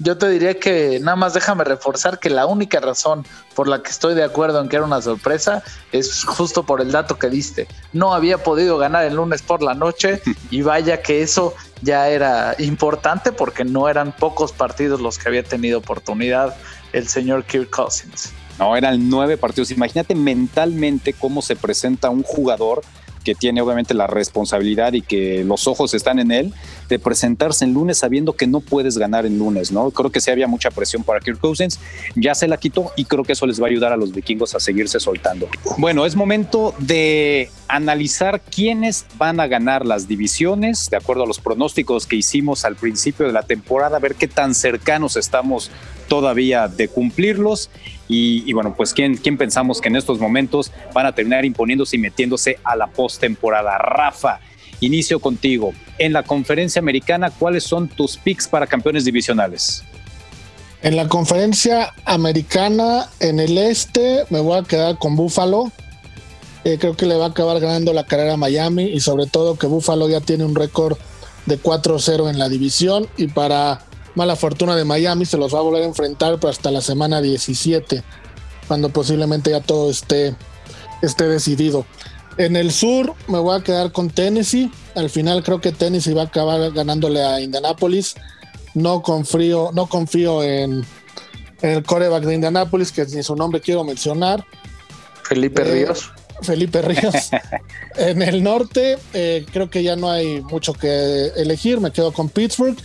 yo 0.00 0.16
te 0.16 0.28
diría 0.28 0.58
que 0.58 1.00
nada 1.00 1.16
más 1.16 1.34
déjame 1.34 1.64
reforzar 1.64 2.18
que 2.18 2.30
la 2.30 2.46
única 2.46 2.80
razón 2.80 3.26
por 3.54 3.68
la 3.68 3.82
que 3.82 3.90
estoy 3.90 4.14
de 4.14 4.22
acuerdo 4.22 4.60
en 4.60 4.68
que 4.68 4.76
era 4.76 4.84
una 4.84 5.02
sorpresa 5.02 5.62
es 5.92 6.24
justo 6.24 6.64
por 6.64 6.80
el 6.80 6.92
dato 6.92 7.18
que 7.18 7.28
diste. 7.28 7.66
No 7.92 8.14
había 8.14 8.38
podido 8.38 8.78
ganar 8.78 9.04
el 9.04 9.16
lunes 9.16 9.42
por 9.42 9.62
la 9.62 9.74
noche 9.74 10.22
y 10.50 10.62
vaya 10.62 11.02
que 11.02 11.22
eso 11.22 11.54
ya 11.82 12.08
era 12.08 12.54
importante 12.58 13.32
porque 13.32 13.64
no 13.64 13.88
eran 13.88 14.12
pocos 14.12 14.52
partidos 14.52 15.00
los 15.00 15.18
que 15.18 15.28
había 15.28 15.42
tenido 15.42 15.78
oportunidad 15.78 16.56
el 16.92 17.08
señor 17.08 17.44
Kirk 17.44 17.70
Cousins. 17.70 18.32
No, 18.58 18.76
eran 18.76 19.08
nueve 19.08 19.36
partidos. 19.36 19.70
Imagínate 19.70 20.14
mentalmente 20.14 21.12
cómo 21.12 21.42
se 21.42 21.56
presenta 21.56 22.10
un 22.10 22.22
jugador 22.22 22.82
que 23.28 23.34
tiene 23.34 23.60
obviamente 23.60 23.92
la 23.92 24.06
responsabilidad 24.06 24.94
y 24.94 25.02
que 25.02 25.44
los 25.44 25.66
ojos 25.66 25.92
están 25.92 26.18
en 26.18 26.30
él, 26.30 26.54
de 26.88 26.98
presentarse 26.98 27.64
en 27.64 27.74
lunes 27.74 27.98
sabiendo 27.98 28.32
que 28.32 28.46
no 28.46 28.60
puedes 28.60 28.96
ganar 28.96 29.26
en 29.26 29.38
lunes, 29.38 29.70
¿no? 29.70 29.90
Creo 29.90 30.10
que 30.10 30.20
sí 30.20 30.30
había 30.30 30.46
mucha 30.46 30.70
presión 30.70 31.02
para 31.02 31.20
Kirk 31.20 31.38
Cousins, 31.38 31.78
ya 32.14 32.34
se 32.34 32.48
la 32.48 32.56
quitó 32.56 32.90
y 32.96 33.04
creo 33.04 33.24
que 33.24 33.32
eso 33.32 33.46
les 33.46 33.60
va 33.60 33.66
a 33.66 33.68
ayudar 33.68 33.92
a 33.92 33.98
los 33.98 34.12
vikingos 34.12 34.54
a 34.54 34.60
seguirse 34.60 34.98
soltando. 34.98 35.46
Bueno, 35.76 36.06
es 36.06 36.16
momento 36.16 36.74
de 36.78 37.50
analizar 37.68 38.40
quiénes 38.40 39.04
van 39.18 39.40
a 39.40 39.46
ganar 39.46 39.84
las 39.84 40.08
divisiones, 40.08 40.88
de 40.88 40.96
acuerdo 40.96 41.24
a 41.24 41.26
los 41.26 41.38
pronósticos 41.38 42.06
que 42.06 42.16
hicimos 42.16 42.64
al 42.64 42.76
principio 42.76 43.26
de 43.26 43.32
la 43.32 43.42
temporada, 43.42 43.98
ver 43.98 44.14
qué 44.14 44.28
tan 44.28 44.54
cercanos 44.54 45.16
estamos 45.16 45.70
todavía 46.08 46.68
de 46.68 46.88
cumplirlos. 46.88 47.70
Y, 48.08 48.52
bueno, 48.54 48.74
pues 48.74 48.94
¿quién, 48.94 49.16
¿quién, 49.16 49.36
pensamos 49.36 49.80
que 49.80 49.88
en 49.88 49.96
estos 49.96 50.18
momentos 50.18 50.72
van 50.94 51.06
a 51.06 51.14
terminar 51.14 51.44
imponiéndose 51.44 51.96
y 51.96 51.98
metiéndose 51.98 52.58
a 52.64 52.74
la 52.74 52.86
postemporada. 52.86 53.76
Rafa, 53.76 54.40
inicio 54.80 55.20
contigo. 55.20 55.72
En 55.98 56.12
la 56.14 56.22
conferencia 56.22 56.80
americana, 56.80 57.30
¿cuáles 57.30 57.64
son 57.64 57.88
tus 57.88 58.16
picks 58.16 58.48
para 58.48 58.66
campeones 58.66 59.04
divisionales? 59.04 59.84
En 60.80 60.96
la 60.96 61.08
conferencia 61.08 61.92
americana, 62.04 63.10
en 63.20 63.40
el 63.40 63.58
este, 63.58 64.24
me 64.30 64.40
voy 64.40 64.58
a 64.58 64.62
quedar 64.62 64.96
con 64.98 65.16
Buffalo. 65.16 65.72
Eh, 66.64 66.78
creo 66.78 66.96
que 66.96 67.06
le 67.06 67.16
va 67.16 67.26
a 67.26 67.28
acabar 67.28 67.60
ganando 67.60 67.92
la 67.92 68.06
carrera 68.06 68.34
a 68.34 68.36
Miami 68.36 68.84
y 68.84 69.00
sobre 69.00 69.26
todo 69.26 69.58
que 69.58 69.66
Buffalo 69.66 70.08
ya 70.08 70.20
tiene 70.20 70.44
un 70.44 70.54
récord 70.54 70.96
de 71.46 71.60
4-0 71.60 72.30
en 72.30 72.38
la 72.38 72.48
división 72.48 73.08
y 73.16 73.26
para 73.26 73.80
mala 74.18 74.34
fortuna 74.34 74.74
de 74.74 74.84
Miami, 74.84 75.24
se 75.24 75.38
los 75.38 75.54
va 75.54 75.60
a 75.60 75.62
volver 75.62 75.82
a 75.82 75.86
enfrentar 75.86 76.34
pero 76.40 76.50
hasta 76.50 76.72
la 76.72 76.80
semana 76.80 77.22
17, 77.22 78.02
cuando 78.66 78.88
posiblemente 78.88 79.52
ya 79.52 79.60
todo 79.60 79.90
esté, 79.90 80.34
esté 81.00 81.28
decidido. 81.28 81.86
En 82.36 82.56
el 82.56 82.72
sur 82.72 83.14
me 83.28 83.38
voy 83.38 83.58
a 83.58 83.62
quedar 83.62 83.92
con 83.92 84.10
Tennessee. 84.10 84.70
Al 84.96 85.08
final 85.08 85.42
creo 85.44 85.60
que 85.60 85.70
Tennessee 85.70 86.14
va 86.14 86.22
a 86.22 86.24
acabar 86.26 86.72
ganándole 86.72 87.22
a 87.22 87.40
Indianapolis. 87.40 88.16
No 88.74 89.02
confío, 89.02 89.70
no 89.72 89.86
confío 89.86 90.42
en, 90.42 90.84
el 91.62 91.82
coreback 91.84 92.24
de 92.24 92.34
Indianapolis, 92.34 92.90
que 92.90 93.04
ni 93.06 93.22
su 93.22 93.36
nombre 93.36 93.60
quiero 93.60 93.84
mencionar. 93.84 94.44
Felipe 95.24 95.62
eh, 95.62 95.64
Ríos. 95.64 96.10
Felipe 96.42 96.82
Ríos. 96.82 97.30
en 97.96 98.22
el 98.22 98.42
norte 98.42 98.98
eh, 99.14 99.46
creo 99.52 99.70
que 99.70 99.84
ya 99.84 99.94
no 99.94 100.10
hay 100.10 100.40
mucho 100.42 100.72
que 100.72 101.28
elegir. 101.36 101.80
Me 101.80 101.92
quedo 101.92 102.12
con 102.12 102.28
Pittsburgh. 102.28 102.76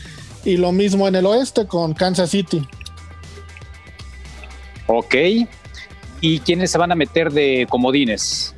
Y 0.46 0.58
lo 0.58 0.72
mismo 0.72 1.08
en 1.08 1.16
el 1.16 1.26
oeste 1.26 1.68
con 1.68 1.94
Kansas 1.94 2.32
City. 2.32 2.68
Ok. 4.88 5.16
¿Y 6.22 6.40
quiénes 6.40 6.72
se 6.72 6.78
van 6.78 6.92
a 6.92 6.96
meter 6.96 7.32
de 7.32 7.68
comodines? 7.70 8.54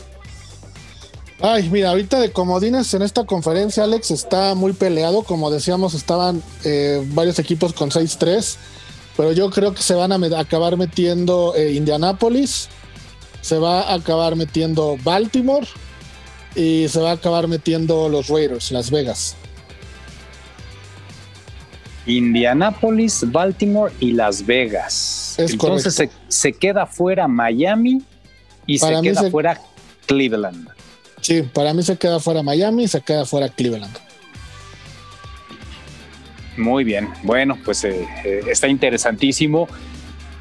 Ay, 1.41 1.69
mira, 1.69 1.89
ahorita 1.89 2.19
de 2.19 2.31
comodines 2.31 2.93
en 2.93 3.01
esta 3.01 3.25
conferencia, 3.25 3.83
Alex, 3.83 4.11
está 4.11 4.55
muy 4.55 4.73
peleado. 4.73 5.23
Como 5.23 5.51
decíamos, 5.51 5.93
estaban 5.93 6.41
eh, 6.63 7.03
varios 7.07 7.39
equipos 7.39 7.73
con 7.73 7.91
6-3. 7.91 8.55
Pero 9.17 9.31
yo 9.31 9.49
creo 9.49 9.73
que 9.73 9.81
se 9.81 9.93
van 9.95 10.11
a 10.11 10.39
acabar 10.39 10.77
metiendo 10.77 11.53
eh, 11.55 11.73
Indianapolis. 11.73 12.69
Se 13.41 13.59
va 13.59 13.81
a 13.81 13.95
acabar 13.95 14.35
metiendo 14.35 14.97
Baltimore. 15.03 15.67
Y 16.55 16.87
se 16.87 16.99
va 16.99 17.11
a 17.11 17.13
acabar 17.13 17.47
metiendo 17.47 18.09
los 18.09 18.29
Raiders, 18.29 18.71
Las 18.71 18.89
Vegas. 18.89 19.35
Indianapolis, 22.05 23.23
Baltimore 23.31 23.91
y 23.99 24.11
Las 24.11 24.45
Vegas. 24.45 25.35
Entonces 25.37 26.09
se, 26.27 26.53
queda 26.53 26.85
fuera 26.85 27.27
Miami 27.27 28.01
y 28.65 28.77
se 28.77 29.01
queda 29.01 29.29
fuera 29.29 29.59
Cleveland. 30.05 30.69
Sí, 31.21 31.41
para 31.41 31.73
mí 31.73 31.81
se 31.81 31.97
queda 31.97 32.19
fuera 32.19 32.43
Miami 32.43 32.83
y 32.83 32.87
se 32.87 33.01
queda 33.01 33.25
fuera 33.25 33.49
Cleveland. 33.49 33.97
Muy 36.57 36.83
bien, 36.83 37.09
bueno, 37.23 37.57
pues 37.65 37.83
eh, 37.83 38.07
eh, 38.23 38.41
está 38.47 38.67
interesantísimo. 38.67 39.67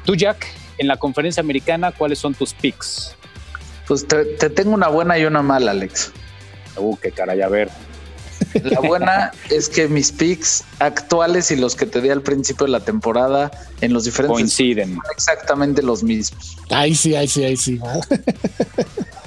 Tú, 0.05 0.15
Jack, 0.15 0.45
en 0.77 0.87
la 0.87 0.97
conferencia 0.97 1.41
americana, 1.41 1.91
¿cuáles 1.91 2.19
son 2.19 2.33
tus 2.33 2.53
picks? 2.53 3.15
Pues 3.87 4.07
te, 4.07 4.23
te 4.23 4.49
tengo 4.49 4.73
una 4.73 4.87
buena 4.87 5.17
y 5.17 5.25
una 5.25 5.41
mala, 5.41 5.71
Alex. 5.71 6.11
Uh, 6.77 6.95
qué 6.97 7.11
caray, 7.11 7.41
a 7.41 7.49
ver. 7.49 7.69
La 8.63 8.79
buena 8.79 9.31
es 9.49 9.67
que 9.69 9.87
mis 9.87 10.11
picks 10.11 10.63
actuales 10.79 11.51
y 11.51 11.55
los 11.55 11.75
que 11.75 11.85
te 11.85 12.01
di 12.01 12.09
al 12.09 12.21
principio 12.21 12.65
de 12.65 12.71
la 12.71 12.79
temporada 12.79 13.51
en 13.81 13.93
los 13.93 14.05
diferentes 14.05 14.33
coinciden. 14.33 14.95
Son 14.95 15.03
exactamente 15.11 15.81
los 15.81 16.03
mismos. 16.03 16.57
Ahí 16.69 16.95
sí, 16.95 17.15
ahí 17.15 17.27
sí, 17.27 17.43
ahí 17.43 17.57
sí. 17.57 17.79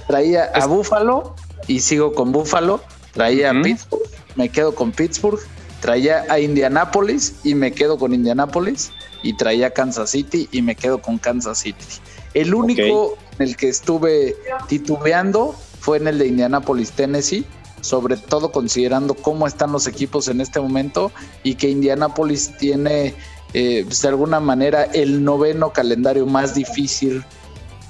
Traía 0.07 0.45
a 0.55 0.66
Buffalo 0.66 1.35
y 1.66 1.81
sigo 1.81 2.14
con 2.14 2.33
Buffalo. 2.33 2.83
Traía 3.12 3.51
a 3.51 3.62
Pittsburgh, 3.62 4.09
me 4.37 4.49
quedo 4.49 4.74
con 4.74 4.93
Pittsburgh. 4.93 5.41
Traía 5.81 6.24
a 6.29 6.41
Indianapolis 6.41 7.35
y 7.45 7.55
me 7.55 7.72
quedo 7.72 7.99
con 7.99 8.14
Indianapolis. 8.14 8.91
Y 9.22 9.37
traía 9.37 9.68
a 9.68 9.70
Kansas 9.70 10.11
City 10.11 10.49
y 10.53 10.62
me 10.62 10.74
quedo 10.74 11.03
con 11.03 11.18
Kansas 11.18 11.59
City. 11.59 11.85
El 12.35 12.55
único 12.55 13.18
en 13.39 13.49
el 13.49 13.57
que 13.57 13.68
estuve 13.68 14.37
titubeando 14.68 15.55
fue 15.81 15.99
en 15.99 16.09
el 16.09 16.18
de 16.18 16.29
Indianapolis, 16.29 16.93
Tennessee 16.93 17.45
sobre 17.81 18.16
todo 18.16 18.53
considerando 18.53 19.14
cómo 19.14 19.47
están 19.47 19.72
los 19.72 19.87
equipos 19.87 20.29
en 20.29 20.41
este 20.41 20.61
momento 20.61 21.12
y 21.43 21.55
que 21.55 21.68
Indianapolis 21.70 22.57
tiene 22.59 23.14
eh, 23.55 23.85
pues, 23.87 24.03
de 24.03 24.09
alguna 24.09 24.41
manera 24.41 24.85
el 24.85 25.24
noveno 25.24 25.72
calendario 25.72 26.26
más 26.26 26.55
difícil 26.55 27.24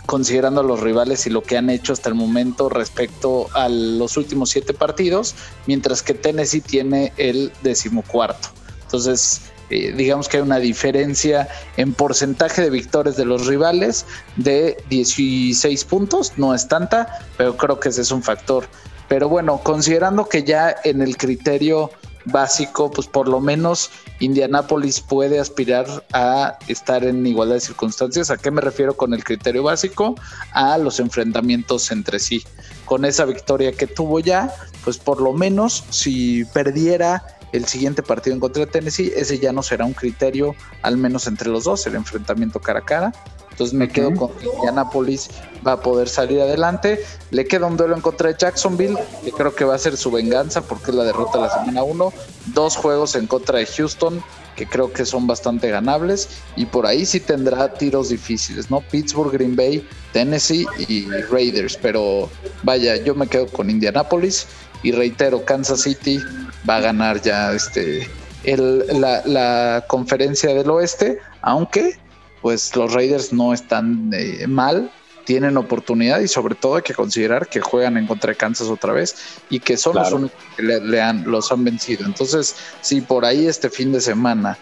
considerando 0.07 0.63
a 0.63 0.65
los 0.65 0.81
rivales 0.81 1.27
y 1.27 1.31
lo 1.31 1.43
que 1.43 1.59
han 1.59 1.69
hecho 1.69 1.93
hasta 1.93 2.09
el 2.09 2.15
momento 2.15 2.71
respecto 2.71 3.47
a 3.53 3.69
los 3.69 4.17
últimos 4.17 4.49
siete 4.49 4.73
partidos, 4.73 5.35
mientras 5.67 6.03
que 6.03 6.15
Tennessee 6.15 6.63
tiene 6.63 7.13
el 7.19 7.53
decimocuarto. 7.63 8.49
Entonces, 8.85 9.43
eh, 9.69 9.93
digamos 9.95 10.29
que 10.29 10.39
hay 10.39 10.43
una 10.43 10.61
diferencia 10.61 11.47
en 11.77 11.93
porcentaje 11.93 12.63
de 12.63 12.71
victorias 12.71 13.19
de 13.19 13.27
los 13.27 13.47
rivales 13.47 14.07
de 14.37 14.83
16 14.89 15.85
puntos, 15.85 16.33
no 16.39 16.55
es 16.55 16.69
tanta, 16.69 17.29
pero 17.37 17.59
creo 17.59 17.79
que 17.79 17.91
ese 17.91 18.01
es 18.01 18.11
un 18.11 18.23
factor 18.23 18.65
pero 19.09 19.29
bueno, 19.29 19.61
considerando 19.63 20.29
que 20.29 20.45
ya 20.45 20.77
en 20.85 21.03
el 21.03 21.17
criterio 21.17 21.91
básico, 22.27 22.91
pues 22.91 23.07
por 23.07 23.29
lo 23.29 23.41
menos 23.41 23.91
Indianapolis 24.21 25.01
puede 25.01 25.41
aspirar 25.41 26.05
a 26.13 26.59
estar 26.69 27.05
en 27.05 27.27
igualdad 27.27 27.55
de 27.55 27.61
circunstancias. 27.61 28.31
¿A 28.31 28.37
qué 28.37 28.51
me 28.51 28.61
refiero 28.61 28.97
con 28.97 29.15
el 29.15 29.25
criterio 29.25 29.63
básico? 29.63 30.15
A 30.53 30.79
los 30.79 31.01
enfrentamientos 31.01 31.91
entre 31.91 32.19
sí. 32.19 32.45
Con 32.85 33.05
esa 33.05 33.25
victoria 33.25 33.73
que 33.73 33.87
tuvo 33.87 34.21
ya, 34.21 34.55
pues 34.85 34.99
por 34.99 35.21
lo 35.21 35.33
menos 35.33 35.85
si 35.91 36.45
perdiera 36.47 37.25
el 37.53 37.65
siguiente 37.65 38.03
partido 38.03 38.35
en 38.35 38.41
contra 38.41 38.67
de 38.67 38.71
Tennessee, 38.71 39.13
ese 39.17 39.39
ya 39.39 39.53
no 39.53 39.63
será 39.63 39.87
un 39.87 39.95
criterio, 39.95 40.55
al 40.83 40.99
menos 40.99 41.27
entre 41.27 41.49
los 41.49 41.65
dos, 41.65 41.87
el 41.87 41.95
enfrentamiento 41.95 42.61
cara 42.61 42.81
a 42.81 42.85
cara. 42.85 43.13
Entonces 43.59 43.77
me 43.77 43.89
quedo 43.89 44.15
con 44.15 44.31
que 44.35 44.47
Indianapolis 44.47 45.31
va 45.67 45.73
a 45.73 45.81
poder 45.81 46.09
salir 46.09 46.41
adelante. 46.41 47.05
Le 47.33 47.45
queda 47.45 47.67
un 47.67 47.77
duelo 47.77 47.97
en 47.97 48.01
contra 48.01 48.29
de 48.29 48.37
Jacksonville, 48.39 48.97
que 49.25 49.33
creo 49.33 49.53
que 49.53 49.65
va 49.65 49.75
a 49.75 49.79
ser 49.79 49.97
su 49.97 50.13
venganza 50.13 50.63
porque 50.63 50.93
es 50.93 50.97
la 50.97 51.03
derrota 51.03 51.39
de 51.39 51.45
la 51.49 51.51
semana 51.51 51.83
1. 51.83 52.13
Dos 52.55 52.77
juegos 52.77 53.17
en 53.17 53.27
contra 53.27 53.59
de 53.59 53.67
Houston, 53.67 54.23
que 54.55 54.65
creo 54.65 54.93
que 54.93 55.05
son 55.05 55.27
bastante 55.27 55.71
ganables. 55.71 56.29
Y 56.55 56.67
por 56.67 56.87
ahí 56.87 57.05
sí 57.05 57.19
tendrá 57.19 57.75
tiros 57.75 58.11
difíciles, 58.11 58.71
¿no? 58.71 58.81
Pittsburgh, 58.81 59.33
Green 59.33 59.57
Bay, 59.57 59.85
Tennessee 60.13 60.65
y 60.87 61.11
Raiders. 61.29 61.77
Pero 61.83 62.31
vaya, 62.63 62.95
yo 62.95 63.17
me 63.17 63.27
quedo 63.27 63.49
con 63.49 63.71
Indianapolis. 63.71 64.47
Y 64.85 64.93
reitero, 64.93 65.45
Kansas 65.45 65.81
City 65.81 66.21
va 66.69 66.77
a 66.77 66.81
ganar 66.81 67.21
ya 67.23 67.53
este 67.55 68.09
la, 68.45 69.23
la 69.27 69.85
conferencia 69.89 70.55
del 70.55 70.71
oeste, 70.71 71.19
aunque 71.43 71.99
pues 72.43 72.75
los 72.77 72.93
Raiders 72.93 73.33
no 73.33 73.53
están 73.53 74.11
eh, 74.13 74.47
mal, 74.47 74.91
tienen 75.25 75.59
oportunidad 75.59 76.21
y 76.21 76.29
sobre 76.29 76.55
todo 76.55 76.77
hay 76.77 76.83
que 76.83 76.95
considerar 76.95 77.49
que 77.49 77.61
juegan 77.61 77.99
en 77.99 78.07
contra 78.07 78.31
de 78.31 78.37
Kansas 78.37 78.69
otra 78.69 78.95
vez 78.95 79.15
y 79.51 79.61
que 79.61 79.77
son 79.77 79.97
los 79.97 80.11
únicos 80.11 80.39
que 80.57 80.63
le, 80.63 81.01
han, 81.03 81.31
los 81.31 81.53
han 81.53 81.65
vencido. 81.65 82.07
Entonces, 82.07 82.57
si 82.81 83.03
por 83.03 83.27
ahí 83.27 83.47
este 83.47 83.69
fin 83.69 83.93
de 83.93 84.01
semana 84.01 84.57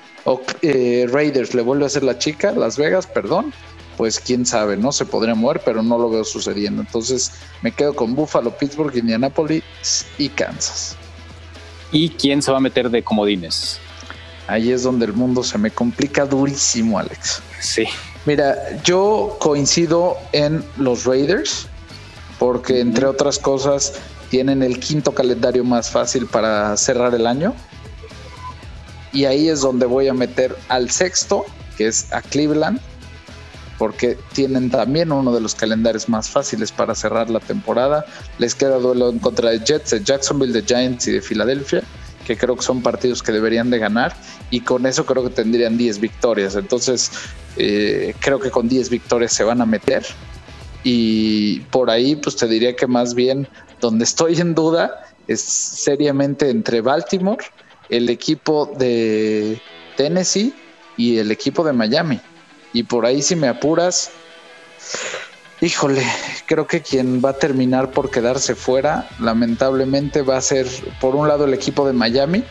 eh, 0.62 1.06
Raiders 1.08 1.54
le 1.54 1.62
vuelve 1.62 1.84
a 1.84 1.86
hacer 1.86 2.02
la 2.02 2.18
chica, 2.18 2.50
Las 2.50 2.76
Vegas, 2.76 3.06
perdón, 3.06 3.52
pues 3.96 4.18
quién 4.18 4.44
sabe, 4.44 4.76
no 4.76 4.90
se 4.90 5.06
podría 5.06 5.34
mover, 5.34 5.62
pero 5.64 5.82
no 5.82 5.98
lo 5.98 6.10
veo 6.10 6.24
sucediendo. 6.24 6.82
Entonces 6.82 7.32
me 7.62 7.70
quedo 7.70 7.94
con 7.94 8.16
Buffalo, 8.16 8.50
Pittsburgh, 8.50 8.94
Indianapolis 8.96 9.62
y 10.18 10.28
Kansas. 10.28 10.96
¿Y 11.92 12.08
quién 12.10 12.42
se 12.42 12.50
va 12.50 12.58
a 12.58 12.60
meter 12.60 12.90
de 12.90 13.04
comodines? 13.04 13.80
Ahí 14.48 14.70
es 14.70 14.84
donde 14.84 15.06
el 15.06 15.12
mundo 15.12 15.42
se 15.42 15.58
me 15.58 15.70
complica 15.70 16.24
durísimo, 16.24 16.98
Alex. 16.98 17.42
Sí. 17.60 17.84
Mira, 18.26 18.56
yo 18.82 19.36
coincido 19.40 20.16
en 20.32 20.64
los 20.76 21.04
Raiders, 21.04 21.66
porque 22.38 22.80
entre 22.80 23.06
otras 23.06 23.38
cosas 23.38 23.94
tienen 24.30 24.62
el 24.62 24.78
quinto 24.78 25.12
calendario 25.12 25.64
más 25.64 25.90
fácil 25.90 26.26
para 26.26 26.76
cerrar 26.76 27.14
el 27.14 27.26
año. 27.26 27.54
Y 29.12 29.24
ahí 29.24 29.48
es 29.48 29.60
donde 29.60 29.86
voy 29.86 30.08
a 30.08 30.14
meter 30.14 30.56
al 30.68 30.90
sexto, 30.90 31.44
que 31.76 31.88
es 31.88 32.12
a 32.12 32.22
Cleveland, 32.22 32.80
porque 33.78 34.18
tienen 34.32 34.70
también 34.70 35.10
uno 35.10 35.32
de 35.32 35.40
los 35.40 35.54
calendarios 35.54 36.08
más 36.08 36.28
fáciles 36.28 36.70
para 36.70 36.94
cerrar 36.94 37.30
la 37.30 37.40
temporada. 37.40 38.04
Les 38.38 38.54
queda 38.54 38.78
duelo 38.78 39.10
en 39.10 39.18
contra 39.18 39.50
de 39.50 39.60
Jets, 39.60 39.90
de 39.90 40.04
Jacksonville, 40.04 40.52
de 40.52 40.62
Giants 40.62 41.08
y 41.08 41.12
de 41.12 41.22
Filadelfia 41.22 41.82
que 42.26 42.36
creo 42.36 42.56
que 42.56 42.62
son 42.62 42.82
partidos 42.82 43.22
que 43.22 43.32
deberían 43.32 43.70
de 43.70 43.78
ganar 43.78 44.16
y 44.50 44.60
con 44.60 44.84
eso 44.84 45.06
creo 45.06 45.22
que 45.22 45.30
tendrían 45.30 45.78
10 45.78 46.00
victorias. 46.00 46.56
Entonces 46.56 47.12
eh, 47.56 48.14
creo 48.18 48.40
que 48.40 48.50
con 48.50 48.68
10 48.68 48.90
victorias 48.90 49.32
se 49.32 49.44
van 49.44 49.60
a 49.60 49.66
meter 49.66 50.04
y 50.82 51.60
por 51.70 51.90
ahí 51.90 52.16
pues 52.16 52.36
te 52.36 52.46
diría 52.46 52.74
que 52.74 52.86
más 52.86 53.14
bien 53.14 53.48
donde 53.80 54.04
estoy 54.04 54.40
en 54.40 54.54
duda 54.54 55.04
es 55.28 55.40
seriamente 55.40 56.50
entre 56.50 56.80
Baltimore, 56.80 57.44
el 57.88 58.08
equipo 58.08 58.72
de 58.78 59.60
Tennessee 59.96 60.52
y 60.96 61.18
el 61.18 61.30
equipo 61.30 61.64
de 61.64 61.72
Miami. 61.72 62.20
Y 62.72 62.82
por 62.82 63.06
ahí 63.06 63.22
si 63.22 63.36
me 63.36 63.48
apuras, 63.48 64.10
Híjole, 65.66 66.04
creo 66.46 66.68
que 66.68 66.80
quien 66.80 67.20
va 67.20 67.30
a 67.30 67.38
terminar 67.38 67.90
por 67.90 68.08
quedarse 68.08 68.54
fuera, 68.54 69.08
lamentablemente, 69.18 70.22
va 70.22 70.36
a 70.36 70.40
ser 70.40 70.68
por 71.00 71.16
un 71.16 71.26
lado 71.26 71.44
el 71.44 71.54
equipo 71.54 71.84
de 71.84 71.92
Miami. 71.92 72.44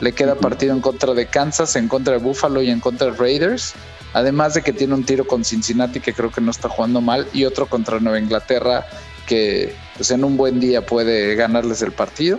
Le 0.00 0.12
queda 0.12 0.34
partido 0.34 0.74
en 0.74 0.82
contra 0.82 1.14
de 1.14 1.24
Kansas, 1.24 1.76
en 1.76 1.88
contra 1.88 2.12
de 2.12 2.18
Buffalo 2.18 2.60
y 2.60 2.68
en 2.68 2.80
contra 2.80 3.10
de 3.10 3.16
Raiders. 3.16 3.72
Además 4.12 4.52
de 4.52 4.60
que 4.60 4.74
tiene 4.74 4.92
un 4.92 5.04
tiro 5.04 5.26
con 5.26 5.46
Cincinnati 5.46 5.98
que 6.00 6.12
creo 6.12 6.30
que 6.30 6.42
no 6.42 6.50
está 6.50 6.68
jugando 6.68 7.00
mal 7.00 7.26
y 7.32 7.46
otro 7.46 7.64
contra 7.64 8.00
Nueva 8.00 8.18
Inglaterra 8.18 8.84
que 9.26 9.74
pues 9.96 10.10
en 10.10 10.22
un 10.22 10.36
buen 10.36 10.60
día 10.60 10.84
puede 10.84 11.36
ganarles 11.36 11.80
el 11.80 11.92
partido. 11.92 12.38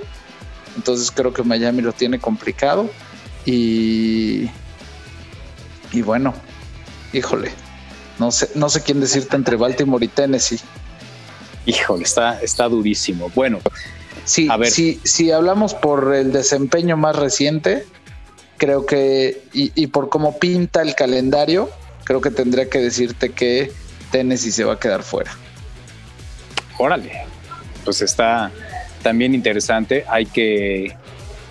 Entonces 0.76 1.10
creo 1.10 1.34
que 1.34 1.42
Miami 1.42 1.82
lo 1.82 1.94
tiene 1.94 2.20
complicado 2.20 2.88
y 3.48 4.48
y 5.92 6.04
bueno, 6.04 6.36
híjole, 7.14 7.52
no 8.20 8.32
sé, 8.32 8.50
no 8.56 8.70
sé 8.70 8.84
quién 8.84 9.00
decirte 9.00 9.36
entre 9.36 9.56
Baltimore 9.56 10.04
y 10.04 10.08
Tennessee. 10.08 10.60
Híjole, 11.66 12.04
está, 12.04 12.42
está 12.42 12.68
durísimo. 12.68 13.32
Bueno, 13.36 13.60
sí, 14.26 14.48
a 14.50 14.58
ver. 14.58 14.72
Si, 14.72 15.00
si 15.04 15.32
hablamos 15.32 15.74
por 15.74 16.14
el 16.14 16.32
desempeño 16.32 16.98
más 16.98 17.16
reciente, 17.16 17.86
creo 18.58 18.86
que, 18.86 19.44
y, 19.54 19.72
y 19.76 19.88
por 19.88 20.10
cómo 20.10 20.38
pinta 20.40 20.82
el 20.82 20.96
calendario, 20.96 21.70
creo 22.04 22.22
que 22.22 22.32
tendría 22.32 22.70
que 22.70 22.80
decirte 22.80 23.30
que 23.30 23.72
Tennessee 24.12 24.52
se 24.52 24.64
va 24.64 24.74
a 24.74 24.80
quedar 24.80 25.04
fuera. 25.04 25.32
Órale, 26.78 27.12
pues 27.84 28.02
está 28.02 28.52
también 29.04 29.34
interesante. 29.36 30.06
Hay 30.10 30.26
que 30.26 30.96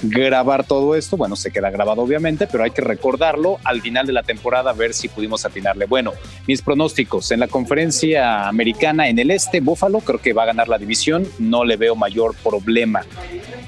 grabar 0.02 0.64
todo 0.64 0.94
esto. 0.94 1.16
Bueno, 1.16 1.36
se 1.36 1.50
queda 1.50 1.70
grabado 1.70 2.02
obviamente, 2.02 2.46
pero 2.46 2.64
hay 2.64 2.70
que 2.70 2.82
recordarlo 2.82 3.58
al 3.64 3.80
final 3.80 4.06
de 4.06 4.12
la 4.12 4.22
temporada, 4.22 4.70
a 4.70 4.74
ver 4.74 4.94
si 4.94 5.08
pudimos 5.08 5.44
atinarle. 5.44 5.86
Bueno, 5.86 6.12
mis 6.46 6.62
pronósticos 6.62 7.30
en 7.30 7.40
la 7.40 7.48
conferencia 7.48 8.48
americana 8.48 9.08
en 9.08 9.18
el 9.18 9.30
este, 9.30 9.60
Buffalo 9.60 10.00
creo 10.00 10.20
que 10.20 10.32
va 10.32 10.44
a 10.44 10.46
ganar 10.46 10.68
la 10.68 10.78
división, 10.78 11.26
no 11.38 11.64
le 11.64 11.76
veo 11.76 11.96
mayor 11.96 12.34
problema. 12.36 13.02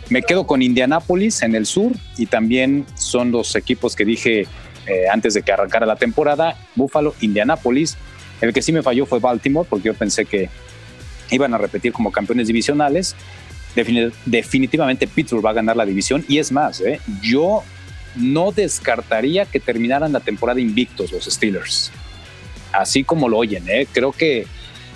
Me 0.08 0.22
quedo 0.22 0.46
con 0.46 0.62
Indianapolis 0.62 1.42
en 1.42 1.54
el 1.54 1.66
sur 1.66 1.92
y 2.16 2.26
también 2.26 2.86
son 2.94 3.30
los 3.30 3.54
equipos 3.56 3.94
que 3.94 4.04
dije 4.04 4.46
eh, 4.86 5.08
antes 5.10 5.34
de 5.34 5.42
que 5.42 5.52
arrancara 5.52 5.86
la 5.86 5.96
temporada, 5.96 6.56
Buffalo, 6.74 7.14
Indianapolis. 7.20 7.96
El 8.40 8.52
que 8.52 8.62
sí 8.62 8.72
me 8.72 8.82
falló 8.82 9.06
fue 9.06 9.18
Baltimore 9.18 9.68
porque 9.68 9.88
yo 9.88 9.94
pensé 9.94 10.24
que 10.24 10.48
iban 11.30 11.54
a 11.54 11.58
repetir 11.58 11.92
como 11.92 12.10
campeones 12.10 12.46
divisionales 12.48 13.14
definitivamente 13.74 15.06
Pittsburgh 15.06 15.44
va 15.44 15.50
a 15.50 15.54
ganar 15.54 15.76
la 15.76 15.86
división 15.86 16.24
y 16.28 16.38
es 16.38 16.52
más, 16.52 16.80
¿eh? 16.80 17.00
yo 17.22 17.62
no 18.16 18.52
descartaría 18.52 19.46
que 19.46 19.60
terminaran 19.60 20.12
la 20.12 20.20
temporada 20.20 20.60
invictos 20.60 21.12
los 21.12 21.24
Steelers, 21.24 21.92
así 22.72 23.04
como 23.04 23.28
lo 23.28 23.38
oyen, 23.38 23.68
¿eh? 23.68 23.86
creo 23.92 24.12
que 24.12 24.46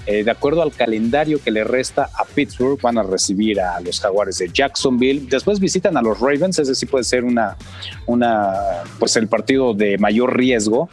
eh, 0.06 0.22
de 0.22 0.30
acuerdo 0.30 0.62
al 0.62 0.72
calendario 0.72 1.42
que 1.42 1.50
le 1.50 1.64
resta 1.64 2.10
a 2.14 2.24
Pittsburgh, 2.26 2.78
van 2.80 2.98
a 2.98 3.02
recibir 3.02 3.58
a 3.60 3.80
los 3.80 4.00
Jaguares 4.00 4.36
de 4.36 4.50
Jacksonville. 4.52 5.26
Después 5.30 5.58
visitan 5.60 5.96
a 5.96 6.02
los 6.02 6.20
Ravens, 6.20 6.58
ese 6.58 6.74
sí 6.74 6.84
puede 6.84 7.04
ser 7.04 7.24
una, 7.24 7.56
una, 8.04 8.82
pues 8.98 9.16
el 9.16 9.28
partido 9.28 9.72
de 9.72 9.96
mayor 9.96 10.36
riesgo 10.36 10.90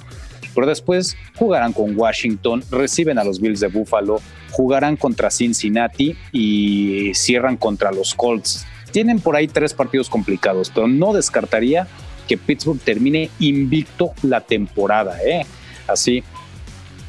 pero 0.54 0.68
después 0.68 1.16
jugarán 1.36 1.74
con 1.74 1.98
Washington, 1.98 2.64
reciben 2.72 3.18
a 3.18 3.24
los 3.24 3.40
Bills 3.40 3.60
de 3.60 3.68
Buffalo, 3.68 4.22
jugarán 4.52 4.98
contra 4.98 5.32
Cincinnati 5.32 6.16
y 6.32 7.14
cierran 7.14 7.58
contra 7.58 7.92
los 7.92 8.14
Colts. 8.14 8.66
Tienen 8.92 9.20
por 9.20 9.36
ahí 9.36 9.48
tres 9.48 9.74
partidos 9.74 10.10
complicados, 10.10 10.72
pero 10.74 10.88
no 10.88 11.14
descartaría 11.14 11.88
que 12.28 12.38
Pittsburgh 12.38 12.80
termine 12.80 13.30
invicto 13.40 14.14
la 14.22 14.42
temporada. 14.42 15.18
¿eh? 15.24 15.46
Así, 15.88 16.24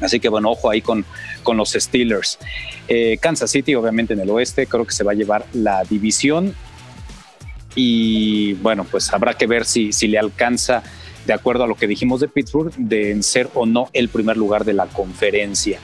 así 0.01 0.19
que 0.19 0.29
bueno, 0.29 0.51
ojo 0.51 0.69
ahí 0.69 0.81
con, 0.81 1.05
con 1.43 1.57
los 1.57 1.71
Steelers. 1.71 2.39
Eh, 2.87 3.17
Kansas 3.21 3.51
City, 3.51 3.75
obviamente 3.75 4.13
en 4.13 4.21
el 4.21 4.29
oeste, 4.29 4.67
creo 4.67 4.85
que 4.85 4.93
se 4.93 5.03
va 5.03 5.11
a 5.11 5.15
llevar 5.15 5.45
la 5.53 5.83
división. 5.83 6.55
Y 7.75 8.53
bueno, 8.55 8.85
pues 8.89 9.11
habrá 9.13 9.33
que 9.33 9.47
ver 9.47 9.65
si, 9.65 9.91
si 9.91 10.07
le 10.07 10.19
alcanza 10.19 10.83
de 11.25 11.33
acuerdo 11.33 11.63
a 11.63 11.67
lo 11.67 11.75
que 11.75 11.87
dijimos 11.87 12.19
de 12.19 12.27
Pittsburgh, 12.27 12.73
de 12.75 13.21
ser 13.23 13.49
o 13.53 13.65
no 13.65 13.89
el 13.93 14.09
primer 14.09 14.37
lugar 14.37 14.65
de 14.65 14.73
la 14.73 14.87
conferencia. 14.87 15.79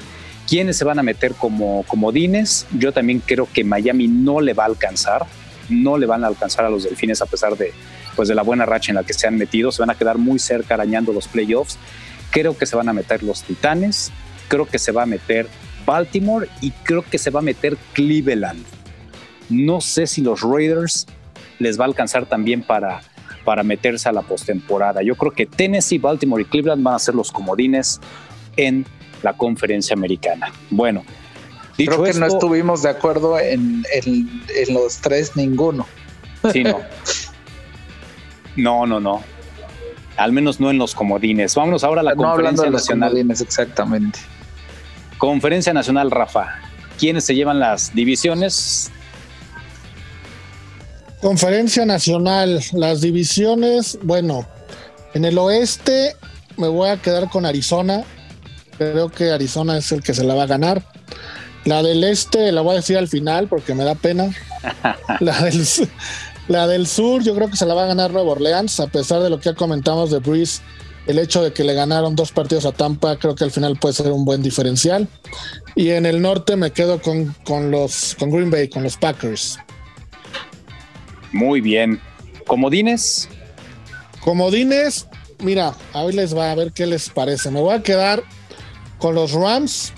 ¿Quiénes 0.48 0.78
se 0.78 0.86
van 0.86 1.00
a 1.00 1.04
meter 1.04 1.34
como 1.34 1.84
comodines? 1.84 2.66
Yo 2.78 2.92
también 2.92 3.22
creo 3.24 3.48
que 3.52 3.64
Miami 3.64 4.08
no 4.08 4.42
le 4.42 4.54
va 4.54 4.64
a 4.64 4.68
alcanzar, 4.68 5.26
no 5.70 5.98
le 5.98 6.08
van 6.08 6.24
a 6.24 6.28
alcanzar 6.28 6.66
a 6.66 6.70
los 6.70 6.84
Delfines 6.84 7.22
a 7.22 7.28
pesar 7.28 7.56
de, 7.56 7.72
pues, 8.16 8.28
de 8.28 8.36
la 8.36 8.42
buena 8.42 8.66
racha 8.66 8.92
en 8.92 8.96
la 8.96 9.04
que 9.04 9.14
se 9.14 9.28
han 9.28 9.38
metido, 9.38 9.72
se 9.72 9.82
van 9.82 9.92
a 9.92 9.96
quedar 9.96 10.18
muy 10.18 10.40
cerca 10.40 10.74
arañando 10.74 11.14
los 11.14 11.28
playoffs. 11.28 11.78
Creo 12.32 12.58
que 12.58 12.66
se 12.66 12.76
van 12.76 12.90
a 12.90 12.94
meter 12.94 13.22
los 13.24 13.44
Titanes, 13.44 14.12
creo 14.48 14.66
que 14.66 14.80
se 14.80 14.92
va 14.92 15.04
a 15.04 15.06
meter 15.06 15.48
Baltimore 15.86 16.48
y 16.62 16.72
creo 16.72 17.04
que 17.04 17.18
se 17.18 17.30
va 17.30 17.40
a 17.40 17.44
meter 17.44 17.78
Cleveland. 17.94 18.66
No 19.50 19.82
sé 19.82 20.08
si 20.08 20.22
los 20.22 20.42
Raiders 20.42 21.08
les 21.60 21.80
va 21.80 21.84
a 21.84 21.88
alcanzar 21.88 22.26
también 22.26 22.62
para 22.62 23.02
para 23.44 23.64
meterse 23.64 24.10
a 24.10 24.12
la 24.12 24.22
postemporada. 24.22 25.02
Yo 25.02 25.16
creo 25.16 25.32
que 25.32 25.46
Tennessee, 25.46 25.98
Baltimore 25.98 26.42
y 26.42 26.46
Cleveland 26.46 26.84
van 26.84 26.96
a 26.96 27.00
ser 27.00 27.16
los 27.16 27.32
comodines 27.32 28.00
en 28.58 28.86
la 29.24 29.34
conferencia 29.34 29.96
americana. 29.96 30.52
Bueno, 30.70 31.04
dicho 31.78 31.92
creo 31.92 32.04
que 32.04 32.20
no 32.20 32.26
estuvimos 32.26 32.84
de 32.84 32.90
acuerdo 32.90 33.40
en, 33.40 33.84
los 34.70 34.98
tres 34.98 35.36
ninguno. 35.36 35.86
Sí, 36.52 36.64
no. 36.64 36.80
No, 38.56 38.86
no, 38.86 39.00
no. 39.00 39.24
Al 40.18 40.34
menos 40.34 40.60
no 40.60 40.70
en 40.70 40.78
los 40.78 40.94
comodines. 40.94 41.56
Vámonos 41.56 41.86
ahora 41.86 42.02
a 42.02 42.04
la 42.04 42.14
no 42.14 42.24
conferencia 42.24 42.66
de 42.66 42.72
nacional. 42.72 43.12
Comodines, 43.12 43.40
exactamente. 43.40 44.20
Conferencia 45.18 45.72
nacional, 45.72 46.12
Rafa. 46.12 46.56
¿Quiénes 46.98 47.24
se 47.24 47.36
llevan 47.36 47.60
las 47.60 47.96
divisiones? 47.96 48.92
Conferencia 51.22 51.86
nacional, 51.86 52.62
las 52.72 53.02
divisiones, 53.02 54.00
bueno, 54.04 54.48
en 55.14 55.26
el 55.26 55.38
oeste 55.38 56.16
me 56.56 56.70
voy 56.70 56.90
a 56.90 57.02
quedar 57.02 57.30
con 57.30 57.46
Arizona. 57.46 58.04
Creo 58.78 59.10
que 59.10 59.32
Arizona 59.32 59.78
es 59.78 59.92
el 59.92 60.02
que 60.02 60.14
se 60.14 60.24
la 60.24 60.34
va 60.34 60.44
a 60.44 60.48
ganar. 60.48 60.82
La 61.66 61.84
del 61.84 62.06
este 62.06 62.52
la 62.54 62.62
voy 62.62 62.74
a 62.74 62.76
decir 62.78 62.98
al 62.98 63.10
final 63.10 63.48
porque 63.48 63.76
me 63.76 63.84
da 63.84 63.96
pena. 63.96 64.30
La 65.20 65.42
del, 65.42 65.66
la 66.48 66.68
del 66.68 66.88
sur 66.88 67.24
yo 67.24 67.34
creo 67.36 67.50
que 67.50 67.58
se 67.58 67.66
la 67.66 67.74
va 67.74 67.84
a 67.84 67.88
ganar 67.88 68.12
Nueva 68.12 68.32
Orleans, 68.32 68.80
a 68.80 68.88
pesar 68.88 69.22
de 69.22 69.30
lo 69.30 69.40
que 69.40 69.46
ya 69.46 69.56
comentamos 69.56 70.12
de 70.12 70.20
Breeze. 70.20 70.62
El 71.08 71.20
hecho 71.20 71.42
de 71.42 71.52
que 71.52 71.64
le 71.64 71.74
ganaron 71.74 72.16
dos 72.16 72.32
partidos 72.32 72.66
a 72.66 72.72
Tampa 72.72 73.18
creo 73.18 73.36
que 73.36 73.44
al 73.44 73.52
final 73.52 73.78
puede 73.78 73.94
ser 73.94 74.12
un 74.12 74.26
buen 74.26 74.42
diferencial. 74.42 75.08
Y 75.76 75.90
en 75.90 76.06
el 76.06 76.22
norte 76.22 76.56
me 76.56 76.72
quedo 76.72 77.02
con, 77.02 77.36
con 77.46 77.72
los 77.72 78.16
con 78.18 78.32
Green 78.32 78.52
Bay, 78.52 78.70
con 78.70 78.84
los 78.84 78.98
Packers. 78.98 79.58
Muy 81.32 81.62
bien. 81.62 82.00
¿Comodines? 82.46 83.30
Comodines, 84.22 85.08
mira, 85.40 85.74
hoy 85.94 86.14
les 86.14 86.36
va 86.36 86.52
a 86.52 86.56
ver 86.56 86.72
qué 86.72 86.86
les 86.86 87.10
parece. 87.10 87.52
Me 87.52 87.62
voy 87.62 87.76
a 87.76 87.84
quedar 87.84 88.24
con 88.98 89.16
los 89.16 89.32
Rams, 89.32 89.94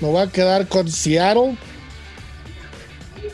me 0.00 0.08
voy 0.08 0.22
a 0.22 0.30
quedar 0.30 0.68
con 0.68 0.90
Seattle 0.90 1.56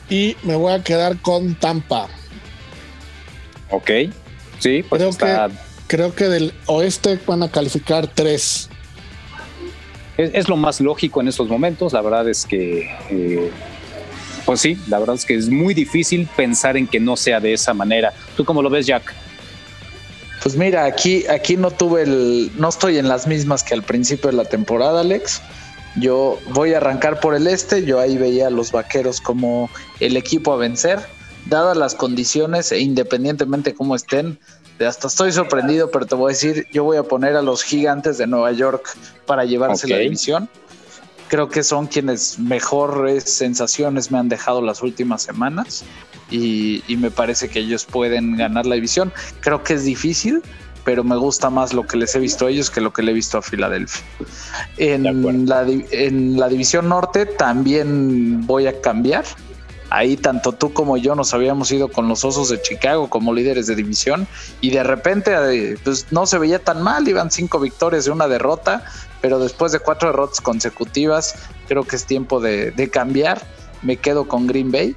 y 0.08 0.36
me 0.42 0.56
voy 0.56 0.72
a 0.72 0.82
quedar 0.82 1.20
con 1.20 1.54
Tampa. 1.54 2.08
Ok, 3.70 3.90
sí, 4.58 4.82
pues 4.82 5.00
creo, 5.00 5.10
está... 5.10 5.48
que, 5.48 5.54
creo 5.86 6.14
que 6.14 6.28
del 6.28 6.52
oeste 6.66 7.18
van 7.26 7.42
a 7.42 7.50
calificar 7.50 8.06
tres. 8.08 8.68
Es, 10.16 10.30
es, 10.34 10.48
lo 10.48 10.56
más 10.56 10.80
lógico 10.80 11.20
en 11.20 11.28
estos 11.28 11.48
momentos. 11.48 11.92
La 11.92 12.02
verdad 12.02 12.28
es 12.28 12.44
que, 12.44 12.90
eh, 13.10 13.50
pues 14.50 14.62
sí, 14.62 14.76
la 14.88 14.98
verdad 14.98 15.14
es 15.14 15.24
que 15.24 15.36
es 15.36 15.48
muy 15.48 15.74
difícil 15.74 16.28
pensar 16.34 16.76
en 16.76 16.88
que 16.88 16.98
no 16.98 17.16
sea 17.16 17.38
de 17.38 17.52
esa 17.52 17.72
manera. 17.72 18.12
¿Tú 18.36 18.44
cómo 18.44 18.62
lo 18.62 18.68
ves, 18.68 18.84
Jack? 18.84 19.14
Pues 20.42 20.56
mira, 20.56 20.86
aquí, 20.86 21.24
aquí 21.28 21.56
no 21.56 21.70
tuve 21.70 22.02
el, 22.02 22.50
no 22.56 22.68
estoy 22.68 22.98
en 22.98 23.06
las 23.06 23.28
mismas 23.28 23.62
que 23.62 23.74
al 23.74 23.84
principio 23.84 24.28
de 24.28 24.36
la 24.36 24.44
temporada, 24.44 25.02
Alex. 25.02 25.40
Yo 26.00 26.40
voy 26.48 26.74
a 26.74 26.78
arrancar 26.78 27.20
por 27.20 27.36
el 27.36 27.46
este, 27.46 27.84
yo 27.84 28.00
ahí 28.00 28.18
veía 28.18 28.48
a 28.48 28.50
los 28.50 28.72
vaqueros 28.72 29.20
como 29.20 29.70
el 30.00 30.16
equipo 30.16 30.52
a 30.52 30.56
vencer, 30.56 30.98
dadas 31.46 31.76
las 31.76 31.94
condiciones 31.94 32.72
e 32.72 32.80
independientemente 32.80 33.72
cómo 33.72 33.94
estén, 33.94 34.36
hasta 34.84 35.06
estoy 35.06 35.30
sorprendido, 35.30 35.92
pero 35.92 36.06
te 36.06 36.16
voy 36.16 36.32
a 36.32 36.34
decir, 36.34 36.66
yo 36.72 36.82
voy 36.82 36.96
a 36.96 37.04
poner 37.04 37.36
a 37.36 37.42
los 37.42 37.62
gigantes 37.62 38.18
de 38.18 38.26
Nueva 38.26 38.50
York 38.50 38.96
para 39.26 39.44
llevarse 39.44 39.86
okay. 39.86 39.96
la 39.96 40.02
división. 40.02 40.50
Creo 41.30 41.48
que 41.48 41.62
son 41.62 41.86
quienes 41.86 42.38
mejores 42.38 43.24
sensaciones 43.24 44.10
me 44.10 44.18
han 44.18 44.28
dejado 44.28 44.60
las 44.60 44.82
últimas 44.82 45.22
semanas 45.22 45.84
y, 46.30 46.82
y 46.86 46.96
me 46.96 47.10
parece 47.10 47.48
que 47.48 47.60
ellos 47.60 47.86
pueden 47.86 48.36
ganar 48.36 48.66
la 48.66 48.74
división. 48.74 49.12
Creo 49.40 49.62
que 49.62 49.74
es 49.74 49.84
difícil, 49.84 50.42
pero 50.84 51.04
me 51.04 51.16
gusta 51.16 51.50
más 51.50 51.72
lo 51.72 51.86
que 51.86 51.96
les 51.96 52.14
he 52.14 52.18
visto 52.18 52.46
a 52.46 52.50
ellos 52.50 52.70
que 52.70 52.80
lo 52.80 52.92
que 52.92 53.02
le 53.02 53.12
he 53.12 53.14
visto 53.14 53.38
a 53.38 53.42
Filadelfia. 53.42 54.02
En 54.76 55.04
la, 55.48 55.66
en 55.68 56.38
la 56.38 56.48
división 56.48 56.88
norte 56.88 57.26
también 57.26 58.46
voy 58.46 58.66
a 58.66 58.80
cambiar. 58.80 59.24
Ahí 59.90 60.16
tanto 60.16 60.52
tú 60.52 60.72
como 60.72 60.96
yo 60.96 61.16
nos 61.16 61.34
habíamos 61.34 61.70
ido 61.72 61.88
con 61.88 62.08
los 62.08 62.24
Osos 62.24 62.48
de 62.48 62.62
Chicago 62.62 63.10
como 63.10 63.34
líderes 63.34 63.66
de 63.66 63.74
división 63.74 64.28
y 64.60 64.70
de 64.70 64.84
repente 64.84 65.76
pues, 65.82 66.06
no 66.12 66.26
se 66.26 66.38
veía 66.38 66.60
tan 66.60 66.80
mal, 66.82 67.08
iban 67.08 67.30
cinco 67.30 67.58
victorias 67.58 68.06
y 68.06 68.10
una 68.10 68.28
derrota, 68.28 68.84
pero 69.20 69.38
después 69.38 69.72
de 69.72 69.78
cuatro 69.78 70.08
derrotas 70.08 70.40
consecutivas 70.40 71.34
creo 71.68 71.84
que 71.84 71.96
es 71.96 72.04
tiempo 72.04 72.40
de, 72.40 72.90
cambiar. 72.92 73.40
Me 73.82 73.96
quedo 73.96 74.28
con 74.28 74.46
Green 74.46 74.70
Bay, 74.70 74.96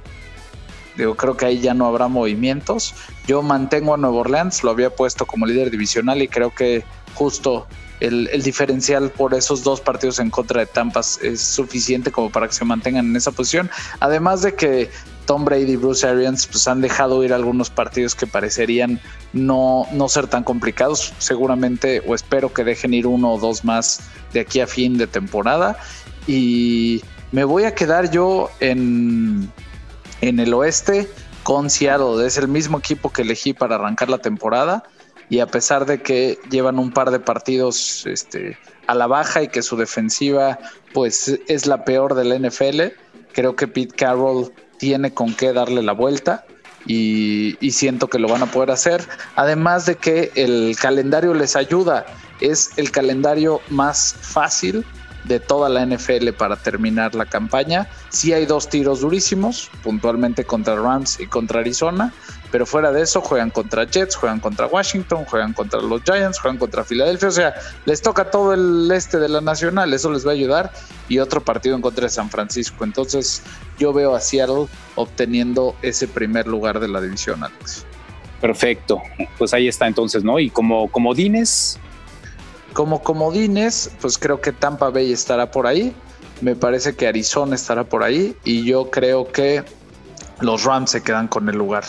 Digo, 0.96 1.16
creo 1.16 1.36
que 1.36 1.46
ahí 1.46 1.60
ya 1.60 1.74
no 1.74 1.86
habrá 1.86 2.06
movimientos. 2.06 2.94
Yo 3.26 3.42
mantengo 3.42 3.94
a 3.94 3.96
Nueva 3.96 4.16
Orleans, 4.18 4.62
lo 4.62 4.70
había 4.70 4.94
puesto 4.94 5.26
como 5.26 5.44
líder 5.44 5.70
divisional 5.70 6.22
y 6.22 6.28
creo 6.28 6.54
que 6.54 6.84
justo 7.14 7.66
el, 8.00 8.28
diferencial 8.42 9.10
por 9.10 9.34
esos 9.34 9.64
dos 9.64 9.80
partidos 9.80 10.18
en 10.18 10.30
contra 10.30 10.60
de 10.60 10.66
Tampa 10.66 11.00
es 11.00 11.40
suficiente 11.40 12.12
como 12.12 12.30
para 12.30 12.46
que 12.46 12.54
se 12.54 12.64
mantengan 12.64 13.06
en 13.06 13.16
esa 13.16 13.32
posición. 13.32 13.70
Además 14.00 14.42
de 14.42 14.54
que 14.54 14.90
Tom 15.26 15.44
Brady 15.44 15.72
y 15.72 15.76
Bruce 15.76 16.06
Arians 16.06 16.46
pues, 16.46 16.68
han 16.68 16.80
dejado 16.80 17.24
ir 17.24 17.32
algunos 17.32 17.70
partidos 17.70 18.14
que 18.14 18.26
parecerían 18.26 19.00
no, 19.34 19.86
no 19.92 20.08
ser 20.08 20.28
tan 20.28 20.44
complicados. 20.44 21.12
Seguramente 21.18 22.02
o 22.06 22.14
espero 22.14 22.52
que 22.52 22.64
dejen 22.64 22.94
ir 22.94 23.06
uno 23.06 23.34
o 23.34 23.38
dos 23.38 23.64
más 23.64 24.00
de 24.32 24.40
aquí 24.40 24.60
a 24.60 24.66
fin 24.66 24.96
de 24.96 25.06
temporada. 25.06 25.76
Y 26.26 27.02
me 27.32 27.44
voy 27.44 27.64
a 27.64 27.74
quedar 27.74 28.10
yo 28.10 28.50
en, 28.60 29.50
en 30.22 30.40
el 30.40 30.54
oeste 30.54 31.08
con 31.42 31.68
Seattle. 31.68 32.24
Es 32.24 32.38
el 32.38 32.48
mismo 32.48 32.78
equipo 32.78 33.10
que 33.10 33.22
elegí 33.22 33.52
para 33.52 33.74
arrancar 33.74 34.08
la 34.08 34.18
temporada 34.18 34.84
y 35.28 35.40
a 35.40 35.46
pesar 35.46 35.86
de 35.86 36.02
que 36.02 36.38
llevan 36.50 36.78
un 36.78 36.92
par 36.92 37.10
de 37.10 37.18
partidos 37.18 38.06
este, 38.06 38.56
a 38.86 38.94
la 38.94 39.06
baja 39.06 39.42
y 39.42 39.48
que 39.48 39.62
su 39.62 39.76
defensiva 39.76 40.58
pues 40.92 41.40
es 41.48 41.66
la 41.66 41.84
peor 41.84 42.14
de 42.14 42.24
la 42.24 42.38
NFL, 42.38 42.82
creo 43.32 43.56
que 43.56 43.66
Pete 43.66 43.94
Carroll 43.96 44.52
tiene 44.78 45.12
con 45.12 45.34
qué 45.34 45.52
darle 45.52 45.82
la 45.82 45.92
vuelta 45.92 46.44
y, 46.86 47.70
siento 47.70 48.08
que 48.08 48.18
lo 48.18 48.28
van 48.28 48.42
a 48.42 48.46
poder 48.46 48.70
hacer. 48.70 49.06
Además 49.36 49.86
de 49.86 49.96
que 49.96 50.32
el 50.34 50.76
calendario 50.80 51.34
les 51.34 51.56
ayuda, 51.56 52.06
es 52.40 52.72
el 52.76 52.90
calendario 52.90 53.60
más 53.68 54.16
fácil 54.20 54.84
de 55.24 55.40
toda 55.40 55.68
la 55.68 55.84
NFL 55.86 56.30
para 56.36 56.56
terminar 56.56 57.14
la 57.14 57.26
campaña. 57.26 57.88
Sí 58.10 58.32
hay 58.32 58.46
dos 58.46 58.68
tiros 58.68 59.00
durísimos, 59.00 59.70
puntualmente 59.82 60.44
contra 60.44 60.76
Rams 60.76 61.18
y 61.18 61.26
contra 61.26 61.60
Arizona, 61.60 62.12
pero 62.54 62.66
fuera 62.66 62.92
de 62.92 63.02
eso 63.02 63.20
juegan 63.20 63.50
contra 63.50 63.82
Jets, 63.82 64.14
juegan 64.14 64.38
contra 64.38 64.68
Washington, 64.68 65.24
juegan 65.24 65.54
contra 65.54 65.80
los 65.80 66.04
Giants, 66.04 66.38
juegan 66.38 66.56
contra 66.56 66.84
Filadelfia, 66.84 67.26
o 67.26 67.32
sea, 67.32 67.54
les 67.84 68.00
toca 68.00 68.30
todo 68.30 68.54
el 68.54 68.88
este 68.92 69.18
de 69.18 69.28
la 69.28 69.40
Nacional, 69.40 69.92
eso 69.92 70.08
les 70.12 70.24
va 70.24 70.30
a 70.30 70.34
ayudar, 70.34 70.72
y 71.08 71.18
otro 71.18 71.40
partido 71.40 71.74
en 71.74 71.82
contra 71.82 72.04
de 72.04 72.10
San 72.10 72.30
Francisco. 72.30 72.84
Entonces 72.84 73.42
yo 73.76 73.92
veo 73.92 74.14
a 74.14 74.20
Seattle 74.20 74.68
obteniendo 74.94 75.74
ese 75.82 76.06
primer 76.06 76.46
lugar 76.46 76.78
de 76.78 76.86
la 76.86 77.00
división, 77.00 77.42
Alex. 77.42 77.84
Perfecto, 78.40 79.02
pues 79.36 79.52
ahí 79.52 79.66
está 79.66 79.88
entonces, 79.88 80.22
¿no? 80.22 80.38
Y 80.38 80.48
como 80.48 80.88
comodines, 80.92 81.80
como 82.72 83.02
comodines, 83.02 83.90
pues 84.00 84.16
creo 84.16 84.40
que 84.40 84.52
Tampa 84.52 84.90
Bay 84.90 85.12
estará 85.12 85.50
por 85.50 85.66
ahí. 85.66 85.92
Me 86.40 86.54
parece 86.54 86.94
que 86.94 87.08
Arizona 87.08 87.56
estará 87.56 87.82
por 87.82 88.04
ahí. 88.04 88.36
Y 88.44 88.62
yo 88.62 88.92
creo 88.92 89.32
que 89.32 89.64
los 90.40 90.62
Rams 90.62 90.92
se 90.92 91.02
quedan 91.02 91.26
con 91.26 91.48
el 91.48 91.56
lugar. 91.56 91.82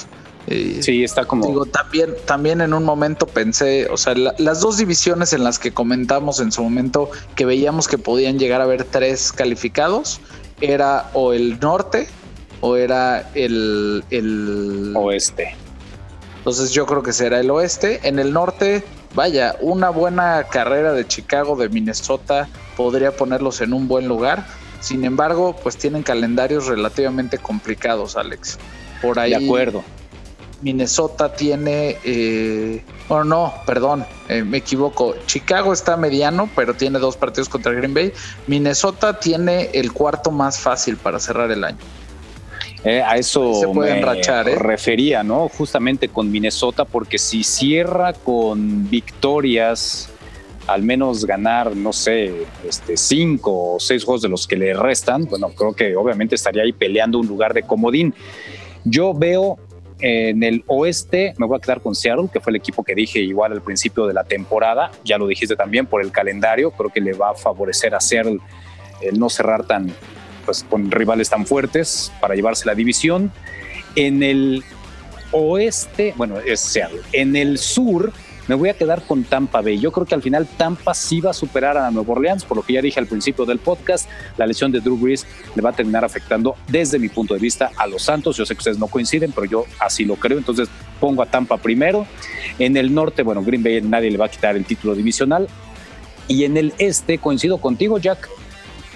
Eh, 0.48 0.80
sí, 0.82 1.04
está 1.04 1.26
como. 1.26 1.48
Digo, 1.48 1.66
también, 1.66 2.14
también 2.26 2.62
en 2.62 2.74
un 2.74 2.84
momento 2.84 3.26
pensé, 3.26 3.88
o 3.90 3.98
sea, 3.98 4.14
la, 4.14 4.36
las 4.38 4.62
dos 4.62 4.78
divisiones 4.78 5.34
en 5.34 5.44
las 5.44 5.58
que 5.58 5.72
comentamos 5.72 6.40
en 6.40 6.52
su 6.52 6.64
momento 6.64 7.10
que 7.36 7.46
veíamos 7.46 7.88
que 7.88 7.98
podían 7.98 8.38
llegar 8.38 8.62
a 8.62 8.66
haber 8.66 8.84
tres 8.84 9.32
calificados, 9.32 10.20
era 10.62 11.10
o 11.14 11.34
el 11.34 11.60
norte 11.60 12.08
o 12.62 12.76
era 12.76 13.30
el, 13.34 14.04
el 14.12 14.94
oeste. 14.96 15.56
Entonces 16.38 16.72
yo 16.72 16.86
creo 16.86 17.02
que 17.02 17.12
será 17.12 17.40
el 17.40 17.50
oeste. 17.50 18.00
En 18.04 18.20
el 18.20 18.32
norte, 18.32 18.84
vaya, 19.16 19.56
una 19.62 19.90
buena 19.90 20.44
carrera 20.44 20.94
de 20.94 21.08
Chicago, 21.08 21.56
de 21.56 21.70
Minnesota, 21.70 22.48
podría 22.78 23.16
ponerlos 23.16 23.62
en 23.62 23.74
un 23.74 23.88
buen 23.88 24.08
lugar. 24.08 24.46
Sin 24.80 25.06
embargo, 25.06 25.56
pues 25.64 25.78
tienen 25.78 26.04
calendarios 26.04 26.68
relativamente 26.68 27.40
complicados, 27.40 28.16
Alex. 28.16 28.60
Por 29.02 29.18
ahí. 29.18 29.32
De 29.32 29.44
acuerdo. 29.44 29.84
Minnesota 30.62 31.34
tiene. 31.34 31.98
Eh, 32.04 32.84
bueno, 33.08 33.24
no, 33.26 33.54
perdón, 33.66 34.06
eh, 34.30 34.44
me 34.44 34.58
equivoco. 34.58 35.16
Chicago 35.26 35.74
está 35.74 35.98
mediano, 35.98 36.50
pero 36.56 36.74
tiene 36.74 37.00
dos 37.00 37.18
partidos 37.18 37.50
contra 37.50 37.74
Green 37.74 37.94
Bay. 37.94 38.12
Minnesota 38.48 39.20
tiene 39.20 39.70
el 39.74 39.92
cuarto 39.92 40.32
más 40.32 40.60
fácil 40.60 40.98
para 40.98 41.20
cerrar 41.20 41.52
el 41.52 41.64
año. 41.64 41.78
Eh, 42.84 43.02
a 43.02 43.18
eso 43.18 43.54
se 43.56 43.68
me 43.68 43.98
enrachar, 43.98 44.48
¿eh? 44.48 44.56
refería, 44.56 45.24
¿no? 45.24 45.50
Justamente 45.50 46.08
con 46.08 46.32
Minnesota, 46.32 46.86
porque 46.86 47.18
si 47.18 47.44
cierra 47.44 48.14
con 48.14 48.88
victorias, 48.92 50.10
al 50.68 50.84
menos 50.84 51.26
ganar, 51.26 51.76
no 51.76 51.92
sé, 51.92 52.46
este, 52.68 52.96
cinco 52.96 53.74
o 53.74 53.80
seis 53.80 54.04
juegos 54.04 54.22
de 54.22 54.30
los 54.30 54.46
que 54.46 54.56
le 54.56 54.76
restan, 54.76 55.26
bueno, 55.26 55.50
creo 55.50 55.74
que 55.74 55.96
obviamente 55.96 56.36
estaría 56.36 56.62
ahí 56.62 56.74
peleando 56.74 57.18
un 57.18 57.28
lugar 57.28 57.56
de 57.56 57.64
comodín. 57.64 58.14
Yo 58.84 59.16
veo 59.16 59.58
en 60.00 60.44
el 60.44 60.64
oeste, 60.68 61.34
me 61.38 61.46
voy 61.46 61.58
a 61.58 61.60
quedar 61.60 61.82
con 61.82 61.96
Seattle, 61.96 62.28
que 62.32 62.40
fue 62.40 62.52
el 62.52 62.58
equipo 62.58 62.84
que 62.84 62.96
dije 62.96 63.20
igual 63.20 63.52
al 63.54 63.62
principio 63.62 64.08
de 64.08 64.14
la 64.14 64.24
temporada, 64.24 64.92
ya 65.04 65.18
lo 65.18 65.28
dijiste 65.28 65.56
también 65.56 65.86
por 65.86 66.02
el 66.02 66.12
calendario, 66.12 66.72
creo 66.72 66.92
que 66.92 67.02
le 67.02 67.14
va 67.14 67.32
a 67.32 67.34
favorecer 67.36 67.96
a 67.96 68.00
Seattle 68.00 68.40
el 69.02 69.20
no 69.20 69.30
cerrar 69.30 69.66
tan, 69.66 69.94
pues 70.46 70.64
con 70.64 70.92
rivales 70.92 71.30
tan 71.30 71.46
fuertes 71.46 72.12
para 72.20 72.36
llevarse 72.36 72.66
la 72.66 72.76
división. 72.76 73.32
En 73.96 74.24
el 74.24 74.64
oeste, 75.32 76.14
bueno, 76.18 76.40
es 76.40 76.60
Seattle. 76.60 77.02
En 77.14 77.36
el 77.36 77.58
sur, 77.58 78.12
me 78.48 78.56
voy 78.56 78.70
a 78.70 78.74
quedar 78.74 79.02
con 79.04 79.24
Tampa 79.24 79.62
Bay. 79.62 79.80
Yo 79.80 79.92
creo 79.92 80.06
que 80.06 80.16
al 80.16 80.22
final 80.22 80.46
Tampa 80.46 80.94
sí 80.94 81.22
va 81.22 81.32
a 81.32 81.34
superar 81.34 81.78
a 81.78 81.90
Nueva 81.92 82.14
Orleans, 82.14 82.46
por 82.46 82.58
lo 82.58 82.64
que 82.64 82.74
ya 82.74 82.82
dije 82.82 83.00
al 83.00 83.08
principio 83.08 83.46
del 83.46 83.60
podcast, 83.60 84.10
la 84.38 84.46
lesión 84.46 84.72
de 84.72 84.80
Drew 84.80 84.98
Brees 84.98 85.26
le 85.56 85.62
va 85.62 85.72
a 85.72 85.74
terminar 85.74 86.06
afectando 86.06 86.56
desde 86.68 87.00
mi 87.00 87.10
punto 87.10 87.34
de 87.34 87.40
vista 87.40 87.72
a 87.76 87.88
los 87.88 88.04
Santos. 88.04 88.38
Yo 88.38 88.46
sé 88.46 88.54
que 88.54 88.60
ustedes 88.60 88.80
no 88.80 88.88
coinciden, 88.88 89.32
pero 89.32 89.46
yo 89.46 89.66
así 89.80 90.06
lo 90.06 90.16
creo. 90.16 90.38
Entonces 90.38 90.70
pongo 91.00 91.22
a 91.24 91.26
Tampa 91.26 91.58
primero. 91.58 92.06
En 92.60 92.78
el 92.78 92.94
norte, 92.94 93.24
bueno, 93.24 93.44
Green 93.44 93.64
Bay 93.64 93.82
nadie 93.82 94.12
le 94.12 94.18
va 94.18 94.26
a 94.26 94.30
quitar 94.30 94.56
el 94.56 94.66
título 94.66 94.96
divisional. 94.96 95.48
Y 96.28 96.44
en 96.44 96.58
el 96.58 96.74
este, 96.78 97.18
coincido 97.18 97.60
contigo, 97.60 97.98
Jack, 97.98 98.30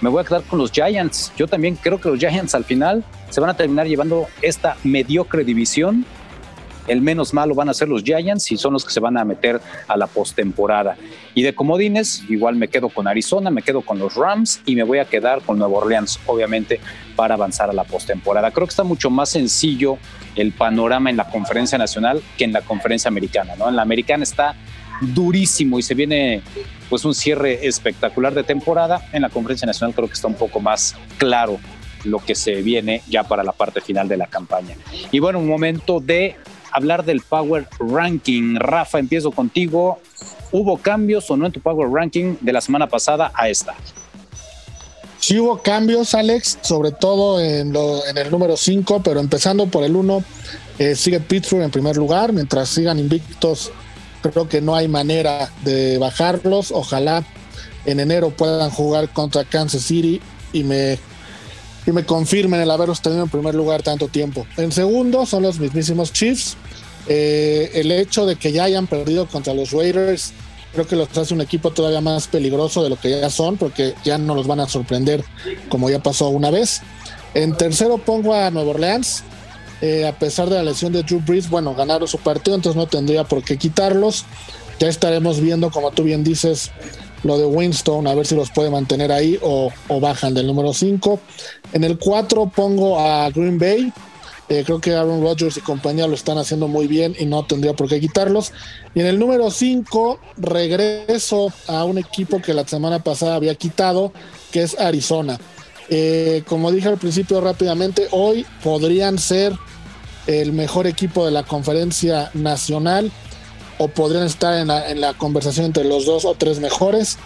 me 0.02 0.10
voy 0.10 0.22
a 0.22 0.26
quedar 0.26 0.44
con 0.44 0.60
los 0.60 0.72
Giants. 0.72 1.32
Yo 1.38 1.48
también 1.48 1.76
creo 1.76 2.00
que 2.00 2.10
los 2.10 2.20
Giants 2.20 2.56
al 2.56 2.64
final 2.64 3.04
se 3.30 3.42
van 3.42 3.50
a 3.50 3.58
terminar 3.58 3.88
llevando 3.88 4.28
esta 4.42 4.78
mediocre 4.84 5.44
división 5.44 6.06
el 6.90 7.02
menos 7.02 7.34
malo 7.34 7.56
van 7.56 7.70
a 7.70 7.74
ser 7.74 7.88
los 7.88 8.04
Giants 8.04 8.52
y 8.52 8.58
son 8.58 8.74
los 8.74 8.84
que 8.84 8.92
se 8.92 9.00
van 9.00 9.18
a 9.18 9.24
meter 9.24 9.62
a 9.88 9.96
la 9.96 10.08
postemporada. 10.08 10.98
Y 11.34 11.44
de 11.44 11.54
comodines, 11.54 12.24
igual 12.28 12.56
me 12.56 12.68
quedo 12.68 12.90
con 12.90 13.08
Arizona, 13.08 13.50
me 13.50 13.62
quedo 13.62 13.82
con 13.82 14.00
los 14.00 14.16
Rams 14.16 14.62
y 14.66 14.76
me 14.76 14.84
voy 14.84 14.98
a 14.98 15.06
quedar 15.06 15.42
con 15.42 15.58
Nueva 15.58 15.78
Orleans, 15.78 16.20
obviamente, 16.26 16.80
para 17.16 17.36
avanzar 17.36 17.70
a 17.70 17.74
la 17.74 17.84
postemporada. 17.84 18.52
Creo 18.52 18.68
que 18.68 18.72
está 18.72 18.84
mucho 18.84 19.10
más 19.10 19.30
sencillo 19.30 19.98
el 20.36 20.52
panorama 20.52 21.10
en 21.10 21.18
la 21.18 21.30
conferencia 21.30 21.78
nacional 21.78 22.22
que 22.38 22.44
en 22.44 22.54
la 22.54 22.62
conferencia 22.62 23.08
americana. 23.08 23.56
¿no? 23.56 23.70
En 23.70 23.76
la 23.76 23.84
americana 23.84 24.24
está 24.24 24.56
durísimo 25.02 25.80
y 25.80 25.82
se 25.82 25.94
viene 25.94 26.42
pues 26.90 27.06
un 27.06 27.14
cierre 27.14 27.68
espectacular 27.68 28.34
de 28.34 28.44
temporada. 28.44 29.08
En 29.14 29.22
la 29.22 29.30
conferencia 29.30 29.66
nacional 29.66 29.94
creo 29.94 30.08
que 30.08 30.14
está 30.14 30.28
un 30.28 30.36
poco 30.36 30.60
más 30.60 30.96
claro 31.18 31.60
lo 32.04 32.20
que 32.20 32.36
se 32.36 32.62
viene 32.62 33.02
ya 33.10 33.24
para 33.24 33.44
la 33.44 33.52
parte 33.52 33.82
final 33.82 34.08
de 34.08 34.18
la 34.18 34.28
campaña. 34.28 34.76
Y 35.12 35.20
bueno, 35.20 35.40
un 35.40 35.48
momento 35.48 36.00
de 36.00 36.36
hablar 36.72 37.06
del 37.06 37.22
Power 37.22 37.68
Ranking. 37.80 38.56
Rafa, 38.56 39.00
empiezo 39.00 39.32
contigo. 39.32 40.00
¿Hubo 40.52 40.78
cambios 40.78 41.30
o 41.30 41.38
no 41.38 41.46
en 41.46 41.52
tu 41.52 41.60
Power 41.60 41.90
Ranking 41.90 42.36
de 42.42 42.54
la 42.54 42.62
semana 42.62 42.88
pasada 42.88 43.32
a 43.36 43.50
esta? 43.50 43.76
Sí 45.20 45.38
hubo 45.38 45.62
cambios, 45.62 46.16
Alex, 46.16 46.60
sobre 46.62 46.92
todo 46.92 47.42
en, 47.42 47.76
el 47.76 48.32
número 48.32 48.56
5, 48.56 49.02
pero 49.04 49.20
empezando 49.20 49.68
por 49.68 49.84
el 49.84 49.96
1, 49.96 50.24
eh, 50.80 50.96
sigue 50.96 51.20
Pittsburgh 51.20 51.64
en 51.64 51.72
primer 51.72 51.98
lugar, 51.98 52.32
mientras 52.32 52.70
sigan 52.70 53.00
invictos, 53.00 53.72
creo 54.22 54.48
que 54.48 54.62
no 54.62 54.76
hay 54.76 54.88
manera 54.88 55.52
de 55.64 55.98
bajarlos. 55.98 56.72
Ojalá 56.72 57.26
en 57.86 58.00
enero 58.00 58.30
puedan 58.30 58.70
jugar 58.70 59.10
contra 59.10 59.44
Kansas 59.44 59.84
City 59.84 60.22
y 60.54 60.64
me 60.64 60.98
y 61.86 61.92
me 61.92 62.06
confirmen 62.06 62.62
el 62.62 62.72
haberlos 62.72 63.02
tenido 63.02 63.24
en 63.24 63.30
primer 63.30 63.56
lugar 63.56 63.82
tanto 63.82 64.08
tiempo. 64.08 64.46
En 64.58 64.72
segundo 64.72 65.26
son 65.26 65.44
los 65.44 65.60
mismísimos 65.60 66.14
Chiefs. 66.14 66.58
Eh, 67.08 67.72
el 67.76 67.92
hecho 67.92 68.26
de 68.26 68.36
que 68.36 68.52
ya 68.52 68.66
hayan 68.66 68.86
perdido 68.86 69.26
contra 69.28 69.54
los 69.54 69.72
Raiders 69.72 70.34
creo 70.74 70.88
que 70.88 70.96
los 70.96 71.18
hace 71.18 71.34
un 71.34 71.42
equipo 71.42 71.72
todavía 71.72 72.02
más 72.02 72.28
peligroso 72.28 72.84
de 72.84 72.90
lo 72.90 72.96
que 72.96 73.10
ya 73.10 73.30
son, 73.30 73.58
porque 73.58 73.96
ya 74.04 74.18
no 74.18 74.36
los 74.36 74.48
van 74.48 74.60
a 74.60 74.68
sorprender 74.68 75.24
como 75.70 75.90
ya 75.90 76.00
pasó 76.00 76.30
una 76.30 76.52
vez. 76.52 76.82
En 77.34 77.56
tercero 77.56 77.98
pongo 77.98 78.34
a 78.34 78.50
Nueva 78.52 78.72
Orleans. 78.72 79.24
Eh, 79.82 80.06
a 80.06 80.12
pesar 80.12 80.50
de 80.50 80.58
la 80.58 80.64
lesión 80.64 80.92
de 80.92 81.04
Drew 81.04 81.22
Brees, 81.22 81.50
bueno, 81.50 81.74
ganaron 81.74 82.06
su 82.06 82.18
partido, 82.18 82.56
entonces 82.56 82.76
no 82.76 82.88
tendría 82.88 83.24
por 83.24 83.44
qué 83.44 83.58
quitarlos. 83.58 84.26
Ya 84.78 84.90
estaremos 84.90 85.40
viendo, 85.40 85.72
como 85.72 85.92
tú 85.92 86.04
bien 86.04 86.24
dices, 86.24 86.72
lo 87.24 87.38
de 87.38 87.46
Winston, 87.46 88.08
a 88.08 88.14
ver 88.14 88.26
si 88.26 88.36
los 88.36 88.52
puede 88.52 88.70
mantener 88.70 89.12
ahí 89.12 89.40
o, 89.42 89.72
bajan 90.00 90.34
del 90.34 90.48
número 90.48 90.74
5. 90.74 91.20
En 91.74 91.84
el 91.84 91.98
4 91.98 92.52
pongo 92.56 93.00
a 93.00 93.30
Green 93.30 93.58
Bay. 93.58 93.92
Eh, 94.48 94.64
creo 94.66 94.82
que 94.82 94.96
Aaron 94.96 95.22
Rodgers 95.22 95.58
y 95.58 95.62
compañía 95.62 96.08
lo 96.08 96.16
están 96.16 96.40
haciendo 96.40 96.68
muy 96.68 96.88
bien 96.88 97.16
y 97.20 97.26
no 97.26 97.46
tendría 97.46 97.74
por 97.74 97.88
qué 97.88 98.00
quitarlos. 98.00 98.52
Y 98.96 99.02
en 99.02 99.06
el 99.06 99.20
número 99.20 99.52
5 99.52 100.20
regreso 100.38 101.54
a 101.68 101.84
un 101.84 102.00
equipo 102.00 102.42
que 102.42 102.56
la 102.56 102.68
semana 102.68 103.04
pasada 103.04 103.36
había 103.36 103.54
quitado, 103.54 104.12
que 104.52 104.64
es 104.64 104.80
Arizona. 104.80 105.40
Eh, 105.90 106.44
como 106.48 106.72
dije 106.72 106.88
al 106.88 106.98
principio 106.98 107.42
rápidamente, 107.42 108.08
hoy 108.12 108.46
podrían 108.64 109.20
ser 109.20 109.54
el 110.26 110.52
mejor 110.52 110.88
equipo 110.88 111.26
de 111.26 111.32
la 111.32 111.44
conferencia 111.44 112.32
nacional 112.34 113.12
o 113.80 113.88
podrían 113.88 114.26
estar 114.26 114.54
en 114.54 115.02
la, 115.02 115.14
conversación 115.16 115.66
entre 115.66 115.86
los 115.86 116.06
dos 116.06 116.26
o 116.26 116.36
tres 116.36 116.60
mejores. 116.60 117.18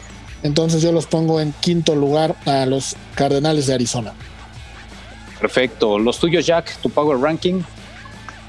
Entonces 0.43 0.82
yo 0.82 0.91
los 0.91 1.08
pongo 1.08 1.41
en 1.41 1.51
quinto 1.51 1.95
lugar 1.95 2.36
a 2.45 2.66
los 2.66 2.95
Cardenales 3.16 3.68
de 3.68 3.74
Arizona. 3.74 4.14
Perfecto. 5.41 5.99
Los 5.99 6.20
tuyos, 6.20 6.45
Jack, 6.45 6.78
tu 6.82 6.89
Power 6.89 7.20
Ranking. 7.20 7.62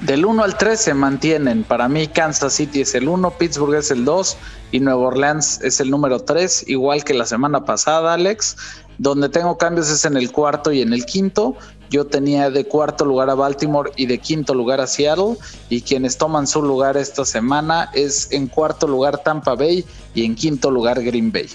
Del 0.01 0.25
1 0.25 0.43
al 0.43 0.57
3 0.57 0.79
se 0.79 0.93
mantienen. 0.93 1.63
Para 1.63 1.87
mí 1.89 2.07
Kansas 2.07 2.53
City 2.53 2.81
es 2.81 2.93
el 2.95 3.07
1, 3.07 3.31
Pittsburgh 3.31 3.75
es 3.75 3.89
el 3.89 4.05
2 4.05 4.37
y 4.71 4.79
Nueva 4.81 5.07
Orleans 5.07 5.61
es 5.63 5.79
el 5.79 5.89
número 5.89 6.19
3, 6.19 6.65
igual 6.67 7.03
que 7.03 7.13
la 7.13 7.25
semana 7.25 7.65
pasada, 7.65 8.13
Alex. 8.13 8.55
Donde 8.97 9.29
tengo 9.29 9.57
cambios 9.57 9.89
es 9.89 10.05
en 10.05 10.15
el 10.15 10.31
cuarto 10.31 10.71
y 10.71 10.81
en 10.81 10.93
el 10.93 11.05
quinto. 11.05 11.55
Yo 11.89 12.05
tenía 12.05 12.49
de 12.49 12.65
cuarto 12.65 13.05
lugar 13.05 13.29
a 13.29 13.35
Baltimore 13.35 13.91
y 13.95 14.05
de 14.05 14.17
quinto 14.17 14.53
lugar 14.53 14.81
a 14.81 14.87
Seattle. 14.87 15.37
Y 15.69 15.81
quienes 15.81 16.17
toman 16.17 16.47
su 16.47 16.61
lugar 16.61 16.97
esta 16.97 17.25
semana 17.25 17.89
es 17.93 18.31
en 18.31 18.47
cuarto 18.47 18.87
lugar 18.87 19.19
Tampa 19.19 19.55
Bay 19.55 19.85
y 20.13 20.25
en 20.25 20.35
quinto 20.35 20.71
lugar 20.71 21.03
Green 21.03 21.31
Bay. 21.31 21.47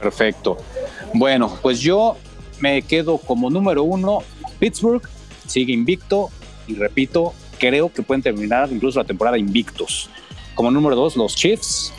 Perfecto. 0.00 0.56
Bueno, 1.14 1.58
pues 1.62 1.80
yo 1.80 2.16
me 2.60 2.82
quedo 2.82 3.18
como 3.18 3.50
número 3.50 3.82
uno. 3.82 4.20
Pittsburgh 4.58 5.02
sigue 5.46 5.72
invicto 5.72 6.30
y 6.66 6.74
repito, 6.74 7.34
creo 7.58 7.92
que 7.92 8.02
pueden 8.02 8.22
terminar 8.22 8.70
incluso 8.70 8.98
la 8.98 9.04
temporada 9.04 9.38
invictos. 9.38 10.08
Como 10.54 10.70
número 10.70 10.96
dos, 10.96 11.16
los 11.16 11.34
Chiefs. 11.34 11.92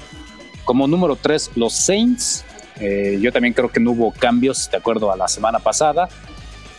Como 0.66 0.88
número 0.88 1.16
tres, 1.16 1.52
los 1.56 1.74
Saints. 1.74 2.46
Eh, 2.80 3.20
yo 3.22 3.32
también 3.32 3.54
creo 3.54 3.70
que 3.70 3.80
no 3.80 3.92
hubo 3.92 4.12
cambios 4.12 4.70
de 4.72 4.78
acuerdo 4.78 5.12
a 5.12 5.18
la 5.18 5.28
semana 5.28 5.60
pasada. 5.60 6.10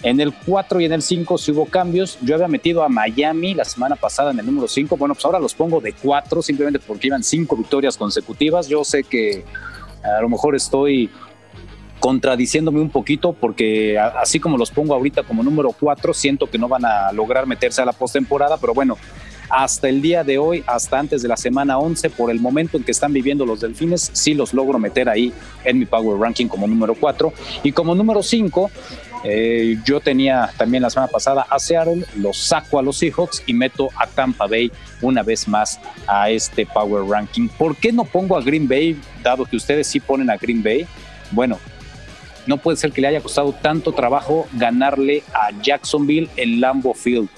En 0.02 0.20
el 0.20 0.34
4 0.34 0.80
y 0.80 0.84
en 0.86 0.92
el 0.92 1.02
5 1.02 1.38
sí 1.38 1.52
hubo 1.52 1.66
cambios. 1.66 2.18
Yo 2.22 2.34
había 2.34 2.48
metido 2.48 2.82
a 2.82 2.88
Miami 2.88 3.54
la 3.54 3.64
semana 3.64 3.94
pasada 3.94 4.32
en 4.32 4.38
el 4.40 4.46
número 4.46 4.66
5. 4.66 4.96
Bueno, 4.96 5.14
pues 5.14 5.24
ahora 5.24 5.38
los 5.38 5.54
pongo 5.54 5.80
de 5.80 5.92
4 5.92 6.42
simplemente 6.42 6.80
porque 6.80 7.06
iban 7.06 7.22
5 7.22 7.56
victorias 7.56 7.96
consecutivas. 7.96 8.66
Yo 8.66 8.82
sé 8.84 9.04
que 9.04 9.44
a 10.02 10.20
lo 10.20 10.28
mejor 10.28 10.56
estoy 10.56 11.08
contradiciéndome 12.00 12.80
un 12.80 12.90
poquito 12.90 13.32
porque 13.32 13.96
así 13.96 14.40
como 14.40 14.58
los 14.58 14.72
pongo 14.72 14.92
ahorita 14.92 15.22
como 15.22 15.44
número 15.44 15.70
4, 15.70 16.12
siento 16.12 16.50
que 16.50 16.58
no 16.58 16.66
van 16.66 16.84
a 16.84 17.12
lograr 17.12 17.46
meterse 17.46 17.80
a 17.80 17.84
la 17.84 17.92
postemporada, 17.92 18.56
pero 18.56 18.74
bueno, 18.74 18.98
hasta 19.52 19.90
el 19.90 20.00
día 20.00 20.24
de 20.24 20.38
hoy, 20.38 20.64
hasta 20.66 20.98
antes 20.98 21.20
de 21.20 21.28
la 21.28 21.36
semana 21.36 21.76
11, 21.76 22.08
por 22.08 22.30
el 22.30 22.40
momento 22.40 22.78
en 22.78 22.84
que 22.84 22.90
están 22.90 23.12
viviendo 23.12 23.44
los 23.44 23.60
Delfines, 23.60 24.10
sí 24.14 24.32
los 24.32 24.54
logro 24.54 24.78
meter 24.78 25.10
ahí 25.10 25.30
en 25.62 25.78
mi 25.78 25.84
Power 25.84 26.18
Ranking 26.18 26.46
como 26.46 26.66
número 26.66 26.94
4. 26.94 27.30
Y 27.62 27.70
como 27.72 27.94
número 27.94 28.22
5, 28.22 28.70
eh, 29.24 29.76
yo 29.84 30.00
tenía 30.00 30.50
también 30.56 30.82
la 30.82 30.88
semana 30.88 31.12
pasada 31.12 31.46
a 31.50 31.58
Seattle, 31.58 32.06
los 32.16 32.38
saco 32.38 32.78
a 32.78 32.82
los 32.82 32.96
Seahawks 32.96 33.42
y 33.46 33.52
meto 33.52 33.90
a 33.94 34.06
Tampa 34.06 34.46
Bay 34.46 34.72
una 35.02 35.22
vez 35.22 35.46
más 35.46 35.78
a 36.06 36.30
este 36.30 36.64
Power 36.64 37.04
Ranking. 37.04 37.48
¿Por 37.48 37.76
qué 37.76 37.92
no 37.92 38.06
pongo 38.06 38.38
a 38.38 38.40
Green 38.40 38.66
Bay, 38.66 38.98
dado 39.22 39.44
que 39.44 39.56
ustedes 39.56 39.86
sí 39.86 40.00
ponen 40.00 40.30
a 40.30 40.38
Green 40.38 40.62
Bay? 40.62 40.86
Bueno, 41.30 41.58
no 42.46 42.56
puede 42.56 42.78
ser 42.78 42.90
que 42.90 43.02
le 43.02 43.08
haya 43.08 43.20
costado 43.20 43.52
tanto 43.52 43.92
trabajo 43.92 44.48
ganarle 44.54 45.22
a 45.34 45.50
Jacksonville 45.60 46.30
en 46.36 46.58
Lambeau 46.58 46.94
Field 46.94 47.28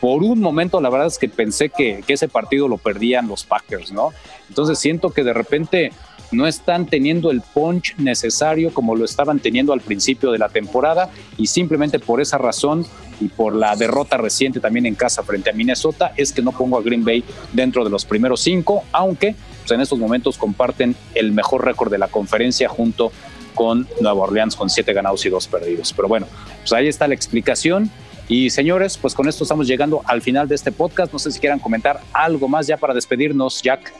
por 0.00 0.22
un 0.22 0.40
momento 0.40 0.80
la 0.80 0.90
verdad 0.90 1.06
es 1.08 1.18
que 1.18 1.28
pensé 1.28 1.70
que, 1.70 2.02
ese 2.08 2.28
partido 2.28 2.68
lo 2.68 2.78
perdían 2.78 3.28
los 3.28 3.44
Packers, 3.44 3.92
¿no? 3.92 4.10
Entonces 4.48 4.78
siento 4.78 5.10
que 5.10 5.24
de 5.24 5.32
repente 5.32 5.92
no 6.30 6.46
están 6.46 6.86
teniendo 6.86 7.30
el 7.30 7.40
punch 7.40 7.96
necesario 7.96 8.72
como 8.72 8.94
lo 8.94 9.04
estaban 9.04 9.40
teniendo 9.40 9.72
al 9.72 9.80
principio 9.80 10.30
de 10.30 10.38
la 10.38 10.48
temporada 10.48 11.10
y 11.38 11.46
simplemente 11.46 11.98
por 11.98 12.20
esa 12.20 12.36
razón 12.36 12.84
y 13.20 13.28
por 13.28 13.54
la 13.54 13.76
derrota 13.76 14.16
reciente 14.16 14.60
también 14.60 14.86
en 14.86 14.94
casa 14.94 15.22
frente 15.22 15.50
a 15.50 15.52
Minnesota 15.52 16.12
es 16.16 16.32
que 16.32 16.42
no 16.42 16.52
pongo 16.52 16.78
a 16.78 16.82
Green 16.82 17.04
Bay 17.04 17.24
dentro 17.52 17.82
de 17.82 17.90
los 17.90 18.04
primeros 18.04 18.40
cinco, 18.40 18.84
aunque 18.92 19.34
pues, 19.60 19.70
en 19.72 19.80
estos 19.80 19.98
momentos 19.98 20.36
comparten 20.38 20.94
el 21.14 21.32
mejor 21.32 21.64
récord 21.64 21.90
de 21.90 21.98
la 21.98 22.08
conferencia 22.08 22.68
junto 22.68 23.10
con 23.54 23.88
Nueva 24.00 24.20
Orleans 24.20 24.54
con 24.54 24.70
siete 24.70 24.92
ganados 24.92 25.26
y 25.26 25.30
dos 25.30 25.48
perdidos. 25.48 25.92
Pero 25.92 26.06
bueno, 26.06 26.26
pues 26.60 26.72
ahí 26.72 26.86
está 26.86 27.08
la 27.08 27.14
explicación. 27.14 27.90
Y 28.28 28.50
señores, 28.50 28.98
pues 28.98 29.14
con 29.14 29.26
esto 29.26 29.44
estamos 29.44 29.66
llegando 29.66 30.02
al 30.04 30.20
final 30.20 30.46
de 30.46 30.54
este 30.54 30.70
podcast. 30.70 31.12
No 31.12 31.18
sé 31.18 31.32
si 31.32 31.40
quieran 31.40 31.58
comentar 31.58 32.00
algo 32.12 32.46
más 32.46 32.66
ya 32.66 32.76
para 32.76 32.92
despedirnos, 32.92 33.62
Jack. 33.62 33.92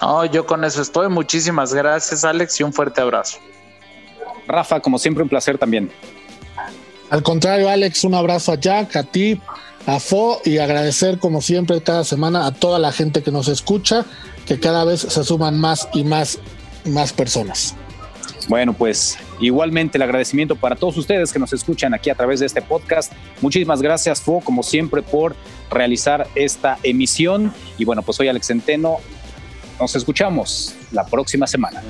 No, 0.00 0.24
yo 0.24 0.46
con 0.46 0.64
eso 0.64 0.80
estoy. 0.80 1.08
Muchísimas 1.08 1.74
gracias, 1.74 2.24
Alex, 2.24 2.60
y 2.60 2.62
un 2.62 2.72
fuerte 2.72 3.00
abrazo. 3.00 3.38
Rafa, 4.46 4.80
como 4.80 4.98
siempre, 4.98 5.22
un 5.22 5.28
placer 5.28 5.58
también. 5.58 5.90
Al 7.10 7.22
contrario, 7.22 7.68
Alex, 7.68 8.04
un 8.04 8.14
abrazo 8.14 8.52
a 8.52 8.54
Jack, 8.56 8.94
a 8.96 9.02
ti, 9.02 9.40
a 9.86 9.98
Fo 9.98 10.40
y 10.44 10.58
agradecer 10.58 11.18
como 11.18 11.40
siempre 11.40 11.82
cada 11.82 12.04
semana 12.04 12.46
a 12.46 12.52
toda 12.52 12.78
la 12.78 12.92
gente 12.92 13.22
que 13.22 13.30
nos 13.30 13.48
escucha, 13.48 14.04
que 14.46 14.60
cada 14.60 14.84
vez 14.84 15.00
se 15.00 15.24
suman 15.24 15.58
más 15.58 15.88
y 15.94 16.04
más, 16.04 16.38
más 16.84 17.12
personas. 17.12 17.74
Bueno, 18.48 18.72
pues 18.72 19.18
igualmente 19.40 19.98
el 19.98 20.02
agradecimiento 20.02 20.56
para 20.56 20.76
todos 20.76 20.96
ustedes 20.96 21.32
que 21.32 21.38
nos 21.38 21.52
escuchan 21.52 21.94
aquí 21.94 22.10
a 22.10 22.14
través 22.14 22.40
de 22.40 22.46
este 22.46 22.62
podcast. 22.62 23.12
Muchísimas 23.40 23.82
gracias, 23.82 24.20
Fo, 24.20 24.40
como 24.40 24.62
siempre, 24.62 25.02
por 25.02 25.36
realizar 25.70 26.26
esta 26.34 26.78
emisión. 26.82 27.52
Y 27.76 27.84
bueno, 27.84 28.02
pues 28.02 28.16
soy 28.16 28.28
Alex 28.28 28.46
Centeno. 28.46 28.98
Nos 29.80 29.94
escuchamos 29.94 30.74
la 30.92 31.06
próxima 31.06 31.46
semana. 31.46 31.82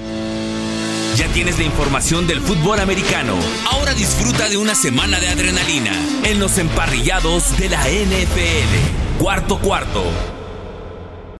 Ya 1.16 1.26
tienes 1.28 1.58
la 1.58 1.64
información 1.64 2.26
del 2.26 2.40
fútbol 2.40 2.78
americano. 2.80 3.34
Ahora 3.72 3.92
disfruta 3.94 4.48
de 4.48 4.56
una 4.56 4.74
semana 4.74 5.18
de 5.18 5.28
adrenalina 5.28 5.92
en 6.24 6.38
los 6.38 6.58
emparrillados 6.58 7.58
de 7.58 7.68
la 7.70 7.82
NFL. 7.82 9.18
Cuarto 9.18 9.58
cuarto 9.58 10.37